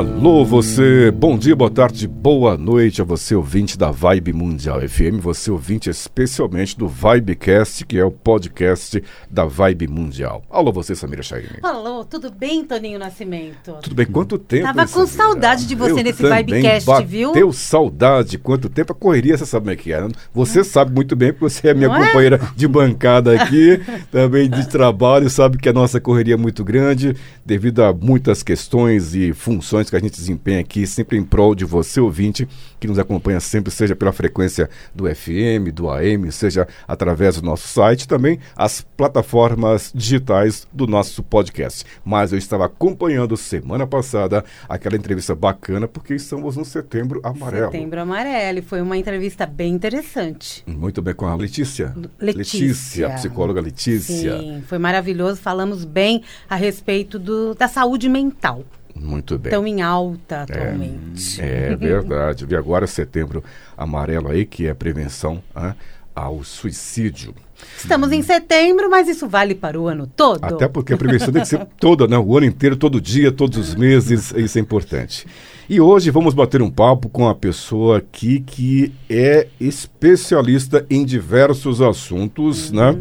Alô, 0.00 0.46
você, 0.46 1.10
bom 1.10 1.36
dia, 1.36 1.54
boa 1.54 1.70
tarde, 1.70 2.08
boa 2.08 2.56
noite 2.56 3.02
a 3.02 3.04
você, 3.04 3.34
ouvinte 3.34 3.76
da 3.76 3.90
Vibe 3.90 4.32
Mundial 4.32 4.80
FM, 4.80 5.20
você 5.20 5.50
ouvinte 5.50 5.90
especialmente 5.90 6.74
do 6.74 6.88
Vibecast, 6.88 7.84
que 7.84 7.98
é 7.98 8.04
o 8.04 8.10
podcast 8.10 9.04
da 9.30 9.44
Vibe 9.44 9.88
Mundial. 9.88 10.42
Alô, 10.48 10.72
você, 10.72 10.94
Samira 10.94 11.22
Chaine. 11.22 11.58
Alô, 11.62 12.02
tudo 12.02 12.30
bem, 12.32 12.64
Toninho 12.64 12.98
Nascimento? 12.98 13.74
Tudo 13.82 13.94
bem, 13.94 14.06
quanto 14.06 14.38
tempo? 14.38 14.64
Tava 14.64 14.86
com 14.86 15.06
Samira? 15.06 15.06
saudade 15.06 15.66
de 15.66 15.74
você 15.74 16.00
Eu 16.00 16.04
nesse 16.04 16.22
Vibecast, 16.22 16.86
bateu 16.86 17.06
viu? 17.06 17.32
Teu 17.32 17.52
saudade, 17.52 18.38
quanto 18.38 18.70
tempo 18.70 18.94
a 18.94 18.96
correria, 18.96 19.36
você 19.36 19.44
sabe 19.44 19.64
como 19.64 19.72
é 19.74 19.76
que 19.76 19.92
é. 19.92 20.00
né? 20.00 20.08
Você 20.32 20.64
sabe 20.64 20.94
muito 20.94 21.14
bem, 21.14 21.30
porque 21.30 21.50
você 21.50 21.68
é 21.68 21.74
minha 21.74 21.88
Não 21.88 21.96
é? 21.96 22.06
companheira 22.06 22.40
de 22.56 22.66
bancada 22.66 23.38
aqui, 23.38 23.78
também 24.10 24.48
de 24.48 24.66
trabalho, 24.66 25.28
sabe 25.28 25.58
que 25.58 25.68
a 25.68 25.74
nossa 25.74 26.00
correria 26.00 26.32
é 26.32 26.38
muito 26.38 26.64
grande, 26.64 27.14
devido 27.44 27.82
a 27.82 27.92
muitas 27.92 28.42
questões 28.42 29.14
e 29.14 29.34
funções 29.34 29.89
que 29.90 29.96
a 29.96 30.00
gente 30.00 30.16
desempenha 30.16 30.60
aqui, 30.60 30.86
sempre 30.86 31.18
em 31.18 31.24
prol 31.24 31.54
de 31.54 31.64
você, 31.64 32.00
ouvinte, 32.00 32.48
que 32.78 32.86
nos 32.86 32.98
acompanha 32.98 33.40
sempre, 33.40 33.70
seja 33.70 33.94
pela 33.94 34.12
frequência 34.12 34.70
do 34.94 35.04
FM, 35.12 35.72
do 35.74 35.90
AM, 35.90 36.30
seja 36.32 36.66
através 36.86 37.36
do 37.36 37.42
nosso 37.42 37.68
site, 37.68 38.08
também 38.08 38.38
as 38.56 38.80
plataformas 38.96 39.92
digitais 39.94 40.66
do 40.72 40.86
nosso 40.86 41.22
podcast. 41.22 41.84
Mas 42.04 42.32
eu 42.32 42.38
estava 42.38 42.66
acompanhando 42.66 43.36
semana 43.36 43.86
passada 43.86 44.44
aquela 44.68 44.96
entrevista 44.96 45.34
bacana, 45.34 45.86
porque 45.86 46.14
estamos 46.14 46.56
no 46.56 46.64
setembro 46.64 47.20
amarelo. 47.22 47.70
Setembro 47.70 48.00
Amarelo. 48.00 48.58
e 48.58 48.62
Foi 48.62 48.80
uma 48.80 48.96
entrevista 48.96 49.46
bem 49.46 49.72
interessante. 49.74 50.62
Muito 50.66 51.02
bem 51.02 51.14
com 51.14 51.26
a 51.26 51.34
Letícia. 51.34 51.94
Letícia. 52.18 53.08
a 53.08 53.10
psicóloga 53.14 53.60
Letícia. 53.60 54.38
Sim, 54.38 54.62
foi 54.66 54.78
maravilhoso. 54.78 55.40
Falamos 55.40 55.84
bem 55.84 56.22
a 56.48 56.56
respeito 56.56 57.18
do, 57.18 57.54
da 57.54 57.68
saúde 57.68 58.08
mental, 58.08 58.64
Muito 59.00 59.38
bem. 59.38 59.50
tão 59.50 59.66
em 59.66 59.80
alta 59.80 60.42
atualmente. 60.42 61.40
É 61.40 61.74
verdade. 61.74 62.46
E 62.50 62.56
agora 62.56 62.86
setembro 62.86 63.42
amarelo 63.76 64.28
aí, 64.28 64.44
que 64.44 64.66
é 64.66 64.74
prevenção 64.74 65.42
ah, 65.54 65.74
ao 66.14 66.42
suicídio. 66.42 67.34
Estamos 67.76 68.10
em 68.12 68.22
setembro, 68.22 68.90
mas 68.90 69.08
isso 69.08 69.28
vale 69.28 69.54
para 69.54 69.80
o 69.80 69.86
ano 69.86 70.06
todo. 70.06 70.44
Até 70.44 70.66
porque 70.66 70.94
a 70.94 70.96
prevenção 70.96 71.32
tem 71.32 71.42
que 71.42 71.48
ser 71.48 71.66
toda, 71.78 72.06
né? 72.06 72.18
O 72.18 72.36
ano 72.36 72.46
inteiro, 72.46 72.76
todo 72.76 73.00
dia, 73.00 73.30
todos 73.30 73.58
os 73.58 73.74
meses, 73.74 74.32
isso 74.34 74.58
é 74.58 74.60
importante. 74.60 75.26
E 75.68 75.80
hoje 75.80 76.10
vamos 76.10 76.34
bater 76.34 76.60
um 76.62 76.70
papo 76.70 77.08
com 77.08 77.22
uma 77.22 77.34
pessoa 77.34 77.98
aqui 77.98 78.40
que 78.40 78.92
é 79.08 79.46
especialista 79.60 80.84
em 80.90 81.04
diversos 81.04 81.80
assuntos, 81.80 82.72
né? 82.72 82.98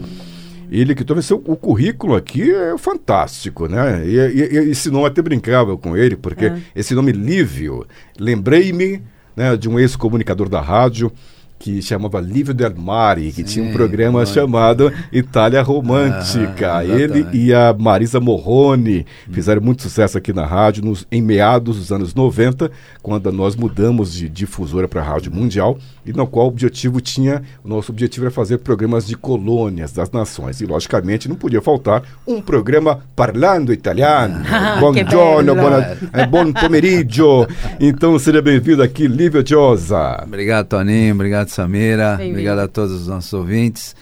Ele 0.72 0.94
que 0.94 1.04
talvez 1.04 1.26
seu, 1.26 1.38
o 1.46 1.56
currículo 1.56 2.16
aqui 2.16 2.52
é 2.52 2.78
fantástico, 2.78 3.68
né? 3.68 4.06
E, 4.06 4.16
e- 4.16 4.54
e 4.68 4.72
esse 4.72 4.90
nome 4.92 5.08
até 5.08 5.22
brincava 5.22 5.76
com 5.78 5.98
ele, 5.98 6.16
porque 6.16 6.46
Ah. 6.46 6.58
esse 6.76 6.94
nome 6.94 7.12
Lívio, 7.12 7.86
lembrei-me 8.20 9.02
né, 9.36 9.56
de 9.58 9.68
um 9.70 9.80
ex-comunicador 9.80 10.48
da 10.50 10.62
rádio 10.62 11.12
que 11.60 11.82
chamava 11.82 12.22
Lívio 12.22 12.54
Del 12.54 12.74
Mari, 12.76 13.34
que 13.34 13.44
tinha 13.44 13.66
um 13.66 13.68
Sim, 13.68 13.74
programa 13.74 14.26
chamado 14.26 14.92
Itália 15.12 15.62
Romântica. 15.62 16.78
Ah, 16.78 16.86
ele 16.86 17.28
e 17.34 17.54
a 17.54 17.76
Marisa 17.78 18.20
Morrone 18.20 19.06
fizeram 19.30 19.62
muito 19.62 19.84
sucesso 19.84 20.18
aqui 20.18 20.32
na 20.32 20.46
rádio 20.46 20.84
nos, 20.86 21.06
em 21.12 21.22
meados 21.22 21.78
dos 21.78 21.92
anos 21.92 22.16
90, 22.16 22.72
quando 23.04 23.30
nós 23.32 23.56
mudamos 23.56 24.14
de 24.14 24.30
difusora 24.30 24.88
para 24.88 25.02
a 25.02 25.04
Rádio 25.04 25.34
Mundial, 25.34 25.78
e 26.06 26.14
no 26.14 26.26
qual 26.26 26.46
o 26.46 26.50
objetivo 26.50 27.02
tinha, 27.02 27.44
o 27.64 27.68
nosso 27.68 27.92
objetivo 27.92 28.26
era 28.26 28.32
fazer 28.32 28.60
programas 28.60 29.06
de 29.06 29.16
colônias 29.18 29.92
das 29.92 30.10
nações. 30.12 30.62
E, 30.62 30.66
logicamente, 30.66 31.28
não 31.28 31.36
podia 31.36 31.62
faltar 31.62 32.04
um 32.26 32.42
programa 32.42 33.02
parlando 33.16 33.74
italiano. 33.74 34.40
Que 34.80 35.04
Buongiorno, 35.04 35.56
bello. 35.56 35.70
buona, 35.70 35.98
eh, 36.14 36.26
buon 36.26 36.54
pomeriggio. 36.54 37.48
Então, 37.80 38.18
seja 38.18 38.42
bem-vindo 38.42 38.82
aqui, 38.82 39.08
Lívio 39.08 39.46
Giosa. 39.46 40.24
Obrigado, 40.24 40.68
Toninho. 40.68 41.14
Obrigado, 41.14 41.49
Samira. 41.52 42.16
Bem-vindo. 42.16 42.32
Obrigado 42.32 42.60
a 42.60 42.68
todos 42.68 43.02
os 43.02 43.08
nossos 43.08 43.32
ouvintes. 43.34 43.96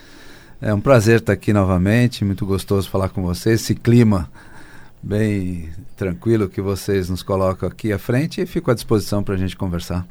É 0.61 0.73
um 0.73 0.81
prazer 0.81 1.19
estar 1.19 1.33
aqui 1.33 1.53
novamente. 1.53 2.25
Muito 2.25 2.45
gostoso 2.45 2.89
falar 2.89 3.09
com 3.09 3.21
vocês. 3.21 3.61
Esse 3.61 3.75
clima 3.75 4.29
bem 5.01 5.69
tranquilo 5.95 6.49
que 6.49 6.61
vocês 6.61 7.09
nos 7.09 7.23
colocam 7.23 7.69
aqui 7.69 7.93
à 7.93 7.99
frente 7.99 8.41
e 8.41 8.45
fico 8.45 8.71
à 8.71 8.73
disposição 8.73 9.23
para 9.23 9.35
a 9.35 9.37
gente 9.37 9.55
conversar. 9.55 10.05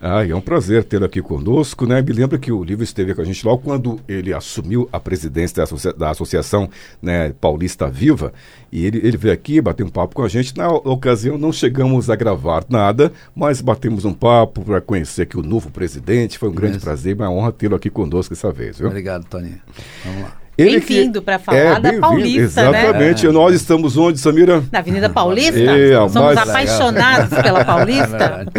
Ah, 0.00 0.26
é 0.26 0.34
um 0.34 0.40
prazer 0.42 0.84
tê-lo 0.84 1.06
aqui 1.06 1.22
conosco, 1.22 1.86
né? 1.86 2.02
Me 2.02 2.12
lembra 2.12 2.38
que 2.38 2.52
o 2.52 2.62
Livro 2.62 2.84
esteve 2.84 3.14
com 3.14 3.22
a 3.22 3.24
gente 3.24 3.44
logo 3.46 3.62
quando 3.62 3.98
ele 4.06 4.32
assumiu 4.34 4.88
a 4.92 5.00
presidência 5.00 5.56
da, 5.56 5.62
associa- 5.64 5.92
da 5.92 6.10
Associação 6.10 6.68
né, 7.00 7.32
Paulista 7.40 7.88
Viva. 7.88 8.32
E 8.70 8.84
ele, 8.84 8.98
ele 8.98 9.16
veio 9.16 9.32
aqui 9.32 9.60
bater 9.60 9.84
um 9.84 9.88
papo 9.88 10.14
com 10.14 10.22
a 10.22 10.28
gente. 10.28 10.56
Na 10.56 10.68
ocasião 10.68 11.38
não 11.38 11.50
chegamos 11.50 12.10
a 12.10 12.14
gravar 12.16 12.64
nada, 12.68 13.10
mas 13.34 13.60
batemos 13.62 14.04
um 14.04 14.12
papo 14.12 14.62
para 14.62 14.80
conhecer 14.82 15.22
aqui 15.22 15.38
o 15.38 15.42
novo 15.42 15.70
presidente. 15.70 16.38
Foi 16.38 16.50
um 16.50 16.54
grande 16.54 16.76
Isso. 16.76 16.84
prazer, 16.84 17.14
uma 17.14 17.30
honra 17.30 17.50
tê-lo 17.50 17.74
aqui 17.74 17.88
conosco 17.88 18.34
dessa 18.34 18.52
vez, 18.52 18.78
viu? 18.78 18.88
Obrigado, 18.88 19.24
Toninho. 19.24 19.60
Vamos 20.04 20.22
lá. 20.22 20.45
Ele 20.58 20.80
Bem-vindo 20.80 21.20
pra 21.20 21.38
falar 21.38 21.74
da 21.74 21.80
bem-vindo, 21.80 22.00
Paulista, 22.00 22.70
né? 22.70 22.80
Exatamente. 22.80 23.26
É. 23.26 23.30
Nós 23.30 23.54
estamos 23.54 23.96
onde, 23.98 24.18
Samira? 24.18 24.64
Na 24.72 24.78
Avenida 24.78 25.10
Paulista? 25.10 25.58
É, 25.58 25.94
a 25.94 26.08
Somos 26.08 26.34
mais- 26.34 26.38
apaixonados 26.38 27.28
pela 27.42 27.60
É 27.60 27.64
Paulista. 27.64 28.06
verdade. 28.06 28.50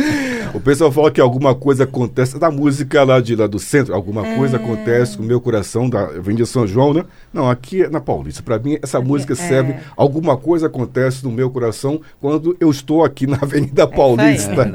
O 0.54 0.60
pessoal 0.60 0.92
fala 0.92 1.10
que 1.12 1.20
alguma 1.20 1.56
coisa 1.56 1.86
acontece 1.86 2.40
da 2.40 2.52
música 2.52 3.04
lá 3.04 3.20
de 3.20 3.36
lá 3.36 3.48
do 3.48 3.58
centro, 3.60 3.94
alguma 3.96 4.24
coisa 4.36 4.58
acontece 4.58 5.18
com 5.18 5.24
o 5.24 5.26
meu 5.26 5.42
coração 5.42 5.90
da 5.90 6.02
Avenida 6.06 6.46
São 6.46 6.68
João, 6.68 6.94
né? 6.94 7.04
Não, 7.34 7.50
aqui 7.50 7.84
é 7.84 7.90
na 7.90 8.00
Paulista. 8.00 8.44
Para 8.44 8.60
mim 8.60 8.78
essa 8.82 9.02
música 9.02 9.34
serve 9.36 9.74
é. 9.74 9.80
alguma 9.96 10.38
coisa 10.38 10.68
acontece 10.68 11.24
no 11.24 11.32
meu 11.32 11.50
coração 11.50 12.00
quando 12.22 12.56
eu 12.60 12.70
estou 12.70 13.04
aqui 13.04 13.26
na 13.26 13.38
Avenida. 13.42 13.88
Paulista. 13.88 14.72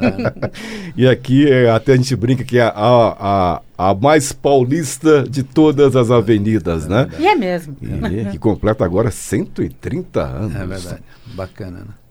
e 0.95 1.07
aqui 1.07 1.49
é, 1.49 1.69
até 1.69 1.93
a 1.93 1.95
gente 1.95 2.15
brinca 2.17 2.43
que 2.43 2.59
é 2.59 2.63
a, 2.63 2.71
a, 2.75 3.61
a 3.89 3.93
mais 3.93 4.31
paulista 4.31 5.23
de 5.23 5.43
todas 5.43 5.95
as 5.95 6.09
avenidas, 6.09 6.87
né? 6.87 7.07
E 7.19 7.27
é 7.27 7.35
mesmo. 7.35 7.75
E, 7.81 8.31
que 8.31 8.37
completa 8.37 8.85
agora 8.85 9.11
130 9.11 10.21
anos. 10.21 10.55
É 10.55 10.65
verdade. 10.65 11.03
Bacana, 11.35 11.79
né? 11.79 12.02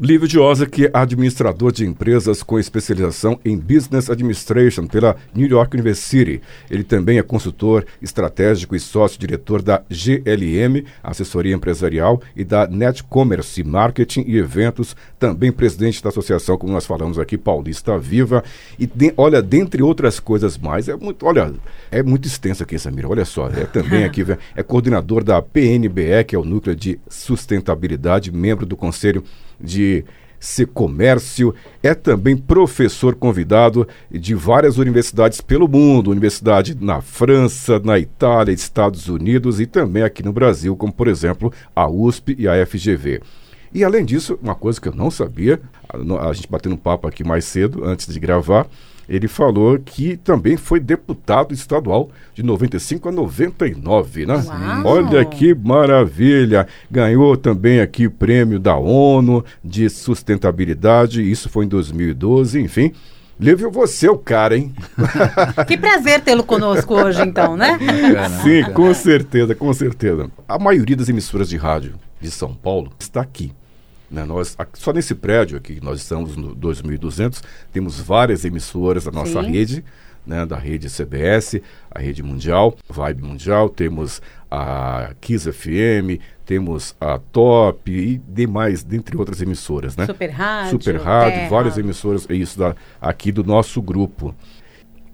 Lívio 0.00 0.28
Diosa, 0.28 0.64
que 0.64 0.86
é 0.86 0.90
administrador 0.94 1.72
de 1.72 1.84
empresas 1.84 2.40
com 2.40 2.56
especialização 2.56 3.40
em 3.44 3.56
Business 3.58 4.08
Administration 4.08 4.86
pela 4.86 5.16
New 5.34 5.48
York 5.48 5.74
University. 5.76 6.40
Ele 6.70 6.84
também 6.84 7.18
é 7.18 7.22
consultor 7.22 7.84
estratégico 8.00 8.76
e 8.76 8.80
sócio-diretor 8.80 9.60
da 9.60 9.82
GLM, 9.90 10.84
assessoria 11.02 11.52
empresarial, 11.52 12.22
e 12.36 12.44
da 12.44 12.68
Netcommerce, 12.68 13.64
marketing 13.64 14.22
e 14.28 14.36
eventos, 14.38 14.94
também 15.18 15.50
presidente 15.50 16.00
da 16.00 16.10
associação, 16.10 16.56
como 16.56 16.72
nós 16.72 16.86
falamos 16.86 17.18
aqui, 17.18 17.36
Paulista 17.36 17.98
Viva. 17.98 18.44
E 18.78 18.86
de- 18.86 19.12
olha, 19.16 19.42
dentre 19.42 19.82
outras 19.82 20.20
coisas 20.20 20.56
mais, 20.56 20.88
é 20.88 20.94
muito, 20.94 21.26
olha, 21.26 21.52
é 21.90 22.04
muito 22.04 22.28
extenso 22.28 22.62
aqui, 22.62 22.78
Samira. 22.78 23.08
Olha 23.08 23.24
só, 23.24 23.48
é 23.48 23.64
também 23.64 24.04
aqui, 24.04 24.24
é 24.54 24.62
coordenador 24.62 25.24
da 25.24 25.42
PNBE, 25.42 26.22
que 26.24 26.36
é 26.36 26.38
o 26.38 26.44
Núcleo 26.44 26.76
de 26.76 27.00
Sustentabilidade, 27.08 28.30
membro 28.30 28.64
do 28.64 28.76
Conselho 28.76 29.24
de 29.60 29.87
Se 30.40 30.64
Comércio, 30.64 31.52
é 31.82 31.94
também 31.94 32.36
professor 32.36 33.14
convidado 33.16 33.88
de 34.10 34.34
várias 34.34 34.78
universidades 34.78 35.40
pelo 35.40 35.66
mundo, 35.66 36.10
universidade 36.10 36.76
na 36.80 37.00
França, 37.00 37.80
na 37.80 37.98
Itália, 37.98 38.52
Estados 38.52 39.08
Unidos 39.08 39.58
e 39.60 39.66
também 39.66 40.04
aqui 40.04 40.22
no 40.22 40.32
Brasil, 40.32 40.76
como 40.76 40.92
por 40.92 41.08
exemplo 41.08 41.52
a 41.74 41.88
USP 41.88 42.36
e 42.38 42.46
a 42.46 42.64
FGV. 42.64 43.20
E 43.72 43.84
além 43.84 44.04
disso, 44.04 44.38
uma 44.42 44.54
coisa 44.54 44.80
que 44.80 44.88
eu 44.88 44.94
não 44.94 45.10
sabia, 45.10 45.60
a, 46.20 46.32
gente 46.32 46.48
batendo 46.48 46.74
um 46.74 46.78
papo 46.78 47.06
aqui 47.06 47.22
mais 47.22 47.44
cedo, 47.44 47.84
antes 47.84 48.06
de 48.12 48.18
gravar, 48.18 48.66
ele 49.08 49.26
falou 49.26 49.78
que 49.78 50.16
também 50.16 50.56
foi 50.56 50.78
deputado 50.78 51.54
estadual 51.54 52.10
de 52.34 52.42
95 52.42 53.08
a 53.08 53.12
99, 53.12 54.26
né? 54.26 54.34
Uau! 54.34 54.86
Olha 54.86 55.24
que 55.24 55.54
maravilha! 55.54 56.66
Ganhou 56.90 57.36
também 57.36 57.80
aqui 57.80 58.06
o 58.06 58.10
prêmio 58.10 58.58
da 58.58 58.76
ONU 58.76 59.44
de 59.64 59.88
sustentabilidade, 59.88 61.22
isso 61.22 61.48
foi 61.48 61.64
em 61.64 61.68
2012, 61.68 62.60
enfim. 62.60 62.92
Levou 63.40 63.70
você 63.70 64.08
o 64.08 64.18
cara, 64.18 64.56
hein? 64.56 64.74
Que 65.66 65.76
prazer 65.76 66.20
tê-lo 66.20 66.42
conosco 66.42 66.94
hoje, 66.94 67.22
então, 67.22 67.56
né? 67.56 67.78
Sim, 68.42 68.72
com 68.72 68.92
certeza, 68.92 69.54
com 69.54 69.72
certeza. 69.72 70.28
A 70.46 70.58
maioria 70.58 70.96
das 70.96 71.08
emissoras 71.08 71.48
de 71.48 71.56
rádio 71.56 71.94
de 72.20 72.30
São 72.30 72.52
Paulo 72.52 72.90
está 72.98 73.20
aqui. 73.20 73.52
Né? 74.10 74.24
Nós, 74.24 74.56
só 74.74 74.92
nesse 74.92 75.14
prédio 75.14 75.56
aqui, 75.56 75.80
nós 75.82 76.00
estamos 76.00 76.36
no 76.36 76.54
2200, 76.54 77.42
temos 77.72 78.00
várias 78.00 78.44
emissoras 78.44 79.04
da 79.04 79.10
nossa 79.10 79.42
Sim. 79.42 79.50
rede, 79.50 79.84
né, 80.26 80.44
da 80.44 80.56
rede 80.56 80.88
CBS, 80.90 81.60
a 81.90 82.00
rede 82.00 82.22
mundial, 82.22 82.76
Vibe 82.88 83.22
Mundial, 83.22 83.70
temos 83.70 84.20
a 84.50 85.12
Kiss 85.20 85.50
FM, 85.50 86.20
temos 86.44 86.94
a 87.00 87.18
Top 87.18 87.90
e 87.90 88.18
demais, 88.28 88.82
dentre 88.82 89.16
outras 89.16 89.40
emissoras, 89.40 89.96
né? 89.96 90.04
Super 90.04 90.30
Rádio. 90.30 90.70
Super 90.70 91.00
Rádio, 91.00 91.38
Terra. 91.38 91.48
várias 91.48 91.78
emissoras, 91.78 92.26
é 92.28 92.34
isso 92.34 92.58
da, 92.58 92.76
aqui 93.00 93.32
do 93.32 93.42
nosso 93.42 93.80
grupo. 93.80 94.34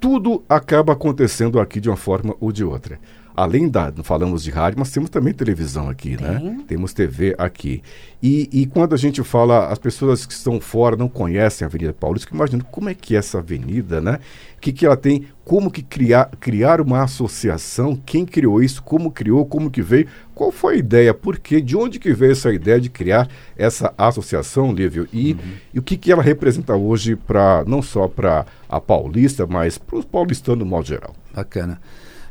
Tudo 0.01 0.45
acaba 0.49 0.93
acontecendo 0.93 1.61
aqui 1.61 1.81
de 1.81 1.89
uma 1.89 1.97
forma 1.97 2.35
ou 2.41 2.51
de 2.51 2.65
outra. 2.65 2.99
Além 3.37 3.69
da, 3.69 3.93
falamos 4.05 4.45
de 4.45 4.51
rádio, 4.51 4.79
mas 4.79 4.93
temos 4.93 5.11
também 5.11 5.35
televisão 5.35 5.89
aqui, 5.89 6.17
né? 6.21 6.39
Tem. 6.39 6.59
Temos 6.61 6.93
TV 6.93 7.35
aqui. 7.37 7.83
E, 8.23 8.49
e 8.53 8.67
quando 8.67 8.95
a 8.95 8.97
gente 8.97 9.23
fala, 9.25 9.67
as 9.67 9.79
pessoas 9.79 10.25
que 10.25 10.33
estão 10.33 10.61
fora 10.61 10.97
não 10.97 11.09
conhecem 11.09 11.65
a 11.65 11.69
Avenida 11.69 11.93
Paulista, 11.93 12.29
que 12.29 12.35
imaginam 12.35 12.65
como 12.71 12.89
é 12.89 12.95
que 12.95 13.17
é 13.17 13.19
essa 13.19 13.39
avenida, 13.39 14.01
né? 14.01 14.21
O 14.57 14.61
que, 14.61 14.73
que 14.73 14.87
ela 14.87 14.97
tem, 14.97 15.27
como 15.45 15.69
que 15.69 15.83
criar, 15.83 16.31
criar 16.39 16.81
uma 16.81 17.03
associação, 17.03 17.97
quem 17.97 18.25
criou 18.25 18.63
isso, 18.63 18.81
como 18.83 19.11
criou, 19.11 19.45
como 19.45 19.69
que 19.69 19.83
veio, 19.83 20.07
qual 20.33 20.53
foi 20.53 20.75
a 20.75 20.79
ideia, 20.79 21.13
por 21.13 21.39
quê, 21.39 21.61
de 21.61 21.77
onde 21.77 21.99
que 21.99 22.13
veio 22.13 22.33
essa 22.33 22.53
ideia 22.53 22.81
de 22.81 22.89
criar 22.89 23.29
essa 23.59 23.93
associação, 23.99 24.73
Lívio, 24.73 25.09
e, 25.13 25.37
e 25.75 25.79
o 25.79 25.83
que, 25.83 25.97
que 25.97 26.13
ela 26.13 26.23
representa 26.23 26.77
hoje 26.77 27.17
para 27.17 27.65
não 27.67 27.83
só 27.83 28.07
para 28.07 28.47
a 28.69 28.81
paulista, 28.81 29.45
mas 29.45 29.77
para 29.77 29.99
os 29.99 30.05
paulistanos 30.05 30.61
no 30.61 30.67
modo 30.67 30.87
geral. 30.87 31.15
Bacana. 31.35 31.81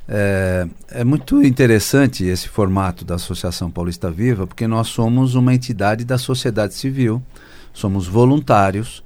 É, 0.08 0.68
é 0.92 1.04
muito 1.04 1.42
interessante 1.42 2.26
esse 2.26 2.50
formato 2.50 3.06
da 3.06 3.16
Associação 3.16 3.72
Paulista 3.72 4.12
Viva, 4.12 4.46
porque 4.46 4.68
nós 4.68 4.88
somos 4.88 5.36
uma 5.36 5.54
entidade 5.54 6.04
da 6.04 6.18
sociedade 6.18 6.74
civil, 6.74 7.22
somos 7.74 8.08
voluntários 8.08 9.04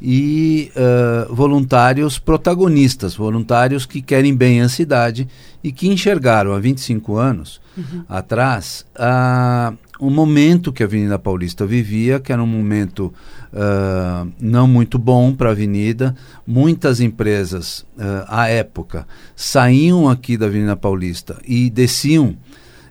e 0.00 0.70
uh, 0.76 1.34
voluntários 1.34 2.18
protagonistas, 2.18 3.16
voluntários 3.16 3.86
que 3.86 4.02
querem 4.02 4.34
bem 4.34 4.60
a 4.60 4.68
cidade 4.68 5.26
e 5.64 5.72
que 5.72 5.88
enxergaram 5.88 6.52
há 6.52 6.58
25 6.58 7.16
anos 7.16 7.60
atrás 8.08 8.86
uh, 8.94 9.76
o 9.98 10.10
momento 10.10 10.72
que 10.72 10.82
a 10.82 10.86
Avenida 10.86 11.18
Paulista 11.18 11.64
vivia, 11.64 12.20
que 12.20 12.32
era 12.32 12.42
um 12.42 12.46
momento 12.46 13.12
uh, 13.52 14.30
não 14.40 14.66
muito 14.66 14.98
bom 14.98 15.32
para 15.32 15.48
a 15.48 15.52
avenida. 15.52 16.14
Muitas 16.46 17.00
empresas, 17.00 17.80
uh, 17.96 18.24
à 18.28 18.48
época, 18.48 19.06
saíam 19.34 20.08
aqui 20.08 20.36
da 20.36 20.46
Avenida 20.46 20.76
Paulista 20.76 21.38
e 21.46 21.70
desciam 21.70 22.36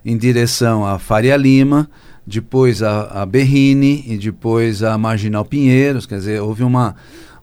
em 0.04 0.18
direção 0.18 0.86
à 0.86 1.00
Faria 1.00 1.38
Lima, 1.38 1.90
depois 2.26 2.82
a, 2.82 3.22
a 3.22 3.26
Berrine 3.26 4.04
e 4.08 4.18
depois 4.18 4.82
a 4.82 4.98
Marginal 4.98 5.46
Pinheiros. 5.46 6.06
Quer 6.06 6.18
dizer, 6.18 6.42
houve 6.42 6.64
uma, 6.64 6.96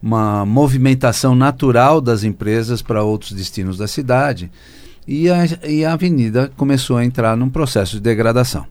uma 0.02 0.44
movimentação 0.44 1.34
natural 1.34 2.00
das 2.00 2.24
empresas 2.24 2.82
para 2.82 3.02
outros 3.02 3.32
destinos 3.32 3.78
da 3.78 3.86
cidade. 3.86 4.50
E 5.06 5.28
a, 5.28 5.44
e 5.68 5.84
a 5.84 5.92
avenida 5.92 6.50
começou 6.56 6.96
a 6.96 7.04
entrar 7.04 7.36
num 7.36 7.48
processo 7.48 7.96
de 7.96 8.02
degradação. 8.02 8.66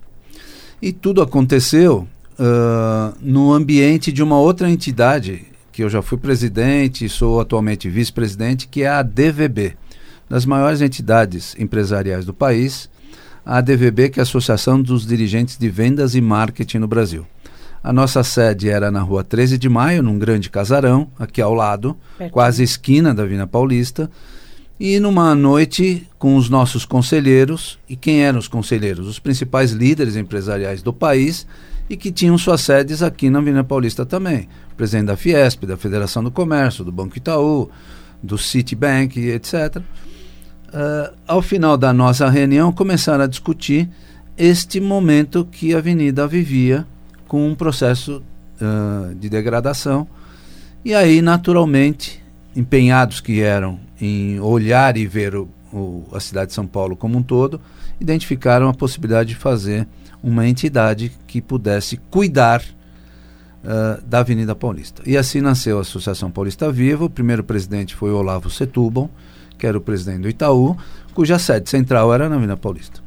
E 0.81 0.91
tudo 0.91 1.21
aconteceu 1.21 2.07
uh, 2.39 3.15
no 3.21 3.53
ambiente 3.53 4.11
de 4.11 4.23
uma 4.23 4.39
outra 4.39 4.67
entidade, 4.67 5.45
que 5.71 5.83
eu 5.83 5.89
já 5.89 6.01
fui 6.01 6.17
presidente 6.17 7.05
e 7.05 7.09
sou 7.09 7.39
atualmente 7.39 7.87
vice-presidente, 7.87 8.67
que 8.67 8.81
é 8.81 8.89
a 8.89 9.03
DVB, 9.03 9.75
das 10.27 10.43
maiores 10.43 10.81
entidades 10.81 11.55
empresariais 11.59 12.25
do 12.25 12.33
país. 12.33 12.89
A 13.45 13.61
DVB, 13.61 14.09
que 14.09 14.19
é 14.19 14.21
a 14.21 14.23
Associação 14.23 14.81
dos 14.81 15.05
Dirigentes 15.05 15.57
de 15.57 15.69
Vendas 15.69 16.15
e 16.15 16.21
Marketing 16.21 16.79
no 16.79 16.87
Brasil. 16.87 17.27
A 17.83 17.91
nossa 17.93 18.23
sede 18.23 18.69
era 18.69 18.91
na 18.91 19.01
rua 19.01 19.23
13 19.23 19.57
de 19.57 19.67
Maio, 19.67 20.01
num 20.01 20.17
grande 20.17 20.49
casarão, 20.49 21.07
aqui 21.17 21.41
ao 21.41 21.53
lado, 21.53 21.97
Pertinho. 22.17 22.31
quase 22.31 22.63
esquina 22.63 23.13
da 23.13 23.25
Vina 23.25 23.45
Paulista. 23.45 24.09
E 24.83 24.99
numa 24.99 25.35
noite 25.35 26.07
com 26.17 26.35
os 26.35 26.49
nossos 26.49 26.85
conselheiros, 26.85 27.77
e 27.87 27.95
quem 27.95 28.23
eram 28.23 28.39
os 28.39 28.47
conselheiros? 28.47 29.07
Os 29.07 29.19
principais 29.19 29.73
líderes 29.73 30.15
empresariais 30.15 30.81
do 30.81 30.91
país 30.91 31.45
e 31.87 31.95
que 31.95 32.11
tinham 32.11 32.35
suas 32.35 32.61
sedes 32.61 33.03
aqui 33.03 33.29
na 33.29 33.37
Avenida 33.37 33.63
Paulista 33.63 34.07
também. 34.07 34.49
O 34.71 34.75
presidente 34.75 35.05
da 35.05 35.15
Fiesp, 35.15 35.67
da 35.67 35.77
Federação 35.77 36.23
do 36.23 36.31
Comércio, 36.31 36.83
do 36.83 36.91
Banco 36.91 37.15
Itaú, 37.15 37.69
do 38.23 38.39
Citibank, 38.39 39.19
etc. 39.19 39.77
Uh, 39.77 41.13
ao 41.27 41.43
final 41.43 41.77
da 41.77 41.93
nossa 41.93 42.27
reunião, 42.27 42.71
começaram 42.71 43.23
a 43.23 43.27
discutir 43.27 43.87
este 44.35 44.79
momento 44.79 45.45
que 45.45 45.75
a 45.75 45.77
Avenida 45.77 46.25
vivia 46.25 46.87
com 47.27 47.47
um 47.47 47.53
processo 47.53 48.23
uh, 48.59 49.13
de 49.13 49.29
degradação. 49.29 50.07
E 50.83 50.95
aí, 50.95 51.21
naturalmente, 51.21 52.20
empenhados 52.55 53.21
que 53.21 53.41
eram 53.41 53.79
em 53.99 54.39
olhar 54.39 54.97
e 54.97 55.05
ver 55.05 55.35
o, 55.35 55.47
o, 55.71 56.05
a 56.13 56.19
cidade 56.19 56.47
de 56.47 56.53
São 56.53 56.67
Paulo 56.67 56.95
como 56.95 57.17
um 57.17 57.23
todo, 57.23 57.61
identificaram 57.99 58.67
a 58.67 58.73
possibilidade 58.73 59.29
de 59.29 59.35
fazer 59.35 59.87
uma 60.23 60.47
entidade 60.47 61.11
que 61.27 61.41
pudesse 61.41 61.97
cuidar 62.09 62.61
uh, 63.63 64.01
da 64.05 64.19
Avenida 64.19 64.55
Paulista. 64.55 65.01
E 65.05 65.17
assim 65.17 65.41
nasceu 65.41 65.77
a 65.77 65.81
Associação 65.81 66.29
Paulista 66.29 66.71
Viva. 66.71 67.05
O 67.05 67.09
primeiro 67.09 67.43
presidente 67.43 67.95
foi 67.95 68.11
Olavo 68.11 68.49
Setúbal, 68.49 69.09
que 69.57 69.65
era 69.65 69.77
o 69.77 69.81
presidente 69.81 70.21
do 70.21 70.29
Itaú, 70.29 70.75
cuja 71.13 71.39
sede 71.39 71.69
central 71.69 72.13
era 72.13 72.27
na 72.27 72.35
Avenida 72.35 72.57
Paulista. 72.57 73.01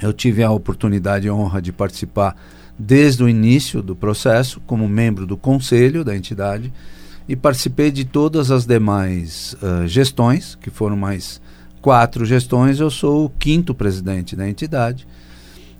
Eu 0.00 0.12
tive 0.12 0.42
a 0.42 0.50
oportunidade 0.50 1.26
e 1.26 1.30
a 1.30 1.34
honra 1.34 1.60
de 1.60 1.72
participar 1.72 2.34
desde 2.78 3.22
o 3.22 3.28
início 3.28 3.82
do 3.82 3.94
processo, 3.94 4.60
como 4.66 4.88
membro 4.88 5.26
do 5.26 5.36
conselho 5.36 6.02
da 6.02 6.16
entidade, 6.16 6.72
e 7.30 7.36
participei 7.36 7.92
de 7.92 8.04
todas 8.04 8.50
as 8.50 8.66
demais 8.66 9.56
uh, 9.62 9.86
gestões, 9.86 10.56
que 10.56 10.68
foram 10.68 10.96
mais 10.96 11.40
quatro 11.80 12.26
gestões. 12.26 12.80
Eu 12.80 12.90
sou 12.90 13.26
o 13.26 13.30
quinto 13.30 13.72
presidente 13.72 14.34
da 14.34 14.48
entidade, 14.48 15.06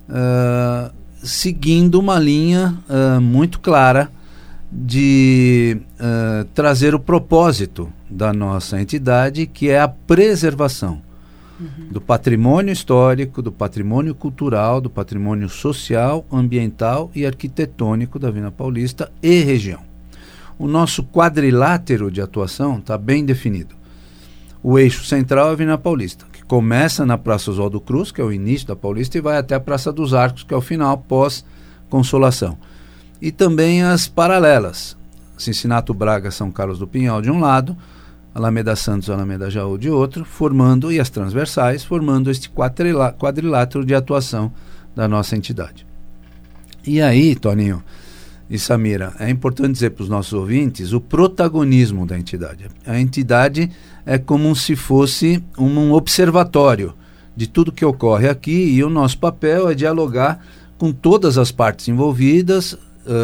uh, 0.07 0.89
seguindo 1.21 1.99
uma 1.99 2.17
linha 2.17 2.81
uh, 2.87 3.19
muito 3.19 3.59
clara 3.59 4.09
de 4.71 5.81
trazer 6.55 6.95
o 6.95 6.99
propósito 6.99 7.91
da 8.09 8.31
nossa 8.31 8.79
entidade, 8.79 9.45
que 9.45 9.67
é 9.67 9.81
a 9.81 9.87
preservação 9.89 11.01
uhum. 11.59 11.89
do 11.91 11.99
patrimônio 11.99 12.71
histórico, 12.71 13.41
do 13.41 13.51
patrimônio 13.51 14.15
cultural, 14.15 14.79
do 14.79 14.89
patrimônio 14.89 15.49
social, 15.49 16.25
ambiental 16.31 17.11
e 17.13 17.25
arquitetônico 17.25 18.17
da 18.17 18.31
Vila 18.31 18.49
Paulista 18.49 19.11
e 19.21 19.41
região 19.41 19.90
o 20.57 20.67
nosso 20.67 21.03
quadrilátero 21.03 22.11
de 22.11 22.21
atuação 22.21 22.77
está 22.77 22.97
bem 22.97 23.25
definido. 23.25 23.75
O 24.63 24.77
eixo 24.77 25.03
central 25.03 25.47
é 25.47 25.49
a 25.49 25.53
Avenida 25.53 25.77
Paulista, 25.77 26.25
que 26.31 26.43
começa 26.43 27.05
na 27.05 27.17
Praça 27.17 27.49
Oswaldo 27.49 27.81
Cruz, 27.81 28.11
que 28.11 28.21
é 28.21 28.23
o 28.23 28.31
início 28.31 28.67
da 28.67 28.75
Paulista, 28.75 29.17
e 29.17 29.21
vai 29.21 29.37
até 29.37 29.55
a 29.55 29.59
Praça 29.59 29.91
dos 29.91 30.13
Arcos, 30.13 30.43
que 30.43 30.53
é 30.53 30.57
o 30.57 30.61
final, 30.61 30.97
pós-consolação. 30.97 32.57
E 33.19 33.31
também 33.31 33.81
as 33.81 34.07
paralelas. 34.07 34.95
Cincinato 35.37 35.93
Braga, 35.93 36.29
São 36.29 36.51
Carlos 36.51 36.77
do 36.77 36.87
Pinhal 36.87 37.21
de 37.21 37.31
um 37.31 37.39
lado, 37.39 37.75
Alameda 38.33 38.75
Santos, 38.75 39.09
Alameda 39.09 39.49
Jaú 39.49 39.77
de 39.77 39.89
outro, 39.89 40.23
formando, 40.23 40.91
e 40.91 40.99
as 40.99 41.09
transversais, 41.09 41.83
formando 41.83 42.29
este 42.29 42.49
quadrilátero 42.49 43.83
de 43.83 43.95
atuação 43.95 44.53
da 44.95 45.07
nossa 45.07 45.35
entidade. 45.35 45.87
E 46.85 47.01
aí, 47.01 47.35
Toninho, 47.35 47.83
e 48.51 48.59
Samira, 48.59 49.13
é 49.17 49.29
importante 49.29 49.71
dizer 49.71 49.91
para 49.91 50.03
os 50.03 50.09
nossos 50.09 50.33
ouvintes 50.33 50.91
o 50.91 50.99
protagonismo 50.99 52.05
da 52.05 52.19
entidade. 52.19 52.65
A 52.85 52.99
entidade 52.99 53.71
é 54.05 54.17
como 54.17 54.53
se 54.57 54.75
fosse 54.75 55.41
um 55.57 55.93
observatório 55.93 56.93
de 57.33 57.47
tudo 57.47 57.71
que 57.71 57.85
ocorre 57.85 58.27
aqui 58.27 58.51
e 58.51 58.83
o 58.83 58.89
nosso 58.89 59.17
papel 59.19 59.69
é 59.69 59.73
dialogar 59.73 60.45
com 60.77 60.91
todas 60.91 61.37
as 61.37 61.49
partes 61.49 61.87
envolvidas, 61.87 62.77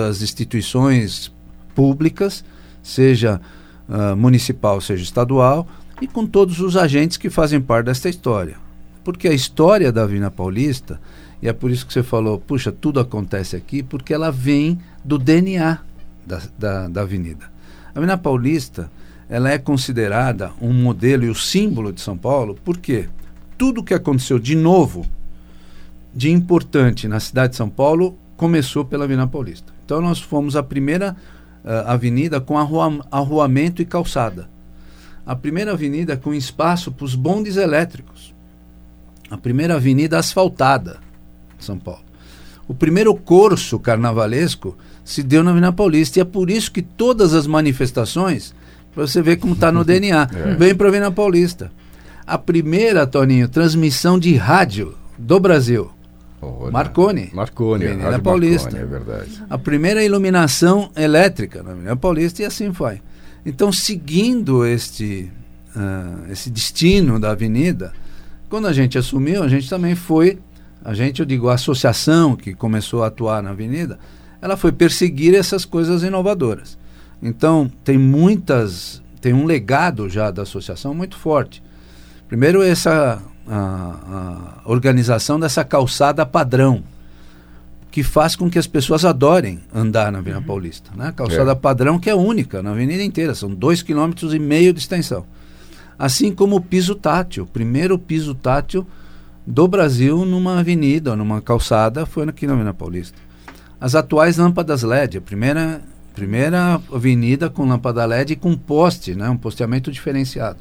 as 0.10 0.22
instituições 0.22 1.30
públicas, 1.76 2.46
seja 2.82 3.42
uh, 3.90 4.16
municipal, 4.16 4.80
seja 4.80 5.04
estadual, 5.04 5.68
e 6.02 6.08
com 6.08 6.26
todos 6.26 6.62
os 6.62 6.78
agentes 6.78 7.18
que 7.18 7.30
fazem 7.30 7.60
parte 7.60 7.88
desta 7.88 8.08
história. 8.08 8.56
Porque 9.04 9.28
a 9.28 9.34
história 9.34 9.92
da 9.92 10.06
Vina 10.06 10.32
Paulista, 10.32 11.02
e 11.42 11.48
é 11.48 11.54
por 11.54 11.70
isso 11.70 11.86
que 11.86 11.94
você 11.94 12.04
falou, 12.04 12.40
puxa, 12.40 12.72
tudo 12.72 13.00
acontece 13.00 13.56
aqui, 13.56 13.84
porque 13.84 14.14
ela 14.14 14.32
vem 14.32 14.80
do 15.04 15.18
DNA 15.18 15.80
da, 16.26 16.42
da, 16.58 16.88
da 16.88 17.02
avenida. 17.02 17.46
A 17.94 18.00
Avenida 18.00 18.18
Paulista 18.18 18.92
ela 19.30 19.50
é 19.50 19.58
considerada 19.58 20.52
um 20.62 20.74
modelo 20.74 21.26
e 21.26 21.30
o 21.30 21.36
símbolo 21.36 21.92
de 21.92 22.02
São 22.02 22.18
Paulo, 22.18 22.58
porque 22.64 23.10
tudo 23.58 23.84
que 23.84 23.94
aconteceu 23.94 24.40
de 24.40 24.56
novo, 24.56 25.06
de 26.14 26.32
importante 26.32 27.08
na 27.08 27.20
cidade 27.20 27.52
de 27.52 27.58
São 27.58 27.70
Paulo, 27.70 28.18
começou 28.36 28.86
pela 28.86 29.04
Avenida 29.04 29.28
Paulista. 29.28 29.74
Então 29.86 30.02
nós 30.02 30.20
fomos 30.20 30.56
a 30.56 30.64
primeira 30.64 31.16
uh, 31.64 31.88
avenida 31.88 32.40
com 32.40 32.58
arrua, 32.58 33.06
arruamento 33.12 33.82
e 33.82 33.86
calçada. 33.86 34.50
A 35.26 35.36
primeira 35.36 35.74
avenida 35.74 36.16
com 36.16 36.34
espaço 36.34 36.92
para 36.92 37.06
os 37.06 37.14
bondes 37.14 37.58
elétricos. 37.58 38.34
A 39.30 39.38
primeira 39.38 39.76
avenida 39.76 40.18
asfaltada 40.18 41.00
de 41.58 41.66
São 41.66 41.78
Paulo. 41.78 42.02
O 42.68 42.74
primeiro 42.74 43.16
curso 43.16 43.80
carnavalesco 43.80 44.78
se 45.04 45.24
deu 45.24 45.44
na 45.44 45.52
Avenida 45.52 45.72
Paulista. 45.72 46.20
E 46.20 46.22
é 46.22 46.26
por 46.26 46.50
isso 46.50 46.72
que 46.72 46.82
todas 46.82 47.34
as 47.34 47.48
manifestações 47.48 48.54
Para 48.94 49.08
você 49.08 49.22
ver 49.22 49.38
como 49.38 49.54
está 49.54 49.72
no 49.72 49.84
DNA. 49.86 50.30
É. 50.34 50.56
Vem 50.56 50.76
para 50.76 50.90
Avenida 50.90 51.12
Paulista. 51.12 51.72
A 52.26 52.38
primeira, 52.38 53.08
Toninho, 53.08 53.48
transmissão 53.48 54.20
de 54.20 54.36
rádio 54.36 54.96
do 55.18 55.40
Brasil. 55.40 55.90
Olha. 56.42 56.72
Marconi. 56.72 57.30
Marconi, 57.34 57.86
Avenida 57.86 58.10
Rádio 58.10 58.24
Paulista. 58.24 58.72
Marconi, 58.72 58.84
é 58.84 58.86
verdade. 58.86 59.44
A 59.50 59.58
primeira 59.58 60.04
iluminação 60.04 60.92
elétrica 60.96 61.64
na 61.64 61.72
Avenida 61.72 61.96
Paulista 61.96 62.42
e 62.42 62.46
assim 62.46 62.74
foi. 62.74 63.02
Então, 63.46 63.72
seguindo 63.72 64.66
este, 64.66 65.32
ah, 65.76 66.26
esse 66.30 66.50
destino 66.50 67.18
da 67.20 67.32
avenida, 67.32 67.94
quando 68.50 68.68
a 68.68 68.74
gente 68.74 68.98
assumiu, 68.98 69.42
a 69.42 69.48
gente 69.48 69.70
também 69.70 69.96
foi, 69.96 70.38
a 70.88 70.94
gente, 70.94 71.20
eu 71.20 71.26
digo, 71.26 71.50
a 71.50 71.56
associação 71.56 72.34
que 72.34 72.54
começou 72.54 73.04
a 73.04 73.08
atuar 73.08 73.44
na 73.44 73.50
avenida, 73.50 74.00
ela 74.42 74.56
foi 74.56 74.72
perseguir 74.72 75.36
essas 75.36 75.66
coisas 75.66 76.02
inovadoras. 76.02 76.78
Então, 77.22 77.70
tem 77.84 77.98
muitas, 77.98 79.04
tem 79.20 79.34
um 79.34 79.44
legado 79.44 80.08
já 80.08 80.32
da 80.32 80.44
associação 80.44 80.94
muito 80.94 81.18
forte. 81.18 81.62
Primeiro, 82.30 82.64
essa 82.64 83.22
a, 83.46 84.62
a 84.64 84.72
organização 84.72 85.38
dessa 85.38 85.62
calçada 85.66 86.26
padrão, 86.26 86.82
que 87.92 88.02
faz 88.02 88.38
com 88.38 88.50
que 88.50 88.58
as 88.58 88.66
pessoas 88.66 89.04
adorem 89.04 89.60
andar 89.76 90.10
na 90.10 90.20
Avenida 90.20 90.42
Paulista. 90.42 90.92
Né? 90.96 91.12
Calçada 91.14 91.52
É. 91.52 91.56
padrão 91.56 92.00
que 92.00 92.10
é 92.10 92.16
única 92.16 92.64
na 92.64 92.72
avenida 92.72 93.04
inteira, 93.04 93.36
são 93.36 93.54
dois 93.54 93.82
quilômetros 93.82 94.34
e 94.34 94.40
meio 94.40 94.72
de 94.72 94.80
extensão. 94.80 95.26
Assim 96.00 96.34
como 96.34 96.56
o 96.56 96.62
piso 96.62 96.96
tátil, 96.96 97.44
o 97.44 97.48
primeiro 97.48 98.00
piso 98.00 98.34
tátil 98.34 98.88
do 99.48 99.66
Brasil 99.66 100.26
numa 100.26 100.60
avenida, 100.60 101.16
numa 101.16 101.40
calçada, 101.40 102.06
foi 102.06 102.28
aqui 102.28 102.46
na 102.46 102.52
Avenida 102.52 102.74
Paulista. 102.74 103.18
As 103.80 103.96
atuais 103.96 104.36
lâmpadas 104.36 104.84
LED, 104.84 105.20
a 105.20 105.22
primeira, 105.22 105.82
primeira 106.14 106.82
avenida 106.92 107.50
com 107.50 107.66
lâmpada 107.66 108.06
LED 108.06 108.34
e 108.34 108.36
com 108.36 108.58
poste, 108.58 109.16
né? 109.16 109.30
um 109.30 109.38
posteamento 109.38 109.90
diferenciado. 109.90 110.58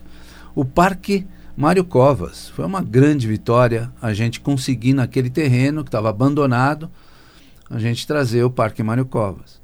O 0.55 0.65
Parque 0.65 1.27
Mário 1.57 1.83
Covas, 1.83 2.49
foi 2.51 2.65
uma 2.65 2.81
grande 2.81 3.27
vitória 3.27 3.91
a 4.01 4.13
gente 4.13 4.39
conseguir 4.39 4.93
naquele 4.93 5.31
terreno 5.31 5.83
que 5.83 5.89
estava 5.89 6.11
abandonado, 6.11 6.89
a 7.69 7.81
gente 7.81 8.07
trazer 8.07 8.45
o 8.45 8.51
Parque 8.51 8.85
Mário 8.85 9.07
Covas. 9.07 9.61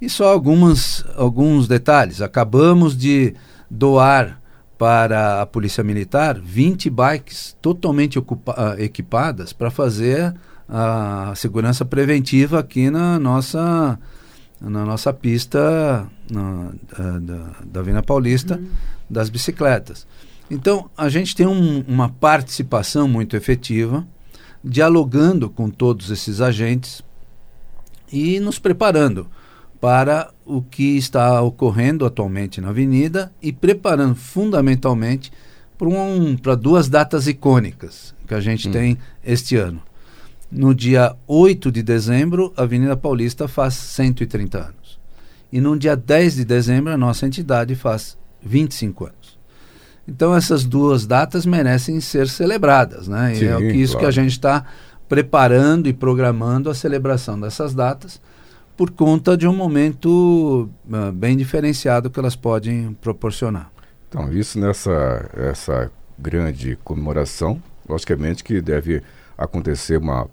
E 0.00 0.08
só 0.08 0.32
algumas, 0.32 1.04
alguns 1.16 1.66
detalhes. 1.66 2.20
Acabamos 2.20 2.96
de 2.96 3.34
doar 3.68 4.41
para 4.82 5.42
a 5.42 5.46
Polícia 5.46 5.84
Militar 5.84 6.40
20 6.40 6.90
bikes 6.90 7.56
totalmente 7.62 8.18
ah, 8.48 8.74
equipadas 8.78 9.52
para 9.52 9.70
fazer 9.70 10.34
a 10.68 11.32
segurança 11.36 11.84
preventiva 11.84 12.58
aqui 12.58 12.90
na 12.90 13.16
nossa, 13.16 13.96
na 14.60 14.84
nossa 14.84 15.12
pista 15.12 16.04
na- 16.28 16.72
da, 16.98 17.18
da, 17.20 17.50
da 17.64 17.78
Avenida 17.80 18.02
Paulista 18.02 18.60
das 19.08 19.30
bicicletas. 19.30 20.04
Então, 20.50 20.90
a 20.96 21.08
gente 21.08 21.36
tem 21.36 21.46
um- 21.46 21.84
uma 21.86 22.08
participação 22.08 23.06
muito 23.06 23.36
efetiva, 23.36 24.04
dialogando 24.64 25.48
com 25.48 25.70
todos 25.70 26.10
esses 26.10 26.40
agentes 26.40 27.04
e 28.12 28.40
nos 28.40 28.58
preparando 28.58 29.28
para 29.82 30.30
o 30.46 30.62
que 30.62 30.96
está 30.96 31.42
ocorrendo 31.42 32.06
atualmente 32.06 32.60
na 32.60 32.68
Avenida 32.68 33.32
e 33.42 33.52
preparando 33.52 34.14
fundamentalmente 34.14 35.32
para 35.76 35.88
um, 35.88 36.36
para 36.36 36.54
duas 36.54 36.88
datas 36.88 37.26
icônicas 37.26 38.14
que 38.24 38.32
a 38.32 38.38
gente 38.38 38.70
tem 38.70 38.96
este 39.24 39.56
ano. 39.56 39.82
No 40.48 40.72
dia 40.72 41.16
8 41.26 41.72
de 41.72 41.82
dezembro, 41.82 42.52
a 42.56 42.62
Avenida 42.62 42.96
Paulista 42.96 43.48
faz 43.48 43.74
130 43.74 44.56
anos. 44.56 45.00
E 45.52 45.60
no 45.60 45.76
dia 45.76 45.96
10 45.96 46.36
de 46.36 46.44
dezembro, 46.44 46.92
a 46.92 46.96
nossa 46.96 47.26
entidade 47.26 47.74
faz 47.74 48.16
25 48.40 49.06
anos. 49.06 49.36
Então, 50.06 50.32
essas 50.32 50.62
duas 50.62 51.08
datas 51.08 51.44
merecem 51.44 52.00
ser 52.00 52.28
celebradas, 52.28 53.08
né? 53.08 53.34
e 53.34 53.44
é 53.44 53.58
Sim, 53.58 53.68
que 53.68 53.78
isso 53.78 53.94
que 53.94 54.04
claro. 54.04 54.08
a 54.08 54.12
gente 54.12 54.30
está 54.30 54.64
preparando 55.08 55.88
e 55.88 55.92
programando 55.92 56.70
a 56.70 56.74
celebração 56.74 57.40
dessas 57.40 57.74
datas 57.74 58.20
por 58.82 58.90
conta 58.90 59.36
de 59.36 59.46
um 59.46 59.54
momento 59.54 60.68
ah, 60.92 61.12
bem 61.14 61.36
diferenciado 61.36 62.10
que 62.10 62.18
elas 62.18 62.34
podem 62.34 62.92
proporcionar. 63.00 63.70
Então, 64.08 64.32
isso 64.32 64.58
nessa 64.58 65.30
essa 65.36 65.88
grande 66.18 66.76
comemoração, 66.82 67.62
logicamente 67.88 68.42
que 68.42 68.60
deve 68.60 69.00
acontecer 69.38 69.98
uma 69.98 70.28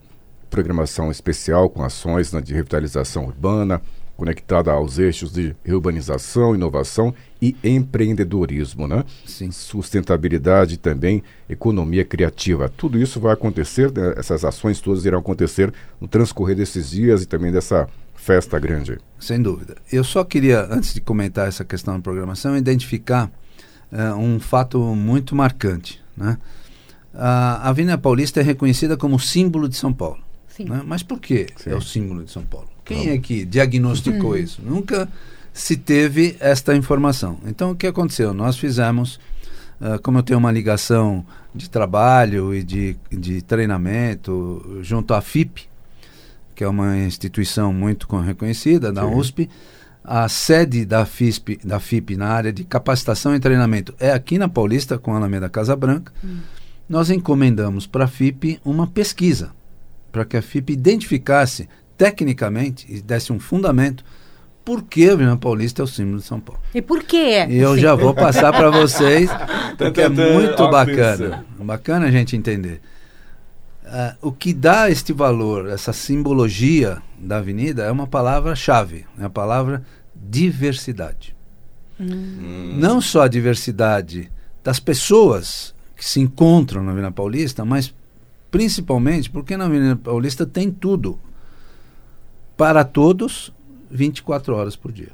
programação 0.49 1.11
especial 1.11 1.69
com 1.69 1.83
ações 1.83 2.33
né, 2.33 2.41
de 2.41 2.51
revitalização 2.51 3.25
urbana, 3.25 3.79
conectada 4.17 4.71
aos 4.71 4.97
eixos 4.97 5.31
de 5.31 5.55
urbanização, 5.67 6.55
inovação 6.55 7.13
e 7.39 7.55
empreendedorismo, 7.63 8.87
né? 8.87 9.05
Sim. 9.27 9.51
Sustentabilidade 9.51 10.75
também 10.77 11.21
economia 11.47 12.03
criativa. 12.03 12.67
Tudo 12.67 12.97
isso 12.97 13.19
vai 13.19 13.31
acontecer, 13.31 13.91
né, 13.91 14.15
essas 14.17 14.43
ações 14.43 14.81
todas 14.81 15.05
irão 15.05 15.19
acontecer 15.19 15.71
no 16.01 16.07
transcorrer 16.07 16.55
desses 16.55 16.89
dias 16.89 17.21
e 17.21 17.27
também 17.27 17.51
dessa 17.51 17.87
festa 18.19 18.59
grande. 18.59 18.97
Sem 19.19 19.41
dúvida. 19.41 19.77
Eu 19.91 20.03
só 20.03 20.23
queria, 20.23 20.67
antes 20.69 20.93
de 20.93 21.01
comentar 21.01 21.47
essa 21.47 21.63
questão 21.63 21.95
da 21.95 22.01
programação, 22.01 22.55
identificar 22.55 23.31
eh, 23.91 24.13
um 24.13 24.39
fato 24.39 24.79
muito 24.95 25.35
marcante. 25.35 26.01
Né? 26.15 26.37
A 27.13 27.69
Avenida 27.69 27.97
Paulista 27.97 28.39
é 28.39 28.43
reconhecida 28.43 28.95
como 28.97 29.19
símbolo 29.19 29.67
de 29.67 29.75
São 29.75 29.93
Paulo. 29.93 30.19
Sim. 30.47 30.65
né? 30.65 30.81
Mas 30.85 31.01
por 31.01 31.19
que 31.19 31.47
Sim. 31.55 31.71
é 31.71 31.75
o 31.75 31.81
símbolo 31.81 32.23
de 32.23 32.31
São 32.31 32.43
Paulo? 32.43 32.67
Quem 32.85 33.09
é 33.09 33.17
que 33.17 33.45
diagnosticou 33.45 34.37
isso? 34.37 34.61
Nunca 34.63 35.07
se 35.53 35.77
teve 35.77 36.35
esta 36.39 36.75
informação. 36.75 37.39
Então, 37.45 37.71
o 37.71 37.75
que 37.75 37.87
aconteceu? 37.87 38.33
Nós 38.33 38.57
fizemos, 38.57 39.19
ah, 39.79 39.99
como 40.01 40.17
eu 40.17 40.23
tenho 40.23 40.39
uma 40.39 40.51
ligação 40.51 41.25
de 41.53 41.69
trabalho 41.69 42.53
e 42.53 42.63
de, 42.63 42.97
de 43.11 43.41
treinamento 43.41 44.79
junto 44.81 45.13
à 45.13 45.21
FIP, 45.21 45.68
que 46.59 46.63
é 46.65 46.67
uma 46.67 46.97
instituição 46.97 47.71
muito 47.71 48.05
con- 48.05 48.19
reconhecida 48.19 48.91
da 48.91 49.03
Sim. 49.03 49.15
USP, 49.15 49.49
a 50.03 50.27
sede 50.27 50.83
da 50.83 51.05
FISP, 51.05 51.57
da 51.63 51.79
FIP 51.79 52.17
na 52.17 52.27
área 52.27 52.51
de 52.51 52.65
capacitação 52.65 53.33
e 53.33 53.39
treinamento 53.39 53.95
é 53.97 54.11
aqui 54.11 54.37
na 54.37 54.49
Paulista, 54.49 54.97
com 54.97 55.13
a 55.13 55.15
Alameda 55.15 55.47
Casa 55.47 55.73
Branca. 55.73 56.11
Nós 56.89 57.09
encomendamos 57.09 57.87
para 57.87 58.03
a 58.03 58.07
FIP 58.09 58.59
uma 58.65 58.85
pesquisa, 58.85 59.51
para 60.11 60.25
que 60.25 60.35
a 60.35 60.41
FIP 60.41 60.73
identificasse 60.73 61.69
tecnicamente 61.97 62.85
e 62.89 63.01
desse 63.01 63.31
um 63.31 63.39
fundamento 63.39 64.03
por 64.65 64.83
que 64.83 65.07
a 65.09 65.13
Avenida 65.13 65.37
Paulista 65.37 65.81
é 65.81 65.85
o 65.85 65.87
símbolo 65.87 66.17
de 66.17 66.25
São 66.25 66.41
Paulo. 66.41 66.61
E 66.75 66.81
por 66.81 67.03
quê? 67.05 67.45
E 67.47 67.57
eu 67.57 67.75
Sim. 67.75 67.79
já 67.79 67.95
vou 67.95 68.13
passar 68.13 68.51
para 68.51 68.69
vocês, 68.69 69.29
porque 69.79 70.01
é 70.01 70.09
muito 70.09 70.69
bacana. 70.69 71.45
Bacana 71.57 72.07
a 72.07 72.11
gente 72.11 72.35
entender. 72.35 72.81
Ah, 73.91 74.15
o 74.21 74.31
que 74.31 74.53
dá 74.53 74.89
este 74.89 75.11
valor, 75.11 75.67
essa 75.67 75.91
simbologia 75.91 77.01
da 77.17 77.37
avenida, 77.37 77.83
é 77.83 77.91
uma 77.91 78.05
palavra-chave, 78.05 79.05
é 79.17 79.25
a 79.25 79.29
palavra 79.29 79.83
diversidade. 80.15 81.35
Não 81.99 83.01
só 83.01 83.23
a 83.23 83.27
diversidade 83.27 84.31
das 84.63 84.79
pessoas 84.79 85.73
que 85.95 86.05
se 86.05 86.19
encontram 86.19 86.83
na 86.83 86.91
Avenida 86.91 87.11
Paulista, 87.11 87.65
mas 87.65 87.93
principalmente 88.51 89.29
porque 89.29 89.57
na 89.57 89.65
Avenida 89.65 89.95
Paulista 89.95 90.45
tem 90.45 90.71
tudo 90.71 91.19
para 92.55 92.83
todos 92.83 93.51
24 93.89 94.55
horas 94.55 94.75
por 94.75 94.91
dia. 94.91 95.11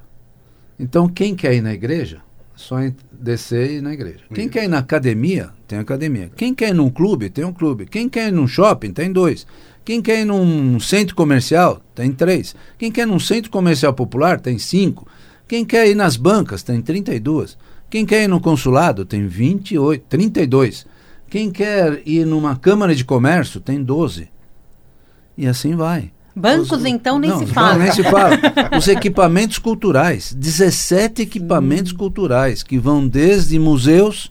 Então, 0.78 1.08
quem 1.08 1.34
quer 1.34 1.54
ir 1.54 1.62
na 1.62 1.74
igreja, 1.74 2.22
só 2.56 2.78
descer 3.12 3.70
e 3.70 3.74
ir 3.76 3.82
na 3.82 3.94
igreja. 3.94 4.20
Quem 4.34 4.48
quer 4.48 4.64
ir 4.64 4.68
na 4.68 4.80
academia, 4.80 5.50
tem 5.68 5.78
academia. 5.78 6.32
Quem 6.36 6.54
quer 6.54 6.70
ir 6.70 6.74
num 6.74 6.90
clube, 6.90 7.30
tem 7.30 7.44
um 7.44 7.54
clube. 7.54 7.86
Quem 7.86 8.08
quer 8.08 8.30
ir 8.30 8.32
num 8.32 8.48
shopping, 8.48 8.92
tem 8.92 9.12
dois. 9.12 9.46
Quem 9.84 10.02
quer 10.02 10.22
ir 10.22 10.26
num 10.26 10.80
centro 10.80 11.16
comercial, 11.16 11.82
tem 11.94 12.12
três. 12.12 12.56
Quem 12.78 12.92
quer 12.92 13.04
ir 13.04 13.06
num 13.06 13.20
centro 13.20 13.52
comercial 13.52 13.94
popular, 13.94 14.40
tem 14.40 14.58
cinco. 14.58 15.08
Quem 15.48 15.64
quer 15.64 15.88
ir 15.88 15.96
nas 15.96 16.18
bancas, 16.18 16.64
tem 16.64 16.82
32. 16.82 17.58
Quem 17.90 18.06
quer 18.06 18.24
ir 18.24 18.28
no 18.28 18.42
consulado, 18.42 19.06
tem 19.06 19.28
28, 19.28 20.06
32. 20.10 20.88
Quem 21.30 21.52
quer 21.52 22.02
ir 22.06 22.26
numa 22.26 22.56
câmara 22.56 22.96
de 22.96 23.06
comércio, 23.06 23.62
tem 23.62 23.84
12. 23.84 24.28
E 25.38 25.46
assim 25.46 25.76
vai. 25.76 26.12
Bancos, 26.36 26.72
Os- 26.72 26.86
então, 26.86 27.18
nem 27.18 27.30
não, 27.30 27.40
se 27.40 27.46
não, 27.46 27.54
fala. 27.54 27.78
nem 27.78 27.92
se 27.92 28.04
fala. 28.04 28.38
Os 28.78 28.88
equipamentos 28.90 29.58
culturais, 29.58 30.34
17 30.34 31.22
equipamentos 31.22 31.94
culturais 31.94 32.62
que 32.62 32.78
vão 32.78 33.08
desde 33.08 33.58
museus 33.58 34.30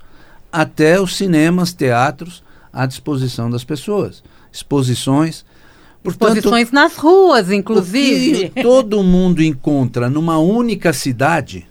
até 0.52 1.00
os 1.00 1.16
cinemas, 1.16 1.72
teatros 1.72 2.42
à 2.72 2.84
disposição 2.86 3.48
das 3.50 3.64
pessoas. 3.64 4.22
Exposições. 4.52 5.44
Portanto, 6.02 6.36
Exposições 6.36 6.70
nas 6.70 6.94
ruas, 6.96 7.50
inclusive. 7.50 8.50
todo 8.62 9.02
mundo 9.02 9.42
encontra 9.42 10.10
numa 10.10 10.36
única 10.38 10.92
cidade, 10.92 11.66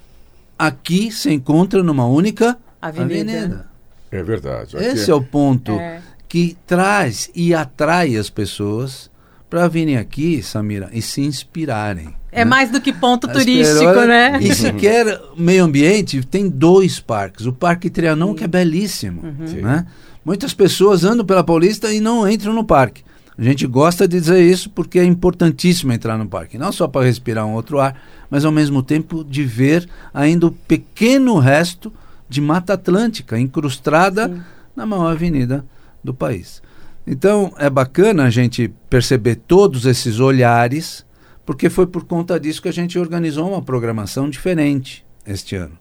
aqui 0.57 1.11
se 1.11 1.31
encontra 1.31 1.83
numa 1.83 2.05
única 2.07 2.57
Avenida. 2.81 3.31
avenida. 3.31 3.69
É 4.11 4.23
verdade. 4.23 4.75
Aqui 4.75 4.85
Esse 4.85 5.11
é 5.11 5.13
o 5.13 5.21
ponto 5.23 5.73
É. 5.73 6.01
que 6.27 6.57
traz 6.65 7.29
e 7.35 7.53
atrai 7.53 8.15
as 8.17 8.29
pessoas 8.31 9.09
para 9.53 9.67
virem 9.67 9.97
aqui, 9.97 10.41
Samira, 10.41 10.89
e 10.91 10.99
se 10.99 11.21
inspirarem. 11.21 12.15
É 12.31 12.39
né? 12.39 12.45
mais 12.45 12.71
do 12.71 12.81
que 12.81 12.91
ponto 12.91 13.27
turístico, 13.27 14.01
né? 14.07 14.39
E 14.41 14.51
sequer 14.55 15.21
meio 15.37 15.65
ambiente, 15.65 16.25
tem 16.25 16.49
dois 16.49 16.99
parques. 16.99 17.45
O 17.45 17.53
Parque 17.53 17.87
Trianon, 17.87 18.33
que 18.33 18.43
é 18.43 18.47
belíssimo. 18.47 19.21
Uhum. 19.21 19.61
Né? 19.61 19.85
Muitas 20.25 20.55
pessoas 20.55 21.03
andam 21.03 21.23
pela 21.23 21.43
Paulista 21.43 21.93
e 21.93 21.99
não 21.99 22.27
entram 22.27 22.51
no 22.51 22.63
parque. 22.63 23.03
A 23.37 23.43
gente 23.43 23.67
gosta 23.67 24.07
de 24.07 24.19
dizer 24.19 24.41
isso 24.41 24.71
porque 24.71 24.97
é 24.97 25.03
importantíssimo 25.03 25.93
entrar 25.93 26.17
no 26.17 26.27
parque. 26.27 26.57
Não 26.57 26.71
só 26.71 26.87
para 26.87 27.05
respirar 27.05 27.45
um 27.45 27.53
outro 27.53 27.79
ar, 27.79 27.95
mas 28.31 28.43
ao 28.45 28.51
mesmo 28.51 28.81
tempo 28.81 29.23
de 29.23 29.43
ver 29.43 29.87
ainda 30.11 30.47
o 30.47 30.51
pequeno 30.51 31.37
resto 31.37 31.93
de 32.27 32.41
Mata 32.41 32.73
Atlântica, 32.73 33.39
incrustada 33.39 34.29
Sim. 34.29 34.41
na 34.75 34.83
maior 34.83 35.11
avenida 35.11 35.63
do 36.03 36.11
país. 36.11 36.59
Então 37.05 37.53
é 37.57 37.69
bacana 37.69 38.23
a 38.23 38.29
gente 38.29 38.73
perceber 38.89 39.35
todos 39.35 39.85
esses 39.85 40.19
olhares, 40.19 41.05
porque 41.45 41.69
foi 41.69 41.85
por 41.85 42.05
conta 42.05 42.39
disso 42.39 42.61
que 42.61 42.69
a 42.69 42.73
gente 42.73 42.97
organizou 42.97 43.49
uma 43.49 43.61
programação 43.61 44.29
diferente 44.29 45.05
este 45.27 45.55
ano. 45.55 45.77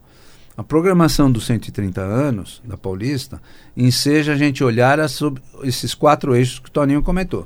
A 0.57 0.63
programação 0.63 1.31
dos 1.31 1.47
130 1.47 2.01
anos 2.03 2.61
da 2.65 2.77
Paulista 2.77 3.41
enseja 3.77 4.33
a 4.33 4.37
gente 4.37 4.63
olhar 4.63 5.09
sobre 5.09 5.43
esses 5.63 5.95
quatro 5.95 6.35
eixos 6.35 6.59
que 6.59 6.69
o 6.69 6.73
Toninho 6.73 7.03
comentou. 7.03 7.43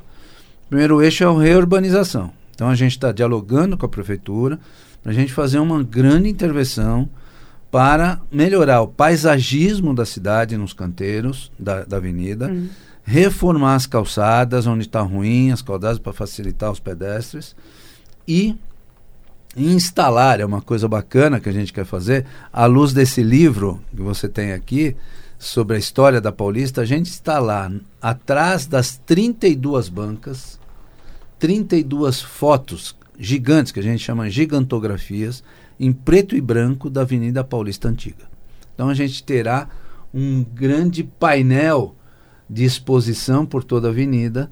O 0.65 0.69
primeiro 0.69 1.01
eixo 1.01 1.23
é 1.23 1.27
a 1.27 1.39
reurbanização. 1.39 2.33
Então 2.53 2.67
a 2.67 2.75
gente 2.75 2.93
está 2.93 3.11
dialogando 3.11 3.77
com 3.77 3.85
a 3.85 3.89
prefeitura 3.89 4.59
para 5.01 5.11
a 5.11 5.15
gente 5.15 5.31
fazer 5.31 5.59
uma 5.59 5.83
grande 5.83 6.27
intervenção 6.27 7.07
para 7.71 8.19
melhorar 8.31 8.81
o 8.81 8.87
paisagismo 8.87 9.93
da 9.93 10.05
cidade 10.05 10.57
nos 10.57 10.73
canteiros 10.73 11.51
da, 11.57 11.85
da 11.85 11.97
avenida. 11.97 12.47
Uhum 12.47 12.67
reformar 13.07 13.75
as 13.75 13.85
calçadas 13.87 14.67
onde 14.67 14.81
está 14.81 14.99
ruim, 14.99 15.49
as 15.49 15.61
calçadas 15.61 15.97
para 15.97 16.11
facilitar 16.11 16.69
os 16.69 16.81
pedestres 16.81 17.55
e 18.27 18.53
instalar, 19.55 20.41
é 20.41 20.45
uma 20.45 20.61
coisa 20.61 20.89
bacana 20.89 21.39
que 21.39 21.47
a 21.47 21.53
gente 21.53 21.71
quer 21.71 21.85
fazer, 21.85 22.25
à 22.51 22.65
luz 22.65 22.91
desse 22.91 23.23
livro 23.23 23.81
que 23.95 24.01
você 24.01 24.27
tem 24.27 24.51
aqui, 24.51 24.93
sobre 25.39 25.77
a 25.77 25.79
história 25.79 26.19
da 26.19 26.33
Paulista, 26.33 26.81
a 26.81 26.85
gente 26.85 27.05
está 27.05 27.39
lá 27.39 27.71
atrás 28.01 28.65
das 28.65 28.97
32 28.97 29.87
bancas, 29.87 30.59
32 31.39 32.21
fotos 32.21 32.93
gigantes, 33.17 33.71
que 33.71 33.79
a 33.79 33.83
gente 33.83 34.03
chama 34.03 34.29
gigantografias, 34.29 35.45
em 35.79 35.93
preto 35.93 36.35
e 36.35 36.41
branco 36.41 36.89
da 36.89 37.01
Avenida 37.01 37.41
Paulista 37.41 37.87
Antiga. 37.87 38.27
Então 38.75 38.89
a 38.89 38.93
gente 38.93 39.23
terá 39.23 39.69
um 40.13 40.43
grande 40.43 41.05
painel 41.05 41.95
de 42.49 42.63
exposição 42.63 43.45
por 43.45 43.63
toda 43.63 43.87
a 43.87 43.91
avenida 43.91 44.49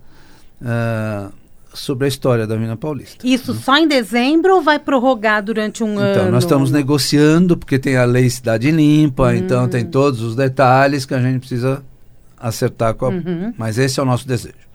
uh, 0.61 1.31
sobre 1.73 2.05
a 2.05 2.07
história 2.07 2.47
da 2.47 2.55
Avenida 2.55 2.75
Paulista. 2.77 3.25
Isso 3.27 3.53
né? 3.53 3.59
só 3.61 3.77
em 3.77 3.87
dezembro 3.87 4.55
ou 4.55 4.61
vai 4.61 4.79
prorrogar 4.79 5.43
durante 5.43 5.83
um 5.83 5.93
então, 5.93 6.03
ano? 6.03 6.11
Então, 6.11 6.31
nós 6.31 6.43
estamos 6.43 6.71
negociando, 6.71 7.57
porque 7.57 7.77
tem 7.77 7.97
a 7.97 8.05
lei 8.05 8.29
Cidade 8.29 8.71
Limpa, 8.71 9.27
hum. 9.27 9.35
então 9.35 9.67
tem 9.67 9.85
todos 9.85 10.21
os 10.21 10.35
detalhes 10.35 11.05
que 11.05 11.13
a 11.13 11.21
gente 11.21 11.39
precisa 11.39 11.83
acertar 12.37 12.93
com 12.95 13.05
a... 13.05 13.09
Uhum. 13.09 13.53
Mas 13.57 13.77
esse 13.77 13.99
é 13.99 14.03
o 14.03 14.05
nosso 14.05 14.27
desejo. 14.27 14.65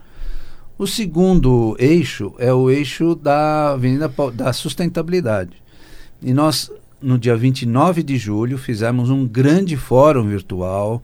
O 0.79 0.87
segundo 0.87 1.77
eixo 1.79 2.35
é 2.39 2.53
o 2.53 2.71
eixo 2.71 3.15
da 3.15 3.73
Avenida 3.73 4.11
da 4.33 4.53
Sustentabilidade. 4.53 5.62
E 6.23 6.33
nós, 6.33 6.71
no 7.03 7.19
dia 7.19 7.37
29 7.37 8.03
de 8.03 8.17
julho, 8.17 8.57
fizemos 8.57 9.11
um 9.11 9.27
grande 9.27 9.77
fórum 9.77 10.27
virtual 10.27 11.03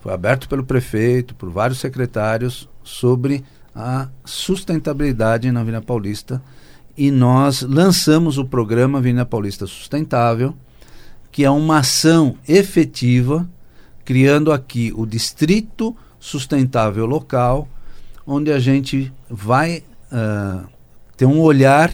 foi 0.00 0.12
aberto 0.12 0.48
pelo 0.48 0.64
prefeito, 0.64 1.34
por 1.34 1.50
vários 1.50 1.80
secretários, 1.80 2.68
sobre 2.82 3.44
a 3.74 4.08
sustentabilidade 4.24 5.50
na 5.50 5.60
Avenida 5.60 5.82
Paulista. 5.82 6.42
E 6.96 7.10
nós 7.10 7.62
lançamos 7.62 8.38
o 8.38 8.44
programa 8.44 8.98
Avenida 8.98 9.24
Paulista 9.24 9.66
Sustentável, 9.66 10.54
que 11.30 11.44
é 11.44 11.50
uma 11.50 11.78
ação 11.78 12.36
efetiva, 12.48 13.48
criando 14.04 14.52
aqui 14.52 14.92
o 14.96 15.06
Distrito 15.06 15.96
Sustentável 16.18 17.06
Local, 17.06 17.68
onde 18.26 18.50
a 18.52 18.58
gente 18.58 19.12
vai 19.28 19.84
uh, 20.12 20.66
ter 21.16 21.26
um 21.26 21.40
olhar 21.40 21.92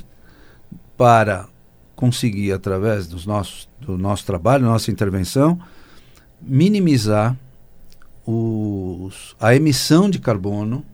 para 0.97 1.47
conseguir, 1.95 2.53
através 2.53 3.07
dos 3.07 3.27
nossos, 3.27 3.69
do 3.81 3.99
nosso 3.99 4.25
trabalho, 4.25 4.65
nossa 4.65 4.91
intervenção, 4.91 5.59
minimizar 6.41 7.37
os, 8.27 9.37
a 9.39 9.55
emissão 9.55 10.09
de 10.09 10.19
carbono 10.19 10.85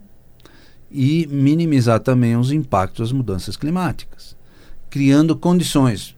e 0.90 1.26
minimizar 1.30 2.00
também 2.00 2.36
os 2.36 2.50
impactos 2.50 3.08
das 3.08 3.12
mudanças 3.12 3.56
climáticas, 3.56 4.36
criando 4.88 5.36
condições 5.36 6.16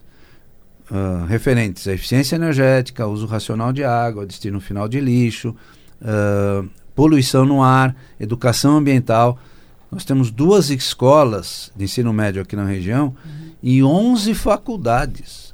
uh, 0.91 1.27
referentes 1.27 1.87
à 1.87 1.93
eficiência 1.93 2.37
energética, 2.37 3.07
uso 3.07 3.27
racional 3.27 3.73
de 3.73 3.85
água, 3.85 4.27
destino 4.27 4.61
final 4.61 4.89
de 4.89 5.01
lixo, 5.01 5.55
uh, 6.01 6.69
poluição 6.95 7.45
no 7.45 7.63
ar, 7.63 7.95
educação 8.19 8.79
ambiental. 8.79 9.39
Nós 9.91 10.05
temos 10.05 10.31
duas 10.31 10.71
escolas 10.71 11.71
de 11.77 11.85
ensino 11.85 12.13
médio 12.13 12.41
aqui 12.41 12.57
na 12.57 12.65
região 12.65 13.15
uhum. 13.25 13.51
e 13.63 13.83
11 13.83 14.35
faculdades. 14.35 15.53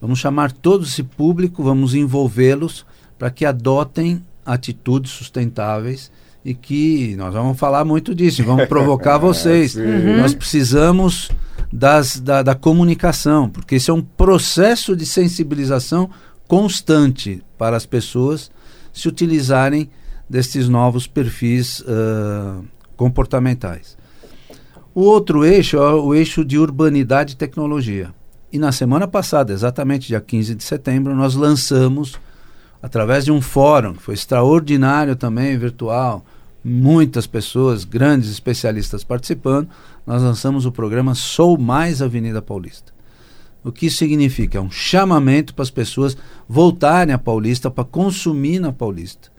Vamos 0.00 0.20
chamar 0.20 0.52
todo 0.52 0.84
esse 0.84 1.02
público, 1.02 1.64
vamos 1.64 1.92
envolvê-los 1.92 2.86
para 3.18 3.32
que 3.32 3.44
adotem 3.44 4.22
atitudes 4.48 5.12
sustentáveis 5.12 6.10
e 6.44 6.54
que 6.54 7.14
nós 7.16 7.34
vamos 7.34 7.58
falar 7.58 7.84
muito 7.84 8.14
disso, 8.14 8.42
vamos 8.42 8.66
provocar 8.66 9.18
vocês. 9.20 9.74
Uhum. 9.74 10.18
Nós 10.18 10.34
precisamos 10.34 11.30
das, 11.70 12.18
da, 12.18 12.42
da 12.42 12.54
comunicação, 12.54 13.50
porque 13.50 13.74
esse 13.74 13.90
é 13.90 13.92
um 13.92 14.00
processo 14.00 14.96
de 14.96 15.04
sensibilização 15.04 16.08
constante 16.46 17.42
para 17.58 17.76
as 17.76 17.84
pessoas 17.84 18.50
se 18.92 19.06
utilizarem 19.06 19.90
desses 20.28 20.68
novos 20.68 21.06
perfis 21.06 21.80
uh, 21.80 22.64
comportamentais. 22.96 23.96
O 24.94 25.02
outro 25.02 25.44
eixo 25.44 25.76
é 25.76 25.92
o 25.92 26.14
eixo 26.14 26.44
de 26.44 26.58
urbanidade 26.58 27.34
e 27.34 27.36
tecnologia. 27.36 28.12
E 28.50 28.58
na 28.58 28.72
semana 28.72 29.06
passada, 29.06 29.52
exatamente 29.52 30.08
dia 30.08 30.20
15 30.20 30.54
de 30.54 30.64
setembro, 30.64 31.14
nós 31.14 31.34
lançamos 31.34 32.18
através 32.82 33.24
de 33.24 33.32
um 33.32 33.40
fórum, 33.40 33.94
que 33.94 34.02
foi 34.02 34.14
extraordinário 34.14 35.16
também, 35.16 35.58
virtual, 35.58 36.24
muitas 36.64 37.26
pessoas, 37.26 37.84
grandes 37.84 38.30
especialistas 38.30 39.04
participando, 39.04 39.68
nós 40.06 40.22
lançamos 40.22 40.66
o 40.66 40.72
programa 40.72 41.14
Sou 41.14 41.58
Mais 41.58 42.00
Avenida 42.02 42.42
Paulista. 42.42 42.92
O 43.64 43.72
que 43.72 43.90
significa? 43.90 44.58
É 44.58 44.60
um 44.60 44.70
chamamento 44.70 45.54
para 45.54 45.62
as 45.62 45.70
pessoas 45.70 46.16
voltarem 46.48 47.14
à 47.14 47.18
Paulista 47.18 47.70
para 47.70 47.84
consumir 47.84 48.60
na 48.60 48.72
Paulista, 48.72 49.30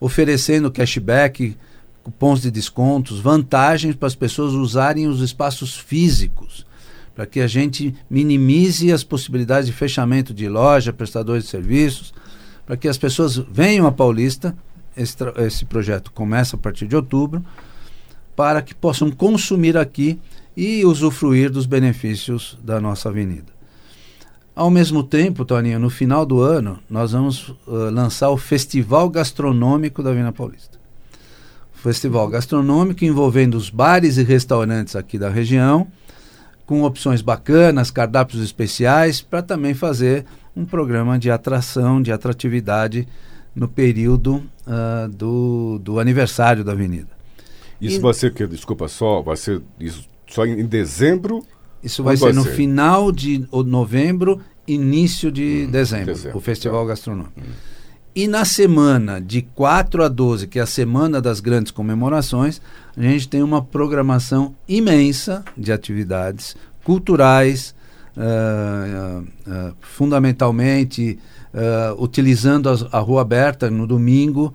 oferecendo 0.00 0.70
cashback, 0.70 1.56
cupons 2.02 2.40
de 2.40 2.50
descontos, 2.50 3.20
vantagens 3.20 3.94
para 3.94 4.06
as 4.06 4.14
pessoas 4.14 4.54
usarem 4.54 5.08
os 5.08 5.20
espaços 5.20 5.76
físicos, 5.76 6.66
para 7.14 7.26
que 7.26 7.40
a 7.40 7.48
gente 7.48 7.94
minimize 8.08 8.92
as 8.92 9.02
possibilidades 9.02 9.66
de 9.66 9.72
fechamento 9.72 10.32
de 10.32 10.48
loja, 10.48 10.92
prestadores 10.92 11.44
de 11.44 11.50
serviços, 11.50 12.14
para 12.68 12.76
que 12.76 12.86
as 12.86 12.98
pessoas 12.98 13.38
venham 13.50 13.86
a 13.86 13.90
Paulista. 13.90 14.54
Esse, 14.94 15.16
esse 15.38 15.64
projeto 15.64 16.12
começa 16.12 16.54
a 16.54 16.58
partir 16.58 16.86
de 16.86 16.94
outubro, 16.94 17.42
para 18.36 18.60
que 18.60 18.74
possam 18.74 19.10
consumir 19.10 19.74
aqui 19.78 20.20
e 20.54 20.84
usufruir 20.84 21.50
dos 21.50 21.64
benefícios 21.64 22.58
da 22.62 22.78
nossa 22.78 23.08
avenida. 23.08 23.56
Ao 24.54 24.68
mesmo 24.68 25.02
tempo, 25.02 25.46
Toninho, 25.46 25.78
no 25.78 25.88
final 25.88 26.26
do 26.26 26.42
ano, 26.42 26.78
nós 26.90 27.12
vamos 27.12 27.48
uh, 27.48 27.90
lançar 27.90 28.28
o 28.28 28.36
Festival 28.36 29.08
Gastronômico 29.08 30.02
da 30.02 30.10
Avenida 30.10 30.32
Paulista. 30.32 30.76
Festival 31.72 32.28
gastronômico 32.28 33.04
envolvendo 33.04 33.54
os 33.54 33.70
bares 33.70 34.18
e 34.18 34.24
restaurantes 34.24 34.96
aqui 34.96 35.16
da 35.16 35.30
região, 35.30 35.86
com 36.66 36.82
opções 36.82 37.22
bacanas, 37.22 37.90
cardápios 37.90 38.42
especiais, 38.42 39.22
para 39.22 39.40
também 39.42 39.74
fazer 39.74 40.26
um 40.58 40.64
programa 40.64 41.16
de 41.18 41.30
atração, 41.30 42.02
de 42.02 42.10
atratividade 42.10 43.06
no 43.54 43.68
período 43.68 44.42
uh, 44.66 45.08
do, 45.08 45.78
do 45.78 46.00
aniversário 46.00 46.64
da 46.64 46.72
Avenida. 46.72 47.08
Isso 47.80 47.98
e, 47.98 48.00
vai 48.00 48.12
ser 48.12 48.34
que 48.34 48.44
desculpa 48.44 48.88
só, 48.88 49.22
vai 49.22 49.36
ser 49.36 49.62
isso 49.78 50.04
só 50.26 50.44
em, 50.44 50.60
em 50.60 50.66
dezembro? 50.66 51.44
Isso 51.80 52.02
vai 52.02 52.16
ser 52.16 52.24
vai 52.24 52.32
no 52.32 52.42
ser? 52.42 52.54
final 52.54 53.12
de 53.12 53.46
novembro, 53.52 54.40
início 54.66 55.30
de 55.30 55.66
hum, 55.68 55.70
dezembro, 55.70 56.06
dezembro, 56.06 56.38
o 56.38 56.40
Festival 56.40 56.82
tá. 56.82 56.88
Gastronômico. 56.88 57.32
Hum. 57.38 57.52
E 58.12 58.26
na 58.26 58.44
semana 58.44 59.20
de 59.20 59.42
4 59.42 60.02
a 60.02 60.08
12, 60.08 60.48
que 60.48 60.58
é 60.58 60.62
a 60.62 60.66
semana 60.66 61.20
das 61.20 61.38
grandes 61.38 61.70
comemorações, 61.70 62.60
a 62.96 63.02
gente 63.02 63.28
tem 63.28 63.44
uma 63.44 63.62
programação 63.62 64.56
imensa 64.66 65.44
de 65.56 65.70
atividades 65.70 66.56
culturais, 66.82 67.76
uh, 68.16 69.22
uh, 69.22 69.76
fundamentalmente 69.80 71.18
utilizando 71.98 72.68
a, 72.68 72.98
a 72.98 73.00
rua 73.00 73.22
aberta 73.22 73.70
no 73.70 73.86
domingo, 73.86 74.54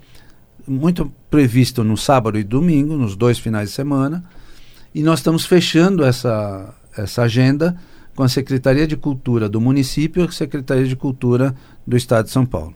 muito 0.65 1.11
previsto 1.29 1.83
no 1.83 1.97
sábado 1.97 2.37
e 2.37 2.43
domingo, 2.43 2.95
nos 2.95 3.15
dois 3.15 3.39
finais 3.39 3.69
de 3.69 3.75
semana, 3.75 4.23
E 4.93 5.01
nós 5.01 5.19
estamos 5.19 5.45
fechando 5.45 6.03
essa, 6.03 6.71
essa 6.95 7.23
agenda 7.23 7.75
com 8.15 8.21
a 8.21 8.29
Secretaria 8.29 8.85
de 8.85 8.95
Cultura 8.95 9.49
do 9.49 9.59
município 9.59 10.23
e 10.23 10.27
a 10.27 10.31
Secretaria 10.31 10.85
de 10.85 10.95
Cultura 10.95 11.55
do 11.85 11.97
Estado 11.97 12.25
de 12.25 12.31
São 12.31 12.45
Paulo. 12.45 12.75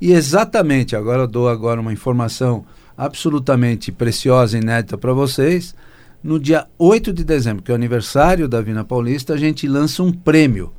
E 0.00 0.12
exatamente, 0.12 0.94
agora 0.94 1.22
eu 1.22 1.26
dou 1.26 1.48
agora 1.48 1.80
uma 1.80 1.92
informação 1.92 2.64
absolutamente 2.96 3.90
preciosa 3.90 4.56
e 4.56 4.60
inédita 4.60 4.96
para 4.96 5.12
vocês. 5.12 5.74
No 6.22 6.38
dia 6.38 6.66
8 6.76 7.12
de 7.12 7.22
dezembro, 7.22 7.62
que 7.62 7.70
é 7.70 7.74
o 7.74 7.76
aniversário 7.76 8.48
da 8.48 8.60
Vina 8.60 8.84
Paulista, 8.84 9.34
a 9.34 9.36
gente 9.36 9.68
lança 9.68 10.02
um 10.02 10.12
prêmio, 10.12 10.72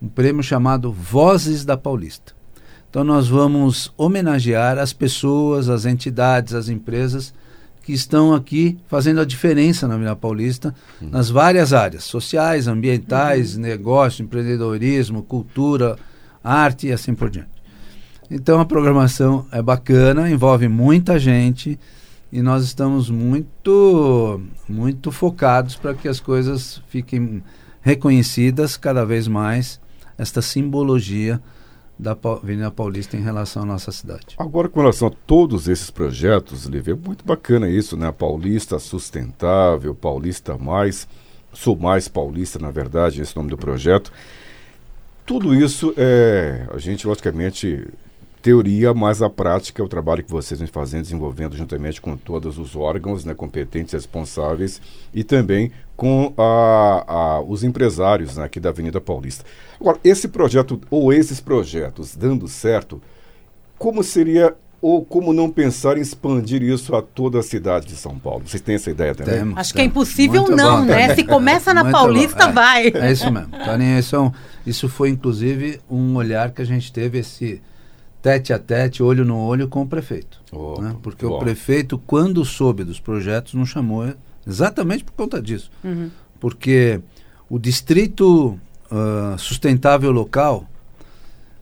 um 0.00 0.08
prêmio 0.08 0.42
chamado 0.42 0.90
Vozes 0.90 1.64
da 1.64 1.76
Paulista. 1.76 2.32
Então 2.88 3.04
nós 3.04 3.28
vamos 3.28 3.92
homenagear 3.96 4.78
as 4.78 4.92
pessoas, 4.92 5.68
as 5.68 5.84
entidades, 5.84 6.54
as 6.54 6.68
empresas 6.68 7.32
que 7.82 7.92
estão 7.92 8.34
aqui 8.34 8.78
fazendo 8.88 9.20
a 9.20 9.24
diferença 9.24 9.86
na 9.86 9.96
Vila 9.96 10.16
Paulista, 10.16 10.74
uhum. 11.00 11.10
nas 11.10 11.28
várias 11.28 11.72
áreas, 11.72 12.04
sociais, 12.04 12.66
ambientais, 12.66 13.54
uhum. 13.54 13.62
negócio, 13.62 14.22
empreendedorismo, 14.22 15.22
cultura, 15.22 15.96
arte 16.42 16.88
e 16.88 16.92
assim 16.92 17.14
por 17.14 17.28
diante. 17.30 17.50
Então 18.30 18.60
a 18.60 18.64
programação 18.64 19.46
é 19.52 19.60
bacana, 19.60 20.30
envolve 20.30 20.68
muita 20.68 21.18
gente 21.18 21.78
e 22.32 22.42
nós 22.42 22.64
estamos 22.64 23.10
muito 23.10 24.40
muito 24.68 25.10
focados 25.10 25.74
para 25.76 25.94
que 25.94 26.08
as 26.08 26.20
coisas 26.20 26.82
fiquem 26.88 27.42
reconhecidas 27.80 28.76
cada 28.76 29.04
vez 29.04 29.26
mais 29.26 29.80
esta 30.16 30.42
simbologia 30.42 31.40
da 31.98 32.16
Avenida 32.24 32.70
Paulista 32.70 33.16
em 33.16 33.20
relação 33.20 33.62
à 33.62 33.66
nossa 33.66 33.92
cidade. 33.92 34.34
Agora, 34.38 34.68
com 34.68 34.80
relação 34.80 35.08
a 35.08 35.12
todos 35.26 35.68
esses 35.68 35.90
projetos, 35.90 36.64
Lívia, 36.64 36.92
é 36.92 36.96
muito 36.96 37.24
bacana 37.24 37.68
isso, 37.68 37.94
né? 37.96 38.10
Paulista 38.10 38.78
Sustentável, 38.78 39.94
Paulista 39.94 40.56
Mais, 40.56 41.06
Sou 41.52 41.76
Mais 41.76 42.08
Paulista, 42.08 42.58
na 42.58 42.70
verdade, 42.70 43.20
esse 43.20 43.32
é 43.32 43.36
nome 43.36 43.50
do 43.50 43.58
projeto. 43.58 44.10
Tudo 45.26 45.54
isso 45.54 45.92
é, 45.96 46.66
a 46.72 46.78
gente, 46.78 47.06
logicamente, 47.06 47.86
teoria, 48.42 48.94
mas 48.94 49.22
a 49.22 49.28
prática 49.28 49.82
é 49.82 49.84
o 49.84 49.88
trabalho 49.88 50.24
que 50.24 50.30
vocês 50.30 50.58
vêm 50.58 50.66
fazendo, 50.66 51.02
desenvolvendo 51.02 51.56
juntamente 51.56 52.00
com 52.00 52.16
todos 52.16 52.58
os 52.58 52.74
órgãos 52.74 53.24
né, 53.24 53.34
competentes, 53.34 53.92
responsáveis 53.92 54.80
e 55.12 55.22
também 55.22 55.70
com 55.96 56.32
a, 56.38 57.04
a, 57.06 57.40
os 57.42 57.62
empresários 57.62 58.36
né, 58.36 58.44
aqui 58.44 58.58
da 58.58 58.70
Avenida 58.70 59.00
Paulista. 59.00 59.44
Agora, 59.78 59.98
esse 60.02 60.28
projeto 60.28 60.80
ou 60.90 61.12
esses 61.12 61.40
projetos 61.40 62.16
dando 62.16 62.48
certo, 62.48 63.00
como 63.78 64.02
seria 64.02 64.54
ou 64.82 65.04
como 65.04 65.34
não 65.34 65.50
pensar 65.50 65.98
em 65.98 66.00
expandir 66.00 66.62
isso 66.62 66.96
a 66.96 67.02
toda 67.02 67.40
a 67.40 67.42
cidade 67.42 67.88
de 67.88 67.96
São 67.96 68.18
Paulo? 68.18 68.44
Vocês 68.46 68.62
têm 68.62 68.76
essa 68.76 68.90
ideia 68.90 69.14
também? 69.14 69.34
Temos, 69.34 69.58
Acho 69.58 69.74
que 69.74 69.80
é 69.82 69.84
impossível 69.84 70.42
Muito 70.42 70.56
não, 70.56 70.80
bom. 70.80 70.86
né? 70.86 71.12
Se 71.16 71.22
começa 71.24 71.74
na 71.74 71.90
Paulista, 71.90 72.44
é, 72.44 72.52
vai. 72.52 72.86
É 72.88 73.12
isso 73.12 73.30
mesmo. 73.30 73.50
Isso, 73.98 74.18
um, 74.18 74.32
isso 74.66 74.88
foi 74.88 75.10
inclusive 75.10 75.80
um 75.90 76.16
olhar 76.16 76.50
que 76.52 76.62
a 76.62 76.64
gente 76.64 76.90
teve 76.90 77.18
esse 77.18 77.60
tete 78.22 78.52
a 78.52 78.58
tete, 78.58 79.02
olho 79.02 79.24
no 79.24 79.38
olho 79.38 79.68
com 79.68 79.82
o 79.82 79.86
prefeito. 79.86 80.40
Oh, 80.52 80.80
né? 80.80 80.96
Porque 81.02 81.26
bom. 81.26 81.36
o 81.36 81.38
prefeito, 81.38 81.98
quando 81.98 82.44
soube 82.44 82.84
dos 82.84 83.00
projetos, 83.00 83.54
nos 83.54 83.68
chamou 83.68 84.12
exatamente 84.46 85.04
por 85.04 85.12
conta 85.12 85.40
disso. 85.40 85.70
Uhum. 85.82 86.10
Porque 86.38 87.00
o 87.48 87.58
distrito 87.58 88.58
uh, 88.90 89.38
sustentável 89.38 90.10
local, 90.10 90.66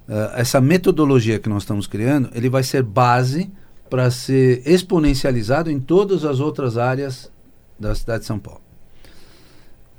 uh, 0.09 0.35
essa 0.35 0.61
metodologia 0.61 1.39
que 1.39 1.49
nós 1.49 1.63
estamos 1.63 1.87
criando, 1.87 2.31
ele 2.35 2.49
vai 2.49 2.63
ser 2.63 2.83
base 2.83 3.51
para 3.89 4.11
ser 4.11 4.63
exponencializado 4.67 5.71
em 5.71 5.81
todas 5.81 6.25
as 6.25 6.41
outras 6.41 6.77
áreas 6.77 7.31
da 7.79 7.95
cidade 7.95 8.21
de 8.21 8.27
São 8.27 8.39
Paulo. 8.39 8.61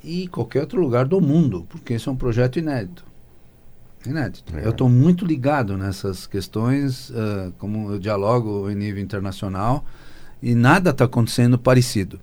E 0.02 0.28
qualquer 0.28 0.60
outro 0.60 0.80
lugar 0.80 1.06
do 1.06 1.20
mundo, 1.20 1.66
porque 1.68 1.94
esse 1.94 2.08
é 2.08 2.12
um 2.12 2.16
projeto 2.16 2.58
inédito. 2.58 3.04
Inédito. 4.06 4.56
É. 4.56 4.64
Eu 4.64 4.70
estou 4.70 4.88
muito 4.88 5.24
ligado 5.24 5.76
nessas 5.76 6.26
questões, 6.26 7.10
uh, 7.10 7.52
como 7.58 7.92
eu 7.92 7.98
dialogo 7.98 8.70
em 8.70 8.74
nível 8.74 9.02
internacional, 9.02 9.84
e 10.42 10.54
nada 10.54 10.90
está 10.90 11.04
acontecendo 11.04 11.58
parecido. 11.58 12.18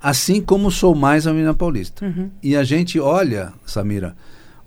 Assim 0.00 0.40
como 0.40 0.70
sou 0.70 0.94
mais 0.94 1.26
a 1.26 1.32
Mina 1.32 1.52
Paulista. 1.52 2.04
Uhum. 2.04 2.30
E 2.40 2.56
a 2.56 2.62
gente 2.62 3.00
olha, 3.00 3.52
Samira, 3.66 4.14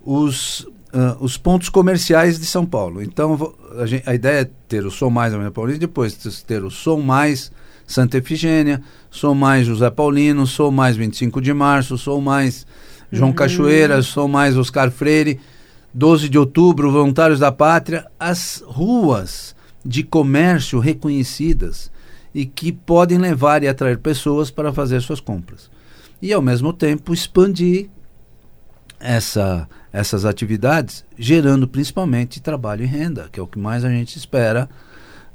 os, 0.03 0.61
uh, 0.93 1.15
os 1.21 1.37
pontos 1.37 1.69
comerciais 1.69 2.37
de 2.37 2.45
São 2.45 2.65
Paulo. 2.65 3.01
Então, 3.01 3.53
a, 3.79 3.85
gente, 3.85 4.09
a, 4.09 4.13
ideia 4.13 4.41
é 4.41 4.49
ter 4.67 4.85
o 4.85 4.91
Sou 4.91 5.09
Mais 5.09 5.33
a 5.33 5.37
Mina 5.37 5.51
Paulista, 5.51 5.79
depois 5.79 6.15
ter 6.43 6.63
o 6.63 6.69
Sou 6.69 7.01
Mais 7.01 7.49
Santa 7.87 8.17
Efigênia, 8.17 8.81
Sou 9.09 9.33
Mais 9.33 9.65
José 9.65 9.89
Paulino, 9.89 10.45
Sou 10.45 10.69
Mais 10.69 10.97
25 10.97 11.41
de 11.41 11.53
Março, 11.53 11.97
Sou 11.97 12.19
Mais 12.19 12.67
João 13.09 13.29
uhum. 13.29 13.35
Cachoeira, 13.35 14.01
Sou 14.01 14.27
Mais 14.27 14.57
Oscar 14.57 14.91
Freire 14.91 15.39
12 15.93 16.29
de 16.29 16.37
outubro, 16.37 16.91
Voluntários 16.91 17.39
da 17.39 17.51
Pátria, 17.51 18.05
as 18.19 18.63
ruas 18.65 19.55
de 19.85 20.03
comércio 20.03 20.79
reconhecidas 20.79 21.91
e 22.33 22.45
que 22.45 22.71
podem 22.71 23.17
levar 23.17 23.63
e 23.63 23.67
atrair 23.67 23.97
pessoas 23.97 24.49
para 24.49 24.71
fazer 24.71 25.01
suas 25.01 25.19
compras. 25.19 25.69
E, 26.21 26.31
ao 26.31 26.41
mesmo 26.41 26.71
tempo, 26.71 27.13
expandir 27.13 27.89
essa, 28.99 29.67
essas 29.91 30.23
atividades, 30.23 31.03
gerando 31.17 31.67
principalmente 31.67 32.39
trabalho 32.39 32.83
e 32.83 32.87
renda, 32.87 33.27
que 33.31 33.39
é 33.39 33.43
o 33.43 33.47
que 33.47 33.59
mais 33.59 33.83
a 33.83 33.89
gente 33.89 34.17
espera 34.17 34.69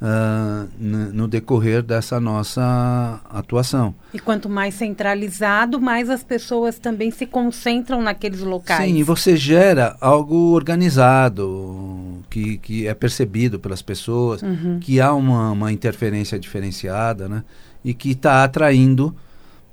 uh, 0.01 0.67
no 0.79 1.27
decorrer 1.27 1.81
dessa 1.81 2.19
nossa 2.19 3.19
atuação. 3.29 3.93
E 4.13 4.19
quanto 4.19 4.49
mais 4.49 4.75
centralizado, 4.75 5.79
mais 5.79 6.09
as 6.09 6.23
pessoas 6.23 6.79
também 6.79 7.11
se 7.11 7.25
concentram 7.25 8.01
naqueles 8.01 8.41
locais. 8.41 8.89
Sim, 8.89 8.97
e 8.97 9.03
você 9.03 9.35
gera 9.35 9.95
algo 9.99 10.53
organizado, 10.53 12.23
que, 12.29 12.57
que 12.57 12.87
é 12.87 12.93
percebido 12.93 13.59
pelas 13.59 13.81
pessoas, 13.81 14.41
uhum. 14.41 14.79
que 14.79 15.01
há 15.01 15.13
uma, 15.13 15.51
uma 15.51 15.71
interferência 15.71 16.39
diferenciada, 16.39 17.27
né? 17.27 17.43
E 17.83 17.93
que 17.93 18.11
está 18.11 18.43
atraindo 18.43 19.15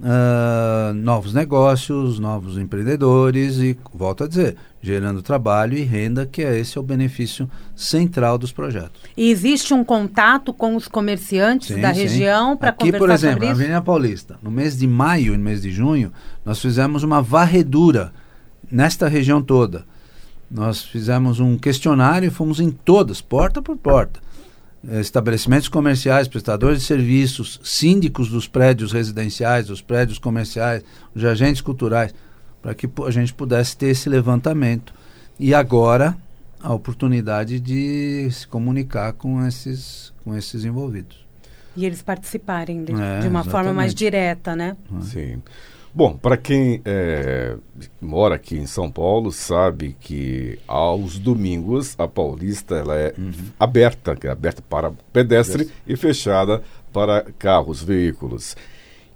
uh, 0.00 0.92
novos 0.94 1.32
negócios, 1.32 2.18
novos 2.18 2.58
empreendedores 2.58 3.58
e, 3.58 3.76
volto 3.92 4.24
a 4.24 4.28
dizer, 4.28 4.56
gerando 4.82 5.22
trabalho 5.22 5.76
e 5.76 5.82
renda, 5.82 6.26
que 6.26 6.42
é 6.42 6.58
esse 6.58 6.76
é 6.76 6.80
o 6.80 6.84
benefício 6.84 7.48
central 7.74 8.36
dos 8.38 8.52
projetos. 8.52 9.02
E 9.16 9.30
existe 9.30 9.72
um 9.72 9.84
contato 9.84 10.52
com 10.52 10.76
os 10.76 10.88
comerciantes 10.88 11.68
sim, 11.68 11.80
da 11.80 11.94
sim. 11.94 12.00
região 12.00 12.56
para 12.56 12.72
conversar 12.72 12.98
por 12.98 13.10
exemplo, 13.10 13.34
sobre 13.34 13.46
isso? 13.46 13.60
Avenida 13.60 13.82
Paulista, 13.82 14.38
no 14.42 14.50
mês 14.50 14.76
de 14.76 14.86
maio 14.86 15.34
e 15.34 15.36
no 15.36 15.44
mês 15.44 15.62
de 15.62 15.70
junho, 15.70 16.12
nós 16.44 16.60
fizemos 16.60 17.02
uma 17.02 17.22
varredura 17.22 18.12
nesta 18.70 19.08
região 19.08 19.42
toda. 19.42 19.84
Nós 20.50 20.82
fizemos 20.82 21.40
um 21.40 21.56
questionário 21.56 22.28
e 22.28 22.30
fomos 22.30 22.60
em 22.60 22.70
todas, 22.70 23.20
porta 23.20 23.62
por 23.62 23.76
porta. 23.76 24.23
Eh, 24.88 25.00
estabelecimentos 25.00 25.68
comerciais, 25.68 26.28
prestadores 26.28 26.80
de 26.80 26.84
serviços, 26.84 27.60
síndicos 27.62 28.28
dos 28.28 28.46
prédios 28.46 28.92
residenciais, 28.92 29.66
dos 29.66 29.80
prédios 29.80 30.18
comerciais, 30.18 30.82
os 31.14 31.24
agentes 31.24 31.62
culturais, 31.62 32.14
para 32.60 32.74
que 32.74 32.88
a 33.06 33.10
gente 33.10 33.32
pudesse 33.32 33.76
ter 33.76 33.88
esse 33.88 34.08
levantamento. 34.08 34.92
E 35.38 35.54
agora 35.54 36.16
a 36.60 36.72
oportunidade 36.72 37.60
de 37.60 38.28
se 38.30 38.46
comunicar 38.46 39.12
com 39.14 39.46
esses, 39.46 40.12
com 40.22 40.36
esses 40.36 40.64
envolvidos. 40.64 41.24
E 41.76 41.84
eles 41.84 42.02
participarem 42.02 42.84
de, 42.84 42.92
é, 42.92 42.94
de 42.94 43.00
uma 43.02 43.40
exatamente. 43.40 43.50
forma 43.50 43.72
mais 43.72 43.94
direta, 43.94 44.54
né? 44.54 44.76
Sim. 45.02 45.42
Bom, 45.94 46.16
para 46.16 46.36
quem 46.36 46.82
é, 46.84 47.56
mora 48.00 48.34
aqui 48.34 48.56
em 48.56 48.66
São 48.66 48.90
Paulo, 48.90 49.30
sabe 49.30 49.96
que 50.00 50.58
aos 50.66 51.20
domingos 51.20 51.94
a 51.96 52.08
Paulista 52.08 52.74
ela 52.74 52.96
é 52.96 53.14
uhum. 53.16 53.32
aberta, 53.60 54.18
é 54.24 54.28
aberta 54.28 54.60
para 54.60 54.92
pedestre 55.12 55.70
e 55.86 55.96
fechada 55.96 56.60
para 56.92 57.24
carros, 57.38 57.80
veículos. 57.80 58.56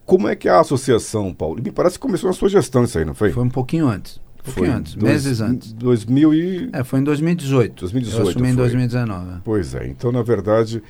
Como 0.06 0.28
é 0.28 0.36
que 0.36 0.48
a 0.48 0.60
Associação 0.60 1.34
Paulo... 1.34 1.60
Me 1.60 1.72
parece 1.72 1.96
que 1.96 2.02
começou 2.02 2.28
na 2.28 2.34
sua 2.34 2.48
gestão 2.48 2.84
isso 2.84 2.96
aí, 2.96 3.04
não 3.04 3.14
foi? 3.14 3.32
Foi 3.32 3.42
um 3.42 3.50
pouquinho 3.50 3.88
antes. 3.88 4.20
Um 4.40 4.52
pouquinho 4.52 4.76
antes, 4.76 4.94
dois, 4.94 5.12
meses 5.12 5.40
antes. 5.40 5.72
2000 5.72 6.34
e... 6.34 6.70
É, 6.72 6.84
foi 6.84 7.00
em 7.00 7.04
2018. 7.04 7.80
2018 7.80 8.22
Eu 8.22 8.28
assumi 8.30 8.44
foi. 8.44 8.52
em 8.52 8.54
2019. 8.54 9.40
Pois 9.44 9.74
é, 9.74 9.88
então 9.88 10.12
na 10.12 10.22
verdade 10.22 10.80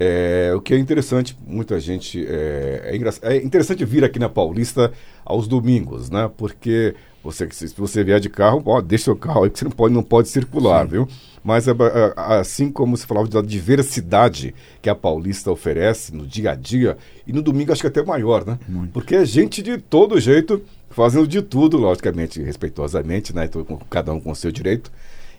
é, 0.00 0.52
o 0.54 0.60
que 0.60 0.74
é 0.74 0.78
interessante, 0.78 1.36
muita 1.44 1.80
gente. 1.80 2.24
É, 2.24 2.96
é, 3.22 3.34
é, 3.34 3.36
interessante 3.42 3.84
vir 3.84 4.04
aqui 4.04 4.18
na 4.18 4.28
Paulista 4.28 4.92
aos 5.24 5.48
domingos, 5.48 6.08
né? 6.08 6.30
Porque 6.36 6.94
você, 7.22 7.48
se 7.50 7.74
você 7.76 8.04
vier 8.04 8.20
de 8.20 8.28
carro, 8.28 8.62
ó, 8.64 8.80
deixa 8.80 9.04
seu 9.04 9.16
carro 9.16 9.44
aí, 9.44 9.50
que 9.50 9.58
você 9.58 9.64
não 9.64 9.72
pode, 9.72 9.94
não 9.94 10.02
pode 10.02 10.28
circular, 10.28 10.84
Sim. 10.84 10.90
viu? 10.92 11.08
Mas 11.42 11.66
é, 11.66 11.72
é, 11.72 12.14
assim 12.16 12.70
como 12.70 12.96
você 12.96 13.06
falava 13.06 13.26
da 13.26 13.42
diversidade 13.42 14.54
que 14.80 14.88
a 14.88 14.94
Paulista 14.94 15.50
oferece 15.50 16.14
no 16.14 16.26
dia 16.26 16.52
a 16.52 16.54
dia, 16.54 16.96
e 17.26 17.32
no 17.32 17.42
domingo 17.42 17.72
acho 17.72 17.80
que 17.80 17.88
até 17.88 18.02
maior, 18.02 18.46
né? 18.46 18.56
Muito. 18.68 18.92
Porque 18.92 19.16
é 19.16 19.24
gente 19.24 19.62
de 19.62 19.78
todo 19.78 20.20
jeito, 20.20 20.62
fazendo 20.90 21.26
de 21.26 21.42
tudo, 21.42 21.76
logicamente, 21.76 22.40
respeitosamente, 22.40 23.34
né? 23.34 23.46
Então, 23.46 23.64
cada 23.90 24.12
um 24.12 24.20
com 24.20 24.30
o 24.30 24.36
seu 24.36 24.52
direito 24.52 24.92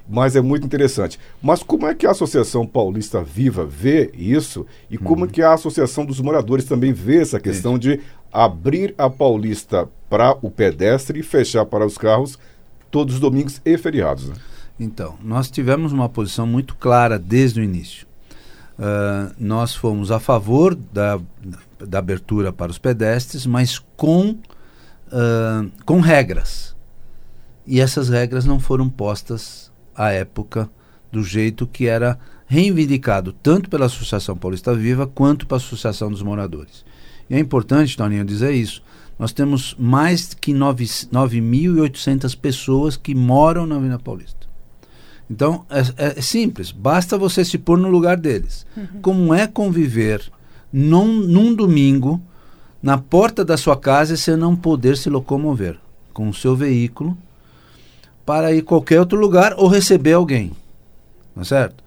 mas 0.10 0.36
é 0.36 0.41
muito 0.41 0.65
interessante. 0.65 1.19
Mas 1.41 1.62
como 1.62 1.86
é 1.86 1.93
que 1.93 2.08
a 2.08 2.12
Associação 2.12 2.65
Paulista 2.65 3.24
Viva 3.24 3.63
vê 3.63 4.10
isso 4.15 4.65
e 4.89 4.98
como 4.98 5.26
uhum. 5.26 5.30
que 5.30 5.41
a 5.41 5.54
Associação 5.54 6.04
dos 6.04 6.19
Moradores 6.19 6.65
também 6.65 6.91
vê 6.91 7.22
essa 7.22 7.39
questão 7.39 7.74
isso. 7.74 7.82
de 7.82 8.00
abrir 8.34 8.95
a 8.98 9.08
Paulista 9.08 9.88
para 10.10 10.36
o 10.41 10.50
pedestre 10.50 11.19
e 11.19 11.24
fechar 11.24 11.65
para 11.65 11.86
os 11.86 11.98
carros 11.98 12.39
todos 12.89 13.15
os 13.15 13.19
domingos 13.19 13.62
e 13.63 13.78
feriados. 13.78 14.30
Né? 14.30 14.36
Então, 14.80 15.15
nós 15.24 15.52
tivemos 15.52 15.91
uma 15.91 16.10
posição 16.10 16.48
muito 16.48 16.76
clara 16.76 17.19
desde 17.19 17.62
o 17.62 17.63
início. 17.63 18.08
Uh, 18.80 19.36
nós 19.38 19.76
fomos 19.76 20.10
a 20.10 20.19
favor 20.19 20.74
da, 20.74 21.19
da 21.80 22.00
abertura 22.00 22.52
para 22.52 22.72
os 22.72 22.80
pedestres, 22.80 23.45
mas 23.45 23.78
com, 23.95 24.32
uh, 24.32 25.69
com 25.86 26.00
regras. 26.00 26.76
E 27.67 27.80
essas 27.80 28.10
regras 28.10 28.45
não 28.45 28.60
foram 28.60 28.89
postas 28.89 29.69
à 30.00 30.12
época 30.12 30.70
do 31.12 31.22
jeito 31.22 31.68
que 31.68 31.86
era 31.88 32.18
reivindicado 32.48 33.34
tanto 33.34 33.70
pela 33.70 33.88
Associação 33.88 34.38
Paulista 34.38 34.74
Viva 34.74 35.06
quanto 35.06 35.46
pela 35.46 35.58
Associação 35.58 36.10
dos 36.10 36.24
Moradores. 36.24 36.86
E 37.30 37.36
é 37.36 37.40
importante, 37.40 37.98
Toninho, 37.98 38.24
dizer 38.24 38.54
isso. 38.54 38.82
Nós 39.20 39.34
temos 39.34 39.76
mais 39.78 40.34
que 40.34 40.54
9.800 40.54 42.38
pessoas 42.38 42.96
que 42.96 43.14
moram 43.14 43.68
na 43.68 43.76
Avenida 43.76 44.00
Paulista. 44.00 44.48
Então, 45.30 45.66
é, 45.70 46.18
é, 46.18 46.22
simples, 46.22 46.72
basta 46.72 47.18
você 47.18 47.44
se 47.44 47.58
pôr 47.58 47.78
no 47.78 47.90
lugar 47.90 48.16
deles. 48.16 48.66
Uhum. 48.78 49.02
Como 49.02 49.34
é 49.34 49.46
conviver 49.46 50.24
num, 50.72 51.08
num 51.08 51.54
domingo 51.54 52.22
na 52.82 52.98
porta 52.98 53.44
da 53.44 53.58
sua 53.58 53.76
casa 53.76 54.14
e 54.14 54.18
você 54.18 54.38
não 54.38 54.56
poder 54.56 54.96
se 54.96 55.10
locomover 55.10 55.78
com 56.14 56.30
o 56.30 56.34
seu 56.34 56.56
veículo 56.56 57.18
para 58.30 58.54
ir 58.54 58.62
qualquer 58.62 59.00
outro 59.00 59.18
lugar 59.18 59.56
ou 59.58 59.68
receber 59.68 60.13
alguém. 60.13 60.52
É 61.36 61.44
certo? 61.44 61.84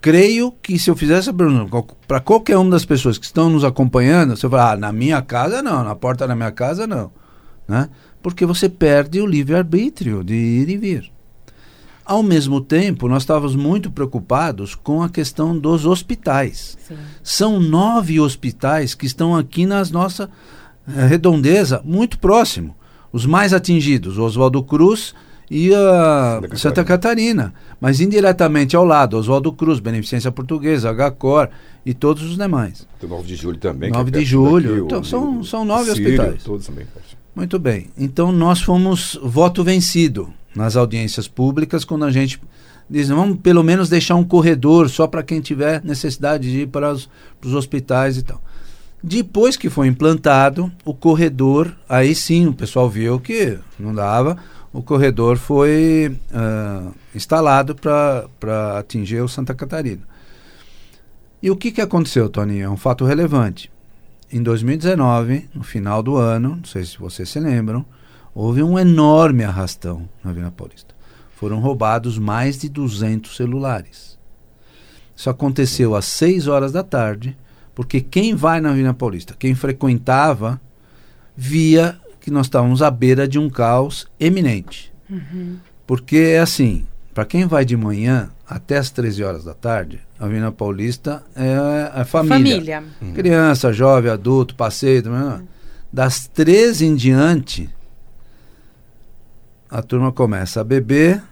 Creio 0.00 0.52
que 0.62 0.78
se 0.78 0.88
eu 0.88 0.94
fizesse 0.94 1.30
essa 1.30 1.34
pergunta 1.34 1.84
para 2.06 2.20
qualquer 2.20 2.56
uma 2.56 2.70
das 2.70 2.84
pessoas 2.84 3.18
que 3.18 3.26
estão 3.26 3.50
nos 3.50 3.64
acompanhando, 3.64 4.36
você 4.36 4.48
fala, 4.48 4.70
ah, 4.70 4.76
na 4.76 4.92
minha 4.92 5.20
casa 5.20 5.60
não, 5.62 5.82
na 5.82 5.96
porta 5.96 6.28
da 6.28 6.36
minha 6.36 6.52
casa 6.52 6.86
não. 6.86 7.10
Né? 7.66 7.88
Porque 8.22 8.46
você 8.46 8.68
perde 8.68 9.20
o 9.20 9.26
livre-arbítrio 9.26 10.22
de 10.22 10.34
ir 10.34 10.68
e 10.68 10.76
vir. 10.76 11.10
Ao 12.04 12.22
mesmo 12.22 12.60
tempo, 12.60 13.08
nós 13.08 13.24
estávamos 13.24 13.56
muito 13.56 13.90
preocupados 13.90 14.76
com 14.76 15.02
a 15.02 15.10
questão 15.10 15.58
dos 15.58 15.86
hospitais. 15.86 16.78
Sim. 16.86 16.94
São 17.20 17.58
nove 17.58 18.20
hospitais 18.20 18.94
que 18.94 19.06
estão 19.06 19.34
aqui 19.34 19.66
nas 19.66 19.90
nossa 19.90 20.30
eh, 20.86 21.06
redondeza, 21.06 21.82
muito 21.84 22.16
próximo. 22.20 22.76
Os 23.12 23.26
mais 23.26 23.52
atingidos, 23.52 24.18
Oswaldo 24.18 24.62
Cruz 24.62 25.12
e 25.50 25.74
a 25.74 26.40
Santa, 26.42 26.56
Santa 26.56 26.84
Catarina. 26.84 27.52
Mas 27.80 28.00
indiretamente 28.00 28.74
ao 28.74 28.84
lado, 28.84 29.16
Oswaldo 29.16 29.52
Cruz, 29.52 29.78
Beneficência 29.78 30.32
Portuguesa, 30.32 30.92
HCOR 30.92 31.48
e 31.84 31.92
todos 31.92 32.22
os 32.22 32.36
demais. 32.36 32.86
Tem 32.98 33.08
9 33.08 33.26
de 33.26 33.36
julho 33.36 33.58
também. 33.58 33.90
9 33.90 34.08
é 34.08 34.18
de 34.18 34.24
julho. 34.24 34.70
Daqui, 34.70 34.84
então, 34.84 35.04
são, 35.04 35.42
são 35.44 35.64
nove 35.64 35.92
Sírio, 35.92 36.20
hospitais. 36.20 36.42
Todos 36.42 36.66
também. 36.66 36.86
Muito 37.34 37.58
bem. 37.58 37.88
Então, 37.98 38.32
nós 38.32 38.60
fomos 38.60 39.18
voto 39.22 39.62
vencido 39.62 40.32
nas 40.54 40.76
audiências 40.76 41.26
públicas 41.26 41.84
quando 41.84 42.04
a 42.04 42.10
gente 42.10 42.40
diz, 42.88 43.08
vamos 43.08 43.38
pelo 43.38 43.62
menos 43.62 43.88
deixar 43.88 44.14
um 44.14 44.24
corredor 44.24 44.88
só 44.88 45.06
para 45.06 45.22
quem 45.22 45.40
tiver 45.40 45.82
necessidade 45.84 46.50
de 46.50 46.60
ir 46.60 46.68
para 46.68 46.92
os, 46.92 47.08
para 47.40 47.48
os 47.48 47.54
hospitais 47.54 48.16
e 48.16 48.22
tal. 48.22 48.40
Depois 49.02 49.56
que 49.56 49.68
foi 49.68 49.86
implantado, 49.86 50.72
o 50.84 50.94
corredor, 50.94 51.74
aí 51.86 52.14
sim 52.14 52.46
o 52.46 52.54
pessoal 52.54 52.88
viu 52.88 53.20
que 53.20 53.58
não 53.78 53.94
dava, 53.94 54.38
o 54.74 54.82
corredor 54.82 55.36
foi 55.36 56.18
uh, 56.32 56.92
instalado 57.14 57.76
para 57.76 58.76
atingir 58.76 59.20
o 59.20 59.28
Santa 59.28 59.54
Catarina. 59.54 60.02
E 61.40 61.48
o 61.48 61.56
que, 61.56 61.70
que 61.70 61.80
aconteceu, 61.80 62.28
Toninho? 62.28 62.64
É 62.64 62.68
um 62.68 62.76
fato 62.76 63.04
relevante. 63.04 63.70
Em 64.32 64.42
2019, 64.42 65.48
no 65.54 65.62
final 65.62 66.02
do 66.02 66.16
ano, 66.16 66.56
não 66.56 66.64
sei 66.64 66.84
se 66.84 66.98
vocês 66.98 67.28
se 67.28 67.38
lembram, 67.38 67.86
houve 68.34 68.64
um 68.64 68.76
enorme 68.76 69.44
arrastão 69.44 70.08
na 70.24 70.32
Avenida 70.32 70.50
Paulista. 70.50 70.92
Foram 71.36 71.60
roubados 71.60 72.18
mais 72.18 72.58
de 72.58 72.68
200 72.68 73.36
celulares. 73.36 74.18
Isso 75.14 75.30
aconteceu 75.30 75.94
às 75.94 76.06
6 76.06 76.48
horas 76.48 76.72
da 76.72 76.82
tarde, 76.82 77.36
porque 77.76 78.00
quem 78.00 78.34
vai 78.34 78.60
na 78.60 78.70
Avenida 78.70 78.92
Paulista, 78.92 79.36
quem 79.38 79.54
frequentava, 79.54 80.60
via 81.36 81.96
que 82.24 82.30
nós 82.30 82.46
estávamos 82.46 82.80
à 82.80 82.90
beira 82.90 83.28
de 83.28 83.38
um 83.38 83.50
caos 83.50 84.06
eminente. 84.18 84.90
Uhum. 85.10 85.58
Porque 85.86 86.16
é 86.16 86.38
assim, 86.38 86.86
para 87.12 87.26
quem 87.26 87.46
vai 87.46 87.66
de 87.66 87.76
manhã 87.76 88.30
até 88.48 88.78
as 88.78 88.90
13 88.90 89.22
horas 89.22 89.44
da 89.44 89.52
tarde, 89.52 90.00
a 90.18 90.24
Avenida 90.24 90.50
Paulista 90.50 91.22
é 91.36 91.54
a 91.92 92.02
família. 92.06 92.80
família. 92.80 92.84
Uhum. 93.02 93.12
Criança, 93.12 93.74
jovem, 93.74 94.10
adulto, 94.10 94.54
passeio. 94.54 95.06
Uhum. 95.06 95.46
Das 95.92 96.26
13 96.26 96.86
em 96.86 96.94
diante, 96.94 97.68
a 99.68 99.82
turma 99.82 100.10
começa 100.10 100.62
a 100.62 100.64
beber, 100.64 101.22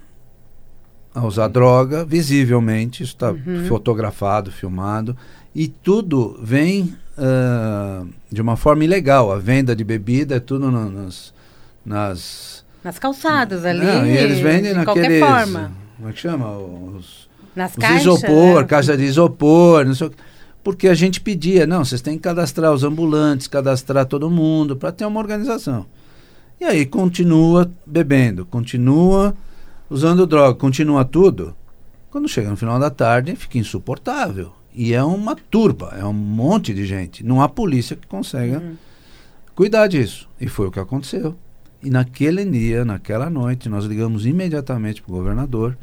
a 1.15 1.25
usar 1.25 1.49
droga, 1.49 2.05
visivelmente, 2.05 3.03
isso 3.03 3.15
está 3.15 3.31
uhum. 3.31 3.65
fotografado, 3.67 4.53
filmado, 4.53 5.17
e 5.55 5.69
tudo 5.69 6.39
vem 6.43 6.95
uh, 7.19 8.09
de 8.31 8.41
uma 8.41 8.57
forma 8.57 8.85
ilegal. 8.85 9.33
A 9.33 9.39
venda 9.39 9.75
de 9.75 9.85
bebida 9.85 10.37
é 10.37 10.41
tudo 10.41 10.71
no, 10.71 10.91
nas, 10.91 11.33
nas. 11.85 12.65
Nas 12.83 12.99
calçadas 12.99 13.65
ali. 13.65 13.85
Não, 13.85 14.07
e 14.07 14.17
eles 14.17 14.41
vendem 14.41 14.73
de 14.73 14.79
naqueles. 14.79 15.21
forma. 15.21 15.73
Como 15.97 16.09
é 16.09 16.13
que 16.13 16.21
chama? 16.21 16.59
Os, 16.59 17.29
nas 17.55 17.73
os 17.73 17.77
caixas. 17.77 18.01
Isopor, 18.01 18.61
né? 18.61 18.67
caixa 18.67 18.97
de 18.97 19.05
isopor, 19.05 19.85
não 19.85 19.95
sei 19.95 20.07
o 20.09 20.11
que. 20.11 20.17
Porque 20.65 20.87
a 20.89 20.95
gente 20.95 21.21
pedia, 21.21 21.67
não, 21.67 21.85
vocês 21.85 22.01
têm 22.01 22.17
que 22.17 22.23
cadastrar 22.23 22.73
os 22.73 22.85
ambulantes, 22.85 23.49
cadastrar 23.49 24.07
todo 24.07 24.31
mundo, 24.31 24.77
para 24.77 24.93
ter 24.93 25.05
uma 25.05 25.19
organização. 25.19 25.87
E 26.61 26.65
aí 26.65 26.87
continua 26.87 27.69
bebendo, 27.85 28.47
continua 28.47 29.35
usando 29.91 30.25
droga, 30.25 30.55
continua 30.55 31.05
tudo. 31.05 31.57
Quando 32.11 32.29
chega 32.29 32.49
no 32.49 32.57
final 32.57 32.79
da 32.79 32.91
tarde, 32.91 33.35
fica 33.35 33.59
insuportável. 33.59 34.53
E 34.75 34.95
é 34.95 35.03
uma 35.03 35.37
turba, 35.37 35.95
é 35.99 36.05
um 36.05 36.13
monte 36.13 36.73
de 36.73 36.87
gente. 36.87 37.25
Não 37.25 37.43
há 37.43 37.49
polícia 37.49 37.95
que 37.95 38.07
consiga 38.07 38.59
uhum. 38.59 38.77
cuidar 39.55 39.87
disso. 39.87 40.29
E 40.41 40.49
foi 40.49 40.69
o 40.69 40.71
que 40.71 40.81
aconteceu. 40.81 41.37
E 41.83 41.91
naquele 41.91 42.45
dia, 42.45 42.85
naquela 42.85 43.29
noite, 43.29 43.69
nós 43.69 43.85
ligamos 43.85 44.25
imediatamente 44.25 45.03
para 45.03 45.13
o 45.13 45.17
governador, 45.17 45.77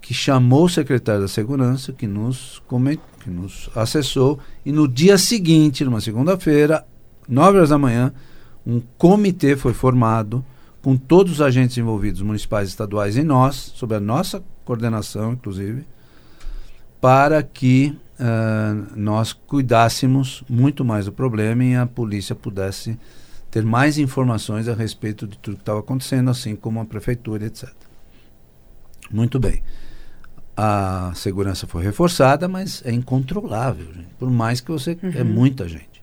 que 0.00 0.12
chamou 0.12 0.66
o 0.66 0.68
secretário 0.68 1.22
da 1.22 1.28
Segurança, 1.28 1.92
que 1.92 2.06
nos, 2.06 2.62
que 3.20 3.30
nos 3.30 3.70
acessou. 3.74 4.38
E 4.64 4.70
no 4.70 4.86
dia 4.86 5.16
seguinte, 5.16 5.84
numa 5.84 6.00
segunda-feira, 6.00 6.86
nove 7.26 7.56
horas 7.56 7.70
da 7.70 7.78
manhã, 7.78 8.12
um 8.66 8.80
comitê 8.98 9.56
foi 9.56 9.72
formado 9.72 10.44
com 10.82 10.96
todos 10.96 11.32
os 11.32 11.40
agentes 11.40 11.78
envolvidos, 11.78 12.20
municipais, 12.20 12.68
estaduais 12.68 13.16
e 13.16 13.22
nós, 13.22 13.72
sob 13.74 13.94
a 13.94 14.00
nossa 14.00 14.44
coordenação, 14.66 15.32
inclusive, 15.32 15.86
para 17.00 17.42
que 17.42 17.96
uh, 18.18 18.92
nós 18.96 19.32
cuidássemos 19.32 20.42
muito 20.48 20.84
mais 20.84 21.06
do 21.06 21.12
problema 21.12 21.64
e 21.64 21.76
a 21.76 21.86
polícia 21.86 22.34
pudesse 22.34 22.98
ter 23.50 23.62
mais 23.62 23.98
informações 23.98 24.68
a 24.68 24.74
respeito 24.74 25.26
de 25.26 25.38
tudo 25.38 25.56
que 25.56 25.62
estava 25.62 25.80
acontecendo, 25.80 26.30
assim 26.30 26.56
como 26.56 26.80
a 26.80 26.84
prefeitura, 26.84 27.46
etc. 27.46 27.70
Muito 29.10 29.38
bem. 29.38 29.62
A 30.56 31.12
segurança 31.14 31.66
foi 31.66 31.82
reforçada, 31.82 32.48
mas 32.48 32.82
é 32.84 32.92
incontrolável, 32.92 33.86
gente. 33.86 34.08
por 34.18 34.30
mais 34.30 34.60
que 34.60 34.70
você 34.70 34.92
é 35.00 35.06
uhum. 35.06 35.12
é 35.14 35.24
muita 35.24 35.68
gente. 35.68 36.02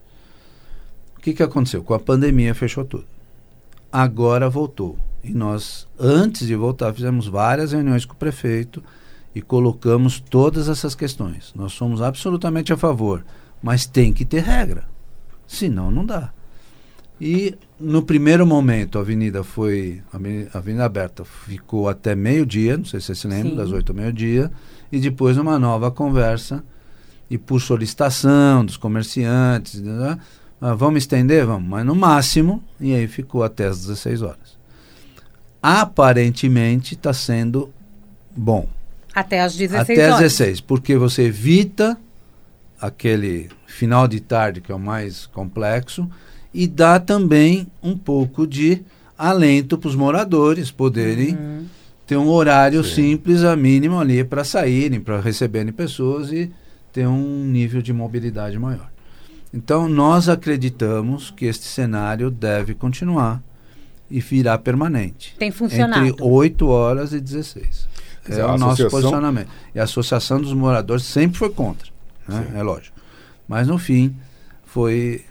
O 1.17 1.21
que, 1.21 1.33
que 1.33 1.43
aconteceu? 1.43 1.83
Com 1.83 1.93
a 1.93 1.99
pandemia 1.99 2.55
fechou 2.55 2.83
tudo. 2.83 3.05
Agora 3.91 4.49
voltou. 4.49 4.97
E 5.23 5.31
nós, 5.33 5.87
antes 5.99 6.47
de 6.47 6.55
voltar, 6.55 6.93
fizemos 6.93 7.27
várias 7.27 7.73
reuniões 7.73 8.05
com 8.05 8.13
o 8.13 8.17
prefeito 8.17 8.83
e 9.33 9.41
colocamos 9.41 10.19
todas 10.19 10.67
essas 10.67 10.93
questões. 10.95 11.53
Nós 11.55 11.73
somos 11.73 12.01
absolutamente 12.01 12.73
a 12.73 12.77
favor, 12.77 13.23
mas 13.61 13.85
tem 13.85 14.11
que 14.11 14.25
ter 14.25 14.43
regra. 14.43 14.85
Senão 15.47 15.89
não 15.91 16.05
dá. 16.05 16.31
E 17.19 17.55
no 17.79 18.01
primeiro 18.01 18.47
momento 18.47 18.97
a 18.97 19.01
avenida 19.01 19.43
foi. 19.43 20.01
A 20.11 20.57
avenida 20.57 20.85
aberta 20.85 21.23
ficou 21.23 21.87
até 21.87 22.15
meio-dia, 22.15 22.77
não 22.77 22.85
sei 22.85 22.99
se 22.99 23.07
você 23.07 23.15
se 23.15 23.27
lembra, 23.27 23.51
Sim. 23.51 23.55
das 23.57 23.71
oito 23.71 23.91
ao 23.91 23.95
meio-dia, 23.95 24.51
e 24.91 24.99
depois 24.99 25.37
uma 25.37 25.59
nova 25.59 25.91
conversa, 25.91 26.63
e 27.29 27.37
por 27.37 27.61
solicitação 27.61 28.65
dos 28.65 28.75
comerciantes, 28.75 29.79
né, 29.79 30.17
ah, 30.59 30.73
vamos 30.73 31.03
estender? 31.03 31.45
Vamos, 31.45 31.69
mas 31.69 31.85
no 31.85 31.95
máximo, 31.95 32.63
e 32.79 32.93
aí 32.93 33.07
ficou 33.07 33.43
até 33.43 33.67
as 33.67 33.81
16 33.81 34.21
horas. 34.21 34.57
Aparentemente 35.61 36.95
está 36.95 37.13
sendo 37.13 37.69
bom. 38.35 38.67
Até 39.13 39.41
as 39.41 39.55
16 39.55 39.81
até 39.81 39.93
horas. 39.93 40.15
Até 40.15 40.25
as 40.25 40.33
16, 40.37 40.61
porque 40.61 40.95
você 40.95 41.23
evita 41.23 41.97
aquele 42.79 43.49
final 43.67 44.07
de 44.07 44.19
tarde 44.19 44.61
que 44.61 44.71
é 44.71 44.75
o 44.75 44.79
mais 44.79 45.27
complexo 45.27 46.09
e 46.53 46.67
dá 46.67 46.99
também 46.99 47.67
um 47.81 47.97
pouco 47.97 48.47
de 48.47 48.81
alento 49.17 49.77
para 49.77 49.87
os 49.87 49.95
moradores 49.95 50.71
poderem 50.71 51.35
uhum. 51.35 51.65
ter 52.07 52.17
um 52.17 52.27
horário 52.27 52.83
Sim. 52.83 53.11
simples, 53.11 53.43
a 53.43 53.55
mínimo 53.55 53.99
ali 53.99 54.23
para 54.23 54.43
saírem, 54.43 54.99
para 54.99 55.21
receberem 55.21 55.71
pessoas 55.71 56.31
e 56.31 56.51
ter 56.91 57.07
um 57.07 57.45
nível 57.45 57.81
de 57.81 57.93
mobilidade 57.93 58.57
maior. 58.57 58.89
Então, 59.53 59.87
nós 59.87 60.29
acreditamos 60.29 61.29
que 61.29 61.45
este 61.45 61.65
cenário 61.65 62.31
deve 62.31 62.73
continuar 62.73 63.41
e 64.09 64.19
virar 64.19 64.57
permanente. 64.59 65.35
Tem 65.37 65.51
funcionado. 65.51 66.05
Entre 66.05 66.23
8 66.23 66.67
horas 66.67 67.13
e 67.13 67.19
16. 67.19 67.87
É 68.29 68.45
o 68.45 68.57
nosso 68.57 68.87
posicionamento. 68.89 69.49
E 69.73 69.79
a 69.79 69.83
Associação 69.83 70.39
dos 70.39 70.53
Moradores 70.53 71.03
sempre 71.05 71.37
foi 71.37 71.49
contra, 71.49 71.89
né? 72.27 72.47
é 72.55 72.61
lógico. 72.61 72.95
Mas 73.47 73.67
no 73.67 73.77
fim 73.77 74.15
foi 74.65 75.25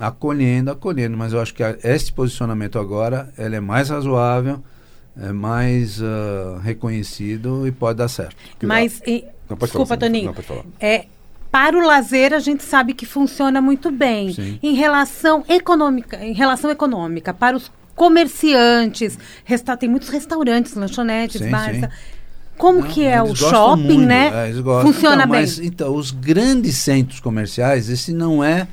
acolhendo, 0.00 0.70
acolhendo. 0.70 1.16
Mas 1.16 1.32
eu 1.32 1.40
acho 1.40 1.52
que 1.54 1.62
a- 1.62 1.76
este 1.82 2.12
posicionamento 2.12 2.78
agora 2.78 3.32
ele 3.36 3.56
é 3.56 3.60
mais 3.60 3.88
razoável, 3.90 4.62
é 5.20 5.32
mais 5.32 6.00
ah, 6.02 6.60
reconhecido 6.62 7.66
e 7.66 7.72
pode 7.72 7.98
dar 7.98 8.08
certo. 8.08 8.36
Mas, 8.62 9.02
e- 9.06 9.24
Não, 9.50 9.56
pode 9.56 9.70
desculpa, 9.72 9.88
falar. 9.88 9.98
Toninho. 10.00 10.26
Não, 10.26 10.34
pode 10.34 10.46
falar. 10.46 10.64
É, 10.80 11.06
para 11.50 11.76
o 11.76 11.80
lazer, 11.84 12.32
a 12.32 12.38
gente 12.38 12.62
sabe 12.62 12.94
que 12.94 13.04
funciona 13.04 13.60
muito 13.60 13.90
bem. 13.90 14.32
Sim. 14.32 14.58
Em 14.62 14.74
relação 14.74 15.44
econômica, 15.48 16.24
em 16.24 16.32
relação 16.34 16.70
econômica, 16.70 17.34
para 17.34 17.56
os 17.56 17.70
comerciantes, 17.96 19.18
resta 19.44 19.76
tem 19.76 19.88
muitos 19.88 20.08
restaurantes, 20.08 20.74
lanchonetes, 20.74 21.40
Sim, 21.40 21.50
bares. 21.50 21.80
sim. 21.80 21.88
Tá? 22.58 22.64
Como 22.64 22.80
Não, 22.80 22.86
que 22.88 23.04
é 23.04 23.22
o 23.22 23.34
shopping, 23.34 23.82
muito, 23.84 24.00
né? 24.06 24.30
é, 24.34 24.48
eles 24.50 24.60
gostam. 24.60 24.92
Funciona 24.92 25.16
Então, 25.24 25.30
bem. 25.30 25.40
Mas, 25.40 25.58
então, 25.58 25.94
os 25.94 26.10
grandes 26.10 26.76
centros 26.76 27.20
comerciais, 27.20 27.88
esse 27.88 28.12
não 28.12 28.42
é, 28.44 28.66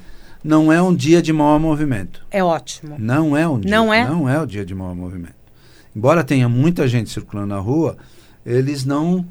não 0.43 0.71
é 0.71 0.81
um 0.81 0.93
dia 0.93 1.21
de 1.21 1.31
maior 1.31 1.59
movimento. 1.59 2.21
É 2.29 2.43
ótimo. 2.43 2.95
Não 2.99 3.35
é 3.37 3.47
um 3.47 3.59
dia. 3.59 3.71
Não 3.71 3.93
é? 3.93 4.05
Não 4.07 4.27
é 4.29 4.39
o 4.41 4.45
dia 4.45 4.65
de 4.65 4.75
maior 4.75 4.95
movimento. 4.95 5.35
Embora 5.95 6.23
tenha 6.23 6.49
muita 6.49 6.87
gente 6.87 7.09
circulando 7.09 7.47
na 7.47 7.59
rua, 7.59 7.95
eles 8.45 8.83
não 8.85 9.25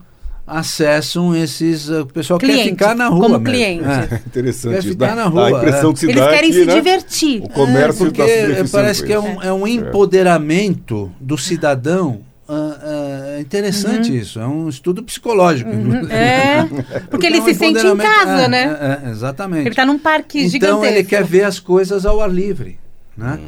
acessam 0.47 1.35
esses. 1.35 1.89
uh, 1.89 2.03
O 2.03 2.07
pessoal 2.07 2.39
quer 2.39 2.47
Clientes, 2.47 2.71
ficar 2.71 2.95
na 2.95 3.09
rua. 3.09 3.21
como 3.21 3.39
mesmo. 3.39 3.45
clientes. 3.47 3.87
É. 3.87 4.23
Interessante. 4.27 4.75
Quer 4.75 4.83
ficar 4.83 5.07
dá- 5.09 5.15
na 5.15 5.23
dá 5.25 5.29
rua, 5.29 5.47
a 5.47 5.51
impressão 5.51 5.91
é. 5.91 5.93
que 5.93 5.99
se 6.01 6.07
Eles 6.07 6.17
dá 6.17 6.29
querem 6.29 6.51
aqui, 6.51 6.61
se 6.61 6.67
né? 6.67 6.75
divertir. 6.75 7.43
O 7.43 7.49
comércio 7.51 8.03
É, 8.03 8.11
porque 8.11 8.23
está 8.23 8.55
se 8.55 8.61
eh, 8.61 8.65
parece 8.71 9.05
que 9.05 9.13
é 9.13 9.21
um, 9.21 9.43
é 9.43 9.53
um 9.53 9.67
empoderamento 9.67 11.11
do 11.21 11.37
cidadão. 11.39 12.21
ah, 12.49 12.77
ah, 12.83 13.04
é 13.37 13.41
interessante 13.41 14.17
isso, 14.17 14.39
é 14.39 14.47
um 14.47 14.69
estudo 14.69 15.03
psicológico. 15.03 15.71
Uhum. 15.71 16.09
É, 16.09 16.65
porque 17.11 17.27
ele 17.27 17.39
é 17.39 17.43
um 17.43 17.45
se 17.45 17.55
sente 17.55 17.87
em 17.87 17.97
casa, 17.97 18.43
é, 18.43 18.49
né? 18.49 19.01
é, 19.05 19.09
é, 19.09 19.11
exatamente. 19.11 19.63
Ele 19.63 19.71
está 19.71 19.85
num 19.85 19.99
parque 19.99 20.39
então 20.39 20.51
gigantesco. 20.51 20.85
ele 20.87 21.05
quer 21.05 21.25
ver 21.25 21.45
as 21.45 21.59
coisas 21.59 22.07
ao 22.07 22.21
ar 22.21 22.31
livre, 22.31 22.79
né? 23.17 23.41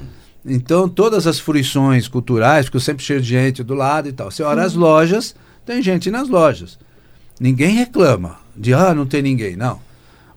Então 0.44 0.88
todas 0.88 1.27
as 1.27 1.38
fruições 1.38 2.07
culturais, 2.07 2.66
porque 2.66 2.77
eu 2.77 2.81
sempre 2.81 3.05
cheio 3.05 3.20
de 3.20 3.29
gente 3.29 3.62
do 3.62 3.75
lado 3.75 4.09
e 4.09 4.12
tal. 4.12 4.31
Você 4.31 4.42
olha 4.42 4.62
as 4.62 4.75
lojas, 4.75 5.35
tem 5.64 5.83
gente 5.83 6.11
nas 6.11 6.29
lojas. 6.29 6.79
Ninguém 7.40 7.75
reclama 7.75 8.38
de 8.57 8.72
ah, 8.72 8.94
não 8.94 9.07
tem 9.07 9.22
ninguém, 9.22 9.57
não. 9.57 9.81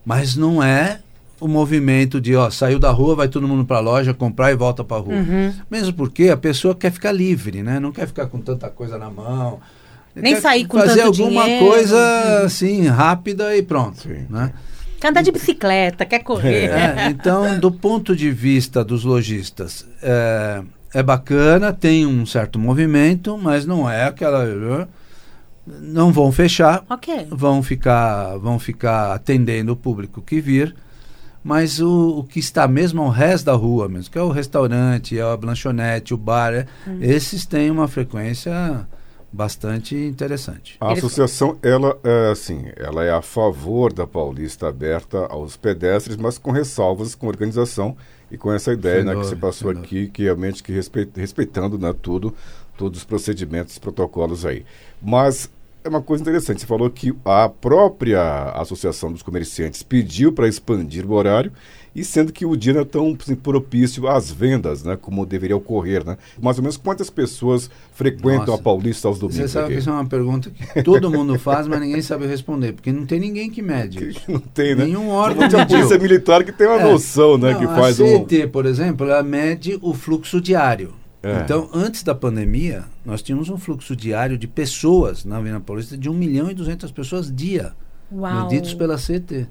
Mas 0.05 0.35
não 0.35 0.61
é 0.63 0.99
o 1.39 1.47
movimento 1.47 2.19
de 2.19 2.35
ó, 2.35 2.49
saiu 2.49 2.77
da 2.79 2.91
rua, 2.91 3.15
vai 3.15 3.27
todo 3.27 3.47
mundo 3.47 3.65
para 3.65 3.77
a 3.77 3.81
loja 3.81 4.13
comprar 4.13 4.51
e 4.51 4.55
volta 4.55 4.83
para 4.83 4.97
a 4.97 4.99
rua. 4.99 5.15
Uhum. 5.15 5.53
Mesmo 5.69 5.93
porque 5.93 6.29
a 6.29 6.37
pessoa 6.37 6.75
quer 6.75 6.91
ficar 6.91 7.11
livre, 7.11 7.63
né? 7.63 7.79
Não 7.79 7.91
quer 7.91 8.07
ficar 8.07 8.27
com 8.27 8.39
tanta 8.39 8.69
coisa 8.69 8.97
na 8.97 9.09
mão. 9.09 9.59
Nem 10.15 10.33
Quer 10.33 10.41
sair 10.41 10.65
com 10.65 10.77
fazer 10.77 11.03
tanto 11.03 11.21
alguma 11.21 11.43
dinheiro. 11.43 11.65
Uhum. 11.65 11.71
coisa 11.71 12.43
assim 12.43 12.87
rápida 12.87 13.55
e 13.55 13.61
pronto, 13.63 14.01
Sim. 14.01 14.25
né? 14.29 14.51
Quer 14.99 15.07
andar 15.09 15.21
de 15.21 15.31
bicicleta, 15.31 16.05
quer 16.05 16.19
correr. 16.19 16.69
É, 16.71 17.07
então, 17.07 17.57
do 17.57 17.71
ponto 17.71 18.13
de 18.13 18.29
vista 18.31 18.83
dos 18.83 19.05
lojistas, 19.05 19.85
é, 20.03 20.61
é 20.93 21.01
bacana, 21.01 21.71
tem 21.71 22.05
um 22.05 22.25
certo 22.25 22.59
movimento, 22.59 23.37
mas 23.37 23.65
não 23.65 23.89
é 23.89 24.03
aquela. 24.03 24.45
Não 25.65 26.11
vão 26.11 26.31
fechar, 26.31 26.83
Ok. 26.89 27.27
vão 27.29 27.61
ficar, 27.61 28.35
vão 28.37 28.57
ficar 28.57 29.13
atendendo 29.13 29.71
o 29.71 29.75
público 29.75 30.21
que 30.21 30.41
vir, 30.41 30.75
mas 31.43 31.79
o, 31.79 32.19
o 32.19 32.23
que 32.23 32.39
está 32.39 32.67
mesmo 32.67 33.01
ao 33.01 33.09
resto 33.09 33.45
da 33.45 33.53
rua 33.53 33.87
mesmo, 33.87 34.11
que 34.11 34.17
é 34.17 34.21
o 34.21 34.29
restaurante, 34.31 35.17
é 35.17 35.21
a 35.21 35.37
lanchonete, 35.41 36.13
o 36.13 36.17
bar, 36.17 36.53
é, 36.53 36.65
esses 37.01 37.45
têm 37.45 37.71
uma 37.71 37.87
frequência 37.87 38.87
bastante 39.31 39.95
interessante. 39.95 40.75
A 40.81 40.91
associação, 40.93 41.57
ela 41.61 41.97
é 42.03 42.31
assim, 42.31 42.65
ela 42.75 43.03
é 43.03 43.11
a 43.11 43.21
favor 43.21 43.93
da 43.93 44.07
Paulista 44.07 44.67
aberta 44.67 45.19
aos 45.27 45.55
pedestres, 45.55 46.17
mas 46.17 46.37
com 46.37 46.51
ressalvas 46.51 47.13
com 47.15 47.27
organização 47.27 47.95
e 48.31 48.37
com 48.37 48.51
essa 48.51 48.73
ideia 48.73 48.97
Sem 48.97 49.05
né, 49.05 49.11
que 49.11 49.17
você 49.25 49.35
passou 49.35 49.71
sem 49.71 49.81
aqui, 49.81 50.07
que 50.07 50.23
realmente 50.23 50.63
que 50.63 50.71
respe- 50.71 51.09
respeitando 51.15 51.77
né, 51.77 51.93
tudo, 52.01 52.33
todos 52.77 52.99
os 52.99 53.05
procedimentos, 53.05 53.77
protocolos 53.77 54.45
aí. 54.45 54.65
Mas 55.01 55.49
é 55.83 55.89
uma 55.89 56.01
coisa 56.01 56.21
interessante, 56.21 56.61
você 56.61 56.67
falou 56.67 56.89
que 56.89 57.13
a 57.25 57.47
própria 57.49 58.21
Associação 58.55 59.11
dos 59.11 59.21
Comerciantes 59.21 59.81
pediu 59.83 60.31
para 60.33 60.47
expandir 60.47 61.05
o 61.05 61.13
horário, 61.13 61.51
e 61.95 62.03
sendo 62.03 62.31
que 62.31 62.45
o 62.45 62.55
dia 62.55 62.71
não 62.73 62.81
é 62.81 62.85
tão 62.85 63.17
assim, 63.19 63.33
propício 63.35 64.07
às 64.07 64.29
vendas, 64.31 64.83
né, 64.83 64.95
como 65.01 65.25
deveria 65.25 65.57
ocorrer, 65.57 66.05
né? 66.05 66.17
Mais 66.39 66.57
ou 66.57 66.61
menos 66.63 66.77
quantas 66.77 67.09
pessoas 67.09 67.69
frequentam 67.93 68.45
Nossa. 68.45 68.59
a 68.59 68.63
Paulista 68.63 69.07
aos 69.07 69.17
Você 69.17 69.27
domingos 69.27 69.51
sabe 69.51 69.65
aqui? 69.65 69.73
que 69.73 69.79
isso 69.79 69.89
é 69.89 69.93
uma 69.93 70.05
pergunta 70.05 70.51
que 70.51 70.83
todo 70.83 71.09
mundo 71.09 71.37
faz, 71.39 71.67
mas 71.67 71.81
ninguém 71.81 72.01
sabe 72.01 72.27
responder, 72.27 72.73
porque 72.73 72.91
não 72.91 73.05
tem 73.07 73.19
ninguém 73.19 73.49
que 73.49 73.61
mede 73.61 74.15
não 74.29 74.39
tem, 74.39 74.75
né? 74.75 74.85
Nenhum 74.85 75.09
órgão 75.09 75.37
Somente 75.49 75.55
a 75.55 75.59
mediu. 75.59 75.77
polícia 75.77 75.97
militar 75.97 76.43
que 76.43 76.51
tem 76.51 76.67
uma 76.67 76.79
É. 76.79 76.91
noção, 76.91 77.37
né? 77.39 77.53
Não, 77.53 77.59
que 77.59 77.65
a 77.65 77.75
faz 77.75 77.99
um. 77.99 78.05
CET, 78.27 78.47
por 78.47 78.65
exemplo, 78.67 79.07
ela 79.09 79.23
mede 79.23 79.77
o 79.81 79.93
fluxo 79.93 80.39
diário. 80.39 80.93
É. 81.21 81.41
Então, 81.41 81.69
antes 81.73 82.01
da 82.03 82.15
pandemia, 82.15 82.85
nós 83.05 83.21
tínhamos 83.21 83.49
um 83.49 83.57
fluxo 83.57 83.95
diário 83.95 84.37
de 84.37 84.47
pessoas 84.47 85.25
na 85.25 85.37
Avenida 85.37 85.59
Paulista 85.59 85.97
de 85.97 86.09
1 86.09 86.13
milhão 86.13 86.49
e 86.49 86.53
200 86.53 86.91
pessoas 86.91 87.33
dia, 87.33 87.73
Uau. 88.11 88.43
medidos 88.43 88.73
pela 88.73 88.97
CET. 88.97 89.47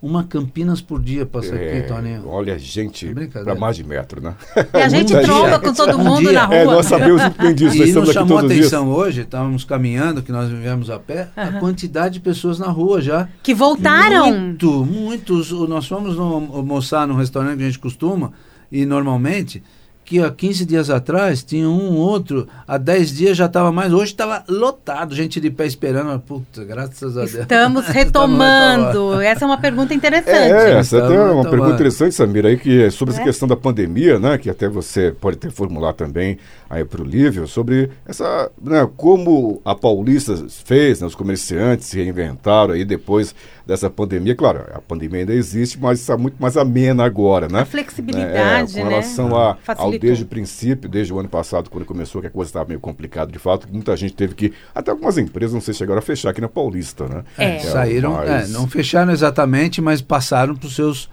Uma 0.00 0.22
Campinas 0.22 0.80
por 0.80 1.02
dia 1.02 1.26
passa 1.26 1.56
É, 1.56 1.78
aqui, 1.80 1.88
Toninho. 1.88 2.22
olha, 2.28 2.56
gente, 2.56 3.08
É 3.08 3.12
brincadeira. 3.12 3.50
para 3.50 3.60
mais 3.60 3.74
de 3.76 3.82
metro, 3.82 4.20
né? 4.22 4.34
E 4.72 4.76
a 4.76 4.88
gente 4.88 5.12
Muita 5.12 5.26
tromba 5.26 5.50
gente. 5.50 5.60
com 5.64 5.72
todo 5.74 5.96
Um 5.98 6.04
mundo 6.04 6.20
dia. 6.20 6.32
na 6.34 6.44
rua. 6.46 6.56
É, 6.56 6.64
nós 6.64 6.86
sabemos 6.86 7.20
muito 7.20 7.42
bem 7.42 7.52
disso, 7.54 7.64
nós 7.66 7.74
E 7.76 7.78
nos 7.78 7.88
estamos 7.88 8.08
aqui 8.10 8.18
chamou 8.18 8.38
a 8.38 8.40
todos 8.42 8.50
os 8.52 8.56
dias. 8.60 8.72
atenção 8.72 8.88
hoje, 8.92 9.20
estávamos 9.22 9.64
caminhando, 9.64 10.22
que 10.22 10.30
nós 10.30 10.48
vivemos 10.48 10.88
a 10.88 11.00
pé, 11.00 11.28
a 11.36 11.50
quantidade 11.58 12.14
de 12.14 12.20
pessoas 12.20 12.60
na 12.60 12.68
rua 12.68 13.00
já. 13.00 13.28
Que 13.42 13.52
voltaram. 13.52 14.30
Muito, 14.38 14.84
muitos. 14.84 15.50
Nós 15.50 15.86
fomos 15.88 16.14
no, 16.16 16.32
almoçar 16.54 17.04
num 17.06 17.16
restaurante 17.16 17.56
que 17.58 17.64
a 17.64 17.66
gente 17.66 17.80
costuma, 17.80 18.32
e 18.70 18.86
normalmente, 18.86 19.64
que 20.08 20.22
há 20.22 20.30
15 20.30 20.64
dias 20.64 20.88
atrás 20.88 21.42
tinha 21.42 21.68
um 21.68 21.94
outro, 21.94 22.48
há 22.66 22.78
10 22.78 23.12
dias 23.14 23.36
já 23.36 23.44
estava 23.44 23.70
mais, 23.70 23.92
hoje 23.92 24.12
estava 24.12 24.42
lotado, 24.48 25.14
gente 25.14 25.38
de 25.38 25.50
pé 25.50 25.66
esperando. 25.66 26.18
Puta, 26.20 26.64
graças 26.64 27.14
a 27.18 27.26
Deus. 27.26 27.34
Estamos 27.34 27.84
retomando. 27.92 29.20
Essa 29.20 29.44
é 29.44 29.46
uma 29.46 29.58
pergunta 29.58 29.92
interessante. 29.92 30.32
É, 30.50 30.78
essa 30.78 30.96
Então, 30.96 31.06
até 31.08 31.14
é 31.14 31.20
uma 31.20 31.40
então, 31.40 31.50
pergunta 31.50 31.72
é. 31.72 31.74
interessante, 31.74 32.14
Samira, 32.14 32.48
aí, 32.48 32.56
que 32.56 32.84
é 32.84 32.90
sobre 32.90 33.12
essa 33.12 33.20
É. 33.20 33.24
questão 33.24 33.46
da 33.46 33.54
pandemia, 33.54 34.18
né? 34.18 34.38
Que 34.38 34.48
até 34.48 34.66
você 34.66 35.14
pode 35.20 35.36
ter 35.36 35.50
formular 35.50 35.92
também 35.92 36.38
aí 36.70 36.84
para 36.84 37.00
o 37.00 37.04
Lívio, 37.04 37.46
sobre 37.48 37.90
essa, 38.06 38.50
né, 38.62 38.86
como 38.96 39.60
a 39.64 39.74
Paulista 39.74 40.36
fez, 40.64 41.00
né, 41.00 41.06
os 41.06 41.14
comerciantes 41.14 41.86
se 41.86 41.96
reinventaram 41.96 42.74
aí 42.74 42.84
depois 42.84 43.34
dessa 43.66 43.88
pandemia. 43.88 44.34
Claro, 44.34 44.64
a 44.74 44.80
pandemia 44.80 45.20
ainda 45.20 45.32
existe, 45.32 45.78
mas 45.78 46.00
está 46.00 46.16
muito 46.16 46.36
mais 46.40 46.56
amena 46.56 47.04
agora, 47.04 47.48
né? 47.48 47.60
A 47.60 47.64
flexibilidade, 47.64 48.78
É, 48.78 48.80
com 48.82 48.84
né? 48.86 48.90
relação 48.90 49.36
a, 49.36 49.56
ao 49.76 49.90
desde 49.98 50.24
o 50.24 50.26
princípio, 50.26 50.88
desde 50.88 51.12
o 51.12 51.18
ano 51.18 51.28
passado, 51.28 51.70
quando 51.70 51.84
começou, 51.84 52.20
que 52.20 52.26
a 52.26 52.30
coisa 52.30 52.48
estava 52.50 52.68
meio 52.68 52.80
complicada 52.80 53.30
de 53.32 53.38
fato, 53.38 53.66
que 53.66 53.72
muita 53.72 53.96
gente 53.96 54.14
teve 54.14 54.34
que, 54.34 54.52
até 54.74 54.90
algumas 54.90 55.16
empresas, 55.18 55.52
não 55.54 55.60
sei 55.60 55.72
se 55.74 55.78
chegaram 55.78 55.98
a 55.98 56.02
fechar 56.02 56.30
aqui 56.30 56.40
na 56.40 56.48
Paulista, 56.48 57.06
né? 57.08 57.24
É. 57.36 57.58
Saíram, 57.60 58.12
mas- 58.14 58.50
é, 58.50 58.52
não 58.52 58.66
fecharam 58.68 59.12
exatamente, 59.12 59.80
mas 59.80 60.00
passaram 60.02 60.54
para 60.54 60.66
os 60.66 60.74
seus 60.74 61.08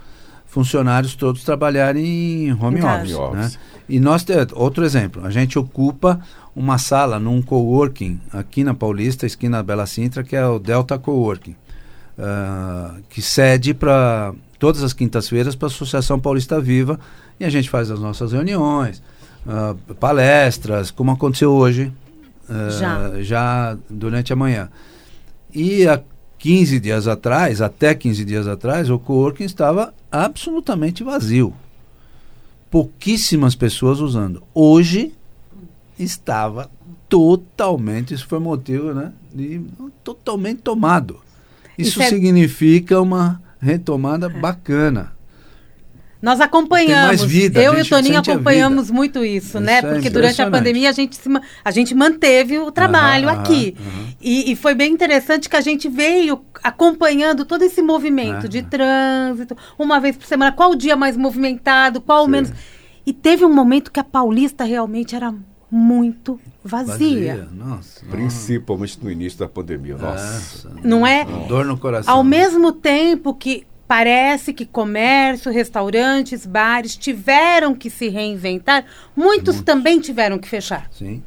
funcionários 0.45 1.15
todos 1.15 1.43
trabalharem 1.43 2.05
em 2.47 2.51
home 2.53 2.81
office. 2.81 3.13
Home 3.15 3.37
né? 3.37 3.51
E 3.87 3.99
nós, 3.99 4.25
outro 4.53 4.83
exemplo, 4.83 5.25
a 5.25 5.29
gente 5.29 5.59
ocupa 5.59 6.19
uma 6.55 6.77
sala 6.77 7.19
num 7.19 7.41
coworking 7.41 8.19
aqui 8.31 8.63
na 8.63 8.73
Paulista, 8.73 9.25
esquina 9.25 9.61
Bela 9.61 9.85
Sintra, 9.85 10.23
que 10.23 10.35
é 10.35 10.45
o 10.45 10.57
Delta 10.57 10.97
Coworking, 10.97 11.55
ah, 12.17 12.95
que 13.09 13.21
cede 13.21 13.73
para 13.73 14.33
todas 14.57 14.81
as 14.81 14.93
quintas-feiras 14.93 15.55
para 15.55 15.67
a 15.67 15.71
Associação 15.71 16.19
Paulista 16.19 16.59
Viva 16.59 16.99
e 17.39 17.45
a 17.45 17.49
gente 17.49 17.69
faz 17.69 17.91
as 17.91 17.99
nossas 17.99 18.31
reuniões, 18.31 19.03
ah, 19.47 19.75
palestras, 19.99 20.89
como 20.89 21.11
aconteceu 21.11 21.51
hoje, 21.51 21.91
ah, 22.49 22.69
Já. 22.69 23.21
já 23.21 23.77
durante 23.89 24.33
a 24.33 24.35
manhã. 24.35 24.69
E 25.53 25.87
há 25.87 26.01
15 26.39 26.79
dias 26.79 27.07
atrás, 27.07 27.61
até 27.61 27.93
15 27.93 28.25
dias 28.25 28.47
atrás, 28.47 28.89
o 28.89 28.97
coworking 28.97 29.43
estava 29.43 29.93
absolutamente 30.11 31.03
vazio. 31.03 31.53
Pouquíssimas 32.69 33.55
pessoas 33.55 33.99
usando. 33.99 34.43
Hoje 34.53 35.13
estava 35.97 36.69
totalmente, 37.07 38.13
isso 38.13 38.27
foi 38.27 38.39
motivo, 38.39 38.93
né? 38.93 39.13
De, 39.33 39.61
totalmente 40.03 40.61
tomado. 40.61 41.19
Isso, 41.77 41.89
Isso 41.91 42.01
é- 42.01 42.09
significa 42.09 43.01
uma 43.01 43.41
retomada 43.59 44.27
bacana. 44.29 45.14
Nós 46.21 46.41
acompanhamos. 46.41 47.09
Tem 47.09 47.17
mais 47.19 47.23
vida, 47.23 47.59
a 47.59 47.63
eu 47.63 47.77
e 47.77 47.81
o 47.81 47.87
Toninho 47.87 48.17
acompanhamos 48.19 48.89
muito 48.89 49.23
isso, 49.23 49.47
Isso 49.47 49.59
né? 49.59 49.77
é 49.77 49.81
Porque 49.81 50.09
durante 50.09 50.41
a 50.41 50.49
pandemia 50.49 50.89
a 50.89 50.91
gente, 50.91 51.15
se 51.15 51.29
a 51.63 51.71
gente 51.71 51.93
manteve 51.93 52.57
o 52.57 52.71
trabalho 52.71 53.29
Aham, 53.29 53.39
aqui. 53.41 53.75
aham. 53.79 54.05
E, 54.21 54.51
e 54.51 54.55
foi 54.55 54.73
bem 54.73 54.91
interessante 54.91 55.47
que 55.49 55.55
a 55.55 55.61
gente 55.61 55.87
veio 55.87 56.41
acompanhando 56.63 57.45
todo 57.45 57.61
esse 57.63 57.81
movimento 57.81 58.45
Ah. 58.45 58.49
de 58.49 58.63
trânsito, 58.63 59.55
uma 59.77 59.99
vez 59.99 60.17
por 60.17 60.25
semana, 60.25 60.51
qual 60.51 60.71
o 60.71 60.75
dia 60.75 60.95
mais 60.95 61.15
movimentado, 61.15 62.01
qual 62.01 62.25
o 62.25 62.27
menos. 62.27 62.51
E 63.05 63.13
teve 63.13 63.45
um 63.45 63.53
momento 63.53 63.91
que 63.91 63.99
a 63.99 64.03
Paulista 64.03 64.63
realmente 64.63 65.15
era 65.15 65.31
muito 65.69 66.39
vazia. 66.63 67.35
Vazia, 67.35 67.49
Nossa. 67.53 68.05
Principalmente 68.09 68.97
no 69.03 69.11
início 69.11 69.37
da 69.37 69.47
pandemia. 69.47 69.95
Nossa. 69.97 70.69
Nossa. 70.69 70.71
Não 70.83 71.05
é? 71.05 71.25
Dor 71.47 71.65
no 71.65 71.77
coração. 71.77 72.11
Ao 72.11 72.23
mesmo 72.23 72.71
tempo 72.71 73.33
que 73.33 73.67
parece 73.87 74.53
que 74.53 74.65
comércio, 74.65 75.51
restaurantes, 75.51 76.45
bares 76.45 76.95
tiveram 76.95 77.75
que 77.75 77.89
se 77.89 78.09
reinventar, 78.09 78.85
muitos 79.15 79.61
também 79.61 79.99
tiveram 79.99 80.37
que 80.39 80.47
fechar. 80.47 80.87
Sim. 80.91 81.23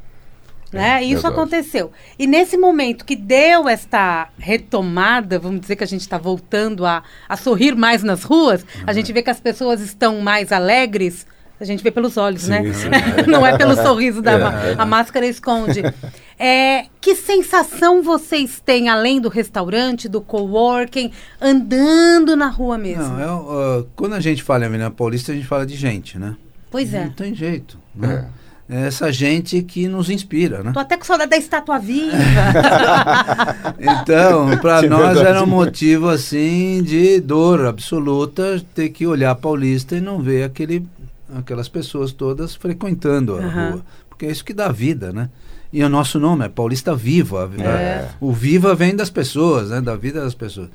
Né? 0.72 1.02
Isso 1.02 1.22
verdade. 1.22 1.34
aconteceu. 1.34 1.92
E 2.18 2.26
nesse 2.26 2.58
momento 2.58 3.04
que 3.04 3.16
deu 3.16 3.68
esta 3.68 4.28
retomada, 4.38 5.38
vamos 5.38 5.60
dizer 5.60 5.76
que 5.76 5.84
a 5.84 5.86
gente 5.86 6.02
está 6.02 6.18
voltando 6.18 6.84
a, 6.84 7.02
a 7.26 7.36
sorrir 7.36 7.74
mais 7.74 8.02
nas 8.02 8.22
ruas, 8.22 8.66
a 8.86 8.92
gente 8.92 9.12
vê 9.12 9.22
que 9.22 9.30
as 9.30 9.40
pessoas 9.40 9.80
estão 9.80 10.20
mais 10.20 10.52
alegres. 10.52 11.26
A 11.60 11.64
gente 11.64 11.82
vê 11.82 11.90
pelos 11.90 12.16
olhos, 12.16 12.42
Sim, 12.42 12.50
né? 12.50 12.62
sim. 12.72 12.88
Não 13.28 13.44
é 13.44 13.56
pelo 13.58 13.74
sorriso 13.74 14.22
da 14.22 14.38
ma- 14.38 14.52
a 14.78 14.86
máscara 14.86 15.26
esconde. 15.26 15.82
É, 16.40 16.84
que 17.00 17.16
sensação 17.16 18.00
vocês 18.00 18.62
têm 18.64 18.88
além 18.88 19.20
do 19.20 19.28
restaurante, 19.28 20.08
do 20.08 20.20
coworking, 20.20 21.10
andando 21.40 22.36
na 22.36 22.46
rua 22.46 22.78
mesmo? 22.78 23.02
Não, 23.08 23.20
é, 23.20 23.26
o- 23.32 23.80
ah, 23.80 23.84
quando 23.96 24.12
a 24.14 24.20
gente 24.20 24.40
fala 24.44 24.62
em 24.62 24.66
Avenida 24.68 24.88
Paulista, 24.88 25.32
a 25.32 25.34
gente 25.34 25.48
fala 25.48 25.66
de 25.66 25.74
gente, 25.74 26.16
né? 26.16 26.36
Pois 26.70 26.94
é. 26.94 27.06
Não 27.06 27.10
tem 27.10 27.34
jeito. 27.34 27.76
Né? 27.92 28.28
É 28.70 28.86
essa 28.86 29.10
gente 29.10 29.60
que 29.62 29.88
nos 29.88 30.08
inspira, 30.10 30.62
né? 30.62 30.70
Tô 30.72 30.78
até 30.78 30.96
com 30.96 31.04
saudade 31.04 31.30
da 31.30 31.36
estátua 31.38 31.76
viva. 31.80 32.16
Então, 33.78 34.56
para 34.58 34.84
É 34.84 34.88
nós 34.88 35.06
verdade. 35.14 35.26
era 35.26 35.42
um 35.42 35.46
motivo 35.46 36.08
assim 36.08 36.82
de 36.84 37.20
dor 37.20 37.66
absoluta 37.66 38.62
ter 38.74 38.90
que 38.90 39.06
olhar 39.06 39.34
Paulista 39.34 39.96
e 39.96 40.00
não 40.00 40.20
ver 40.20 40.44
aquele, 40.44 40.86
aquelas 41.34 41.68
pessoas 41.68 42.12
todas 42.12 42.54
frequentando 42.54 43.36
a 43.36 43.38
Aham. 43.40 43.70
rua. 43.70 43.84
Porque 44.08 44.26
é 44.26 44.30
isso 44.30 44.44
que 44.44 44.52
dá 44.54 44.68
vida, 44.70 45.12
né? 45.12 45.30
E 45.72 45.82
o 45.84 45.88
nosso 45.88 46.18
nome 46.18 46.44
é 46.44 46.48
Paulista 46.48 46.94
Viva. 46.94 47.50
É. 47.58 48.08
O 48.20 48.32
Viva 48.32 48.74
vem 48.74 48.96
das 48.96 49.10
pessoas, 49.10 49.70
né? 49.70 49.80
Da 49.80 49.94
vida 49.96 50.20
das 50.20 50.34
pessoas. 50.34 50.70